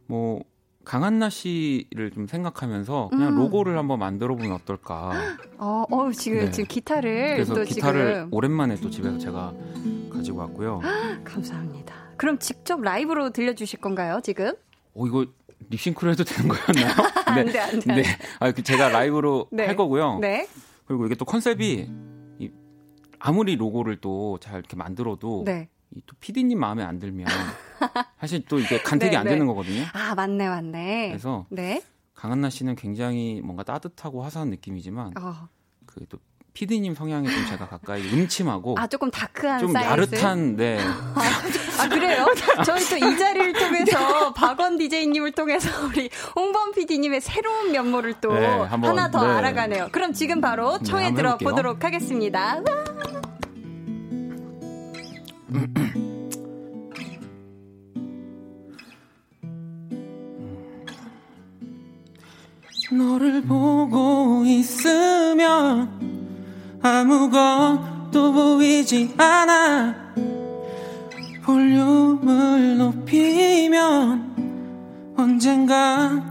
[0.07, 0.43] 뭐
[0.87, 3.35] 강한나 씨를 좀 생각하면서 그냥 음.
[3.39, 5.11] 로고를 한번 만들어 보면 어떨까.
[5.59, 6.51] 어, 어 지금 네.
[6.51, 9.53] 지금 기타를 그래서 또 기타를 지금 오랜만에 또 집에서 제가
[10.09, 10.79] 가지고 왔고요.
[11.25, 11.93] 감사합니다.
[12.15, 14.53] 그럼 직접 라이브로 들려주실 건가요, 지금?
[14.93, 15.25] 어 이거
[15.69, 16.95] 립싱크로 해도 되는 거였나요?
[17.25, 18.03] 안 돼, 안 돼, 안 네.
[18.03, 18.09] 돼.
[18.39, 19.65] 아, 그 제가 라이브로 네.
[19.65, 20.19] 할 거고요.
[20.19, 20.47] 네.
[20.85, 21.89] 그리고 이게 또 컨셉이
[22.39, 22.49] 이
[23.19, 25.67] 아무리 로고를 또 잘 이렇게 만들어도 네.
[25.95, 27.27] 이또 PD님 마음에 안 들면
[28.19, 29.31] 사실 또 이게 간택이 네, 안 네.
[29.31, 29.85] 되는 거거든요.
[29.93, 31.07] 아, 맞네, 맞네.
[31.09, 31.81] 그래서 네.
[32.13, 35.47] 강한나 씨는 굉장히 뭔가 따뜻하고 화사한 느낌이지만 어.
[35.85, 36.17] 그또
[36.53, 39.87] PD님 성향에 좀 제가 가까이 음침하고 아, 조금 다크한 좀 사이즈.
[39.87, 40.79] 야릇한 네.
[41.79, 42.25] 아, 그래요?
[42.65, 48.47] 저희 또 이 자리를 통해서 박원 DJ님을 통해서 우리 홍범 PD님의 새로운 면모를 또 네,
[48.47, 49.33] 한번, 하나 더 네.
[49.33, 49.89] 알아가네요.
[49.91, 51.37] 그럼 지금 바로 네, 청해 해볼게요.
[51.37, 52.61] 들어보도록 하겠습니다.
[62.91, 65.89] 너를 보고 있으면
[66.81, 69.95] 아무것도 보이지 않아.
[71.43, 74.35] 볼륨을 높이면
[75.17, 76.23] 언젠가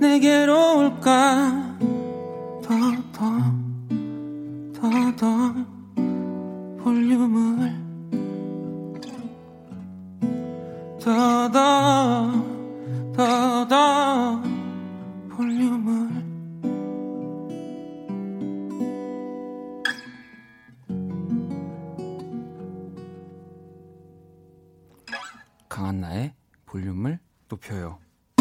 [0.00, 1.76] 내게로 올까?
[2.62, 3.28] 더 더
[4.80, 5.54] 더더
[6.82, 7.79] 볼륨을
[11.00, 12.42] 더더
[15.30, 16.10] 볼륨을
[25.68, 26.34] 강한나의
[26.66, 27.18] 볼륨을
[27.48, 27.98] 높여요.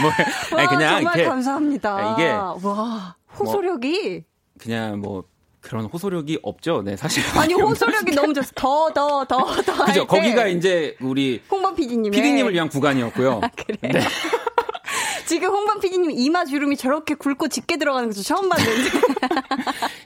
[0.00, 0.10] 뭐,
[0.58, 1.96] 아니, 와, 그냥 정말 이렇게 감사합니다.
[1.96, 4.24] 아, 이게 와, 호소력이
[4.58, 5.24] 그냥 뭐
[5.68, 6.82] 그런 호소력이 없죠.
[6.82, 7.22] 네, 사실.
[7.38, 8.42] 아니 호소력이 너무 좋어.
[8.54, 9.84] 더 더 더 더.
[9.84, 10.06] 그죠.
[10.06, 13.40] 거기가 이제 우리 홍범 PD님의 피디님을 위한 구간이었고요.
[13.66, 13.92] 그래.
[15.26, 18.90] 지금 홍범 PD님 이마 주름이 저렇게 굵고 짙게 들어가는 거 처음 봤는데.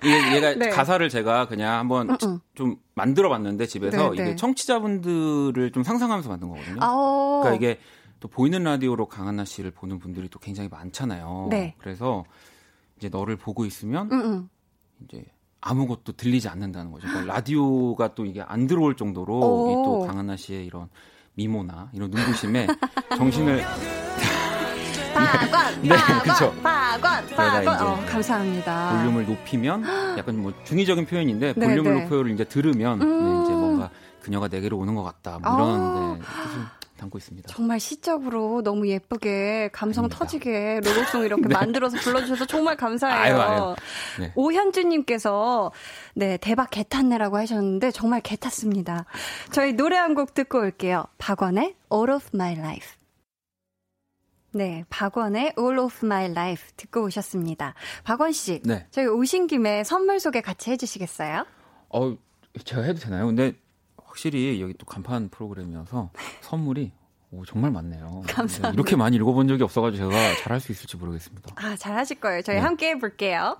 [0.02, 0.68] 이게 얘가 네.
[0.70, 2.40] 가사를 제가 그냥 한번 음, 음.
[2.56, 4.22] 좀 만들어 봤는데 집에서 네, 네.
[4.30, 6.76] 이게 청취자분들을 좀 상상하면서 만든 거거든요.
[6.80, 7.40] 아오.
[7.43, 7.78] 그러니까 이게
[8.18, 11.47] 또 보이는 라디오로 강한나 씨를 보는 분들이 또 굉장히 많잖아요.
[11.51, 11.76] 네.
[11.78, 12.24] 그래서
[12.97, 14.48] 이제 너를 보고 있으면 음, 음.
[15.05, 15.24] 이제
[15.62, 17.06] 아무것도 들리지 않는다는 거죠.
[17.09, 19.70] 그러니까 라디오가 또 이게 안 들어올 정도로 오.
[19.70, 20.89] 이또 강한나 씨의 이런
[21.34, 22.66] 미모나 이런 눈부심에
[23.16, 23.64] 정신을
[26.62, 27.62] 박원, 네, 그러다 박원.
[27.62, 28.97] 이제 어, 감사합니다.
[28.97, 29.84] 볼륨을 높이면
[30.18, 32.02] 약간 뭐 중의적인 표현인데 네, 볼륨을 네.
[32.02, 33.43] 높여요를 이제 들으면 네, 음.
[33.43, 33.61] 이제 뭔가
[34.23, 35.55] 그녀가 내게로 오는 것 같다 뭐 아.
[35.57, 36.61] 이런 네, 뜻을
[36.99, 37.49] 담고 있습니다.
[37.49, 40.19] 정말 시적으로 너무 예쁘게 감성 아닙니다.
[40.24, 41.55] 터지게 로고송 이렇게 네.
[41.55, 43.36] 만들어서 불러주셔서 정말 감사해요.
[43.40, 43.74] 아유, 아유.
[44.20, 44.32] 네.
[44.36, 45.73] 오현주님께서
[46.15, 49.07] 네 대박 개 탔네라고 하셨는데 정말 개 탔습니다.
[49.51, 51.05] 저희 노래 한 곡 듣고 올게요.
[51.19, 52.90] 박원의 All of My Life.
[54.55, 57.73] 네, 박원의 All of My Life 듣고 오셨습니다.
[58.05, 58.86] 박원 씨, 네.
[58.90, 61.47] 저희 오신 김에 선물 소개 같이 해주시겠어요?
[61.89, 62.16] 어
[62.65, 63.27] 제가 해도 되나요?
[63.27, 63.55] 근데
[64.12, 66.10] 확실히 여기 또 간판 프로그램이어서
[66.43, 66.93] 선물이
[67.30, 68.22] 오, 정말 많네요.
[68.28, 68.68] 감사합니다.
[68.68, 71.55] 네, 이렇게 많이 읽어본 적이 없어가지고 제가 잘할 수 있을지 모르겠습니다.
[71.56, 72.43] 아, 잘하실 거예요.
[72.43, 72.60] 저희 네.
[72.62, 73.56] 함께 해볼게요.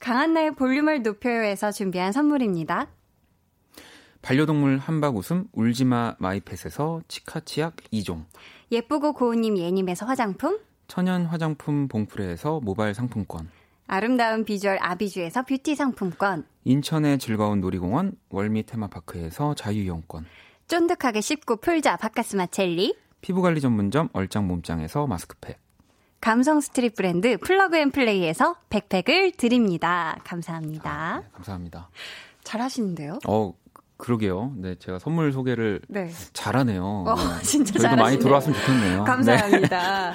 [0.00, 2.88] 강한나의 볼륨을 높여요에서 준비한 선물입니다.
[4.20, 8.26] 반려동물 한박 웃음 울지마 마이펫에서 치카치약 2종
[8.70, 13.48] 예쁘고 고운님 예님에서 화장품, 천연 화장품 봉프레에서 모바일 상품권
[13.86, 20.26] 아름다운 비주얼 아비주에서 뷰티 상품권, 인천의 즐거운 놀이공원 월미 테마파크에서 자유이용권
[20.66, 25.58] 쫀득하게 씹고 풀자 바카스마 첼리, 피부관리 전문점 얼짱 몸짱에서 마스크팩
[26.20, 30.18] 감성 street 브랜드 플러그 앤 플레이에서 백팩을 드립니다.
[30.24, 31.20] 감사합니다.
[31.22, 31.90] 네, 감사합니다.
[32.42, 33.18] 잘하시는데요?
[33.28, 33.54] 어
[33.96, 34.52] 그러게요.
[34.56, 36.10] 네 제가 선물 소개를 네.
[36.32, 36.84] 잘하네요.
[36.84, 37.42] 어, 네.
[37.44, 38.04] 진짜 저희도 잘하시네요.
[38.04, 39.04] 많이 들어왔으면 좋겠네요.
[39.04, 40.14] 감사합니다.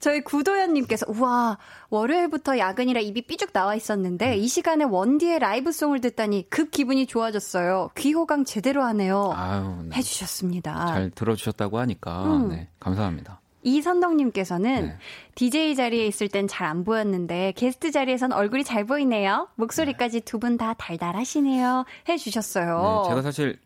[0.00, 1.58] 저희 구도현님께서 우와
[1.90, 7.90] 월요일부터 야근이라 입이 삐죽 나와 있었는데 이 시간에 원디의 라이브송을 듣다니 급 기분이 좋아졌어요.
[7.96, 9.32] 귀호강 제대로 하네요.
[9.34, 9.96] 아유, 네.
[9.96, 10.86] 해주셨습니다.
[10.86, 12.48] 잘 들어주셨다고 하니까 음.
[12.50, 13.40] 네, 감사합니다.
[13.64, 14.96] 이선덕님께서는 네.
[15.34, 19.48] DJ 자리에 있을 땐 잘 안 보였는데 게스트 자리에선 얼굴이 잘 보이네요.
[19.56, 21.84] 목소리까지 두 분 다 달달하시네요.
[22.08, 23.02] 해주셨어요.
[23.04, 23.58] 네, 제가 사실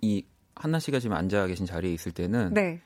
[0.00, 0.24] 이
[0.54, 2.80] 한나 씨가 지금 앉아 계신 자리에 있을 때는 네.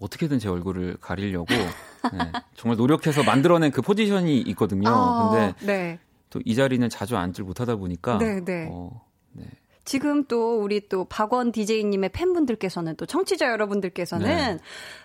[0.00, 1.46] 어떻게든 제 얼굴을 가리려고
[2.12, 2.18] 네,
[2.54, 4.88] 정말 노력해서 만들어낸 그 포지션이 있거든요.
[4.88, 5.98] 아, 근데 네.
[6.30, 8.68] 또이 자리는 자주 앉질 못하다 보니까 네, 네.
[8.70, 9.11] 어, 네.
[9.84, 14.58] 지금 또 우리 또 박원 DJ님의 팬분들께서는 또 청취자 여러분들께서는 네.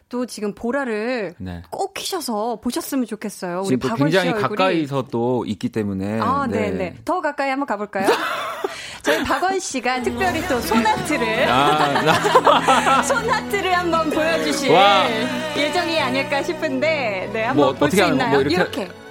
[0.10, 1.64] 또 지금 보라를 네.
[1.72, 3.64] 꼭 키셔서 보셨으면 좋겠어요.
[3.66, 4.42] 우리 박원 씨 굉장히 얼굴이.
[4.50, 6.96] 가까이서 또 있기 때문에 아, 네, 네.
[7.06, 8.08] 더 가까이 한번 가볼까요?
[9.02, 15.06] 저희 박원 씨가 특별히 또 소나트를 아, 나- 소나트를 한번 보여주실 와.
[15.56, 18.24] 예정이 아닐까 싶은데 네 한번 뭐 볼수 어떻게 하는 거?
[18.26, 18.32] 있나요?
[18.34, 18.82] 뭐 이렇게?
[18.84, 19.07] 이렇게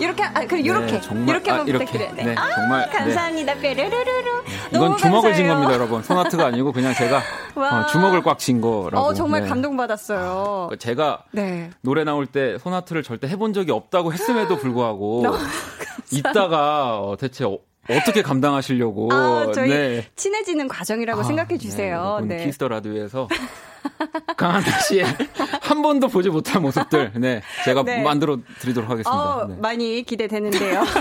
[0.00, 1.84] 이렇게 아 그럼 이렇게 네, 정말- 이렇게 한번 아, 이렇게.
[1.84, 2.14] 부탁드려요.
[2.16, 2.24] 네.
[2.24, 2.98] 네, 아, 정말, 네.
[2.98, 3.54] 감사합니다.
[3.54, 4.30] 뾰르르르르.
[4.72, 5.52] 너무 이건 주먹을 진 감사해요.
[5.54, 6.02] 겁니다, 여러분.
[6.02, 7.20] 손하트가 아니고 그냥 제가
[7.54, 7.80] 와.
[7.80, 8.98] 어, 주먹을 꽉 쥔 거라고.
[8.98, 9.48] 어 정말 네.
[9.48, 10.70] 감동받았어요.
[10.78, 11.70] 제가 네.
[11.82, 15.24] 노래 나올 때 손하트를 절대 해본 적이 없다고 했음에도 불구하고
[16.12, 17.58] 이따가 어, 대체 어,
[18.04, 20.06] 떻게 감당하시려고 아, 저희 네.
[20.14, 22.20] 친해지는 과정이라고 아, 생각해 네, 주세요.
[22.22, 22.44] 네.
[22.44, 23.28] 키스 더 라디오에서
[24.36, 25.04] 강한나 씨의
[25.62, 28.02] 한 번도 보지 못한 모습들 네 제가 네.
[28.02, 29.36] 만들어 드리도록 하겠습니다.
[29.36, 29.56] 어, 네.
[29.56, 30.82] 많이 기대되는데요.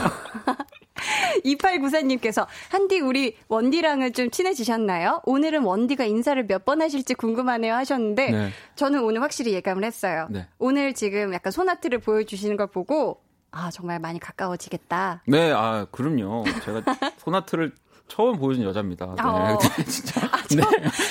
[1.46, 5.22] 2894님께서 한디 우리 원디랑은 좀 친해지셨나요?
[5.26, 8.50] 오늘은 원디가 인사를 몇 번 하실지 궁금하네요 하셨는데 네.
[8.76, 10.28] 저는 오늘 확실히 예감을 했어요.
[10.30, 10.48] 네.
[10.58, 13.22] 오늘 지금 약간 소나트를 보여주시는 걸 보고
[13.52, 15.22] 아 정말 많이 가까워지겠다.
[15.28, 16.44] 네, 아 그럼요.
[16.66, 16.82] 제가
[17.20, 17.72] 소나트를
[18.08, 19.06] 처음 보여준 여자입니다.
[19.06, 19.58] 네, 어.
[19.88, 20.22] 진짜.
[20.50, 20.62] 저-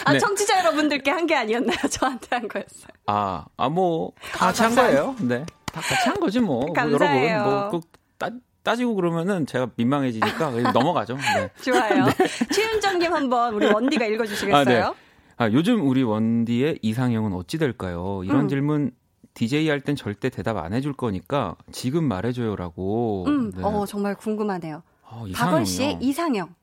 [0.05, 0.19] 아, 네.
[0.19, 1.77] 청취자 여러분들께 한 게 아니었나요?
[1.91, 2.89] 저한테 한 거였어요.
[3.07, 5.15] 아, 아, 뭐, 다 같이 한 거예요.
[5.21, 5.45] 네.
[5.67, 6.61] 다 같이 한 거지, 뭐.
[6.65, 7.35] 뭐 감사해요.
[7.35, 7.85] 여러분, 뭐, 꼭
[8.19, 8.31] 따,
[8.63, 11.17] 따지고 그러면 제가 민망해지니까 그냥 넘어가죠.
[11.17, 11.51] 네.
[11.63, 12.07] 좋아요.
[12.53, 14.57] 최윤정님 한번 우리 원디가 읽어주시겠어요?
[14.57, 14.83] 아, 네.
[15.39, 18.23] 아, 요즘 우리 원디의 이상형은 어찌 될까요?
[18.25, 18.49] 이런 음.
[18.49, 18.91] 질문
[19.35, 23.25] DJ 할 땐 절대 대답 안 해줄 거니까 지금 말해줘요라고.
[23.27, 23.63] 음, 네.
[23.63, 24.83] 어 정말 궁금하네요.
[25.05, 25.99] 아, 박원 씨의?
[26.01, 26.55] 이상형.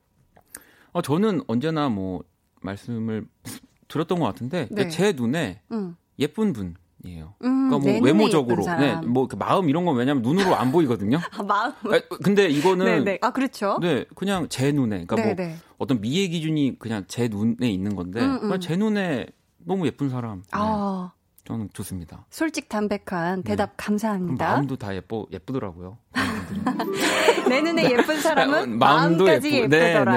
[0.94, 2.22] 어, 저는 언제나 뭐,
[2.62, 3.26] 말씀을
[3.88, 4.88] 들었던 것 같은데, 네.
[4.88, 5.96] 제 눈에 음.
[6.18, 7.34] 예쁜 분 이에요.
[7.44, 9.12] 음, 그러니까 내뭐 눈에 외모적으로, 네, 사람.
[9.12, 11.18] 뭐그 마음 이런 건 왜냐면 눈으로 안 보이거든요.
[11.36, 11.72] 아, 마음.
[11.92, 13.18] 아, 근데 이거는 네, 네.
[13.20, 13.78] 아, 그렇죠.
[13.82, 15.56] 네, 그냥 제 눈에, 그러니까 네, 뭐 네.
[15.78, 18.60] 어떤 미의 기준이 그냥 제 눈에 있는 건데, 음, 음.
[18.60, 19.26] 제 눈에
[19.58, 21.12] 너무 예쁜 사람, 네, 아,
[21.46, 22.24] 저는 좋습니다.
[22.30, 24.48] 솔직 담백한 대답 그럼 감사합니다.
[24.48, 25.98] 마음도 다 예뻐 예쁘더라고요.
[27.48, 30.12] 내 눈에 예쁜 사람은 마음도 마음까지 예쁘- 네, 예쁘더라.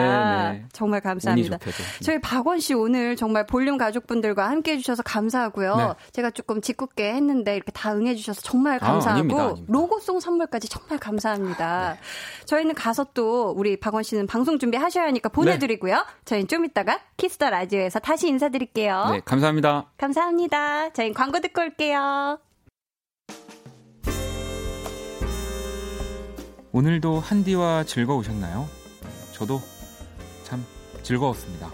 [0.51, 0.65] 네, 네.
[0.71, 1.57] 정말 운이 감사합니다.
[2.03, 5.75] 저희 박원 씨 오늘 정말 볼륨 가족분들과 함께 해주셔서 감사하고요.
[5.75, 5.87] 네.
[6.13, 9.65] 제가 조금 짓궂게 했는데 이렇게 다 응해주셔서 정말 아, 감사하고 아닙니다, 아닙니다.
[9.73, 11.97] 로고송 선물까지 정말 감사합니다.
[12.45, 16.05] 저희는 가서 또 우리 박원 씨는 방송 준비하셔야 하니까 보내드리고요.
[16.25, 19.07] 저희는 좀 이따가 키스 더 라디오에서 다시 인사드릴게요.
[19.11, 19.87] 네, 감사합니다.
[19.97, 20.93] 감사합니다.
[20.93, 22.39] 저희는 광고 듣고 올게요.
[26.71, 28.69] 오늘도 한디와 즐거우셨나요?
[29.31, 29.59] 저도
[30.43, 30.63] 참
[31.01, 31.71] 즐거웠습니다.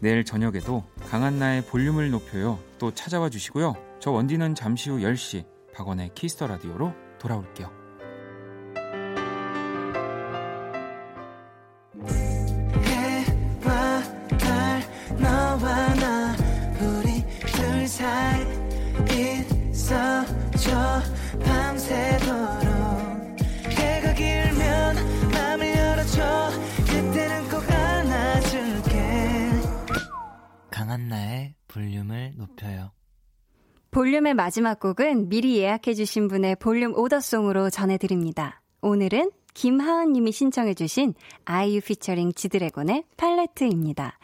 [0.00, 2.58] 내일 저녁에도 강한나의 볼륨을 높여요.
[2.80, 3.76] 또 찾아와 주시고요.
[4.00, 7.77] 저 원디는 잠시 후 10시 박원의 키스 더 라디오로 돌아올게요.
[20.68, 21.02] 있어줘
[21.44, 22.68] 밤새도록
[23.70, 24.96] 해가 길면
[25.32, 26.50] 맘을 열어줘
[26.86, 29.50] 그때는 꼭 안아줄게
[30.70, 32.92] 강한나의 볼륨을 높여요
[33.90, 38.60] 볼륨의 마지막 곡은 미리 예약해주신 분의 볼륨 오더송으로 전해드립니다.
[38.82, 41.14] 오늘은 김하은님이 신청해주신
[41.46, 44.18] 아이유 피처링 지드래곤의 팔레트입니다.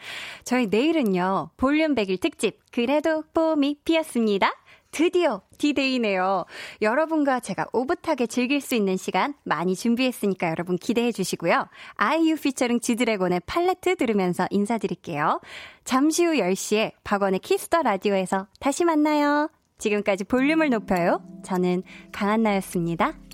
[0.45, 4.51] 저희 내일은요, 볼륨 100일 특집, 그래도 봄이 피었습니다.
[4.95, 6.45] 드디어 디데이네요.
[6.81, 11.67] 여러분과 제가 오붓하게 즐길 수 있는 시간 많이 준비했으니까 여러분 기대해 주시고요.
[11.95, 15.41] 아이유 피처링 지드래곤의 팔레트 들으면서 인사드릴게요.
[15.83, 19.49] 잠시 후 10시에 박원의 Kiss the Radio에서 다시 만나요.
[19.79, 21.21] 지금까지 볼륨을 높여요.
[21.43, 23.24] 저는 강한나였습니다.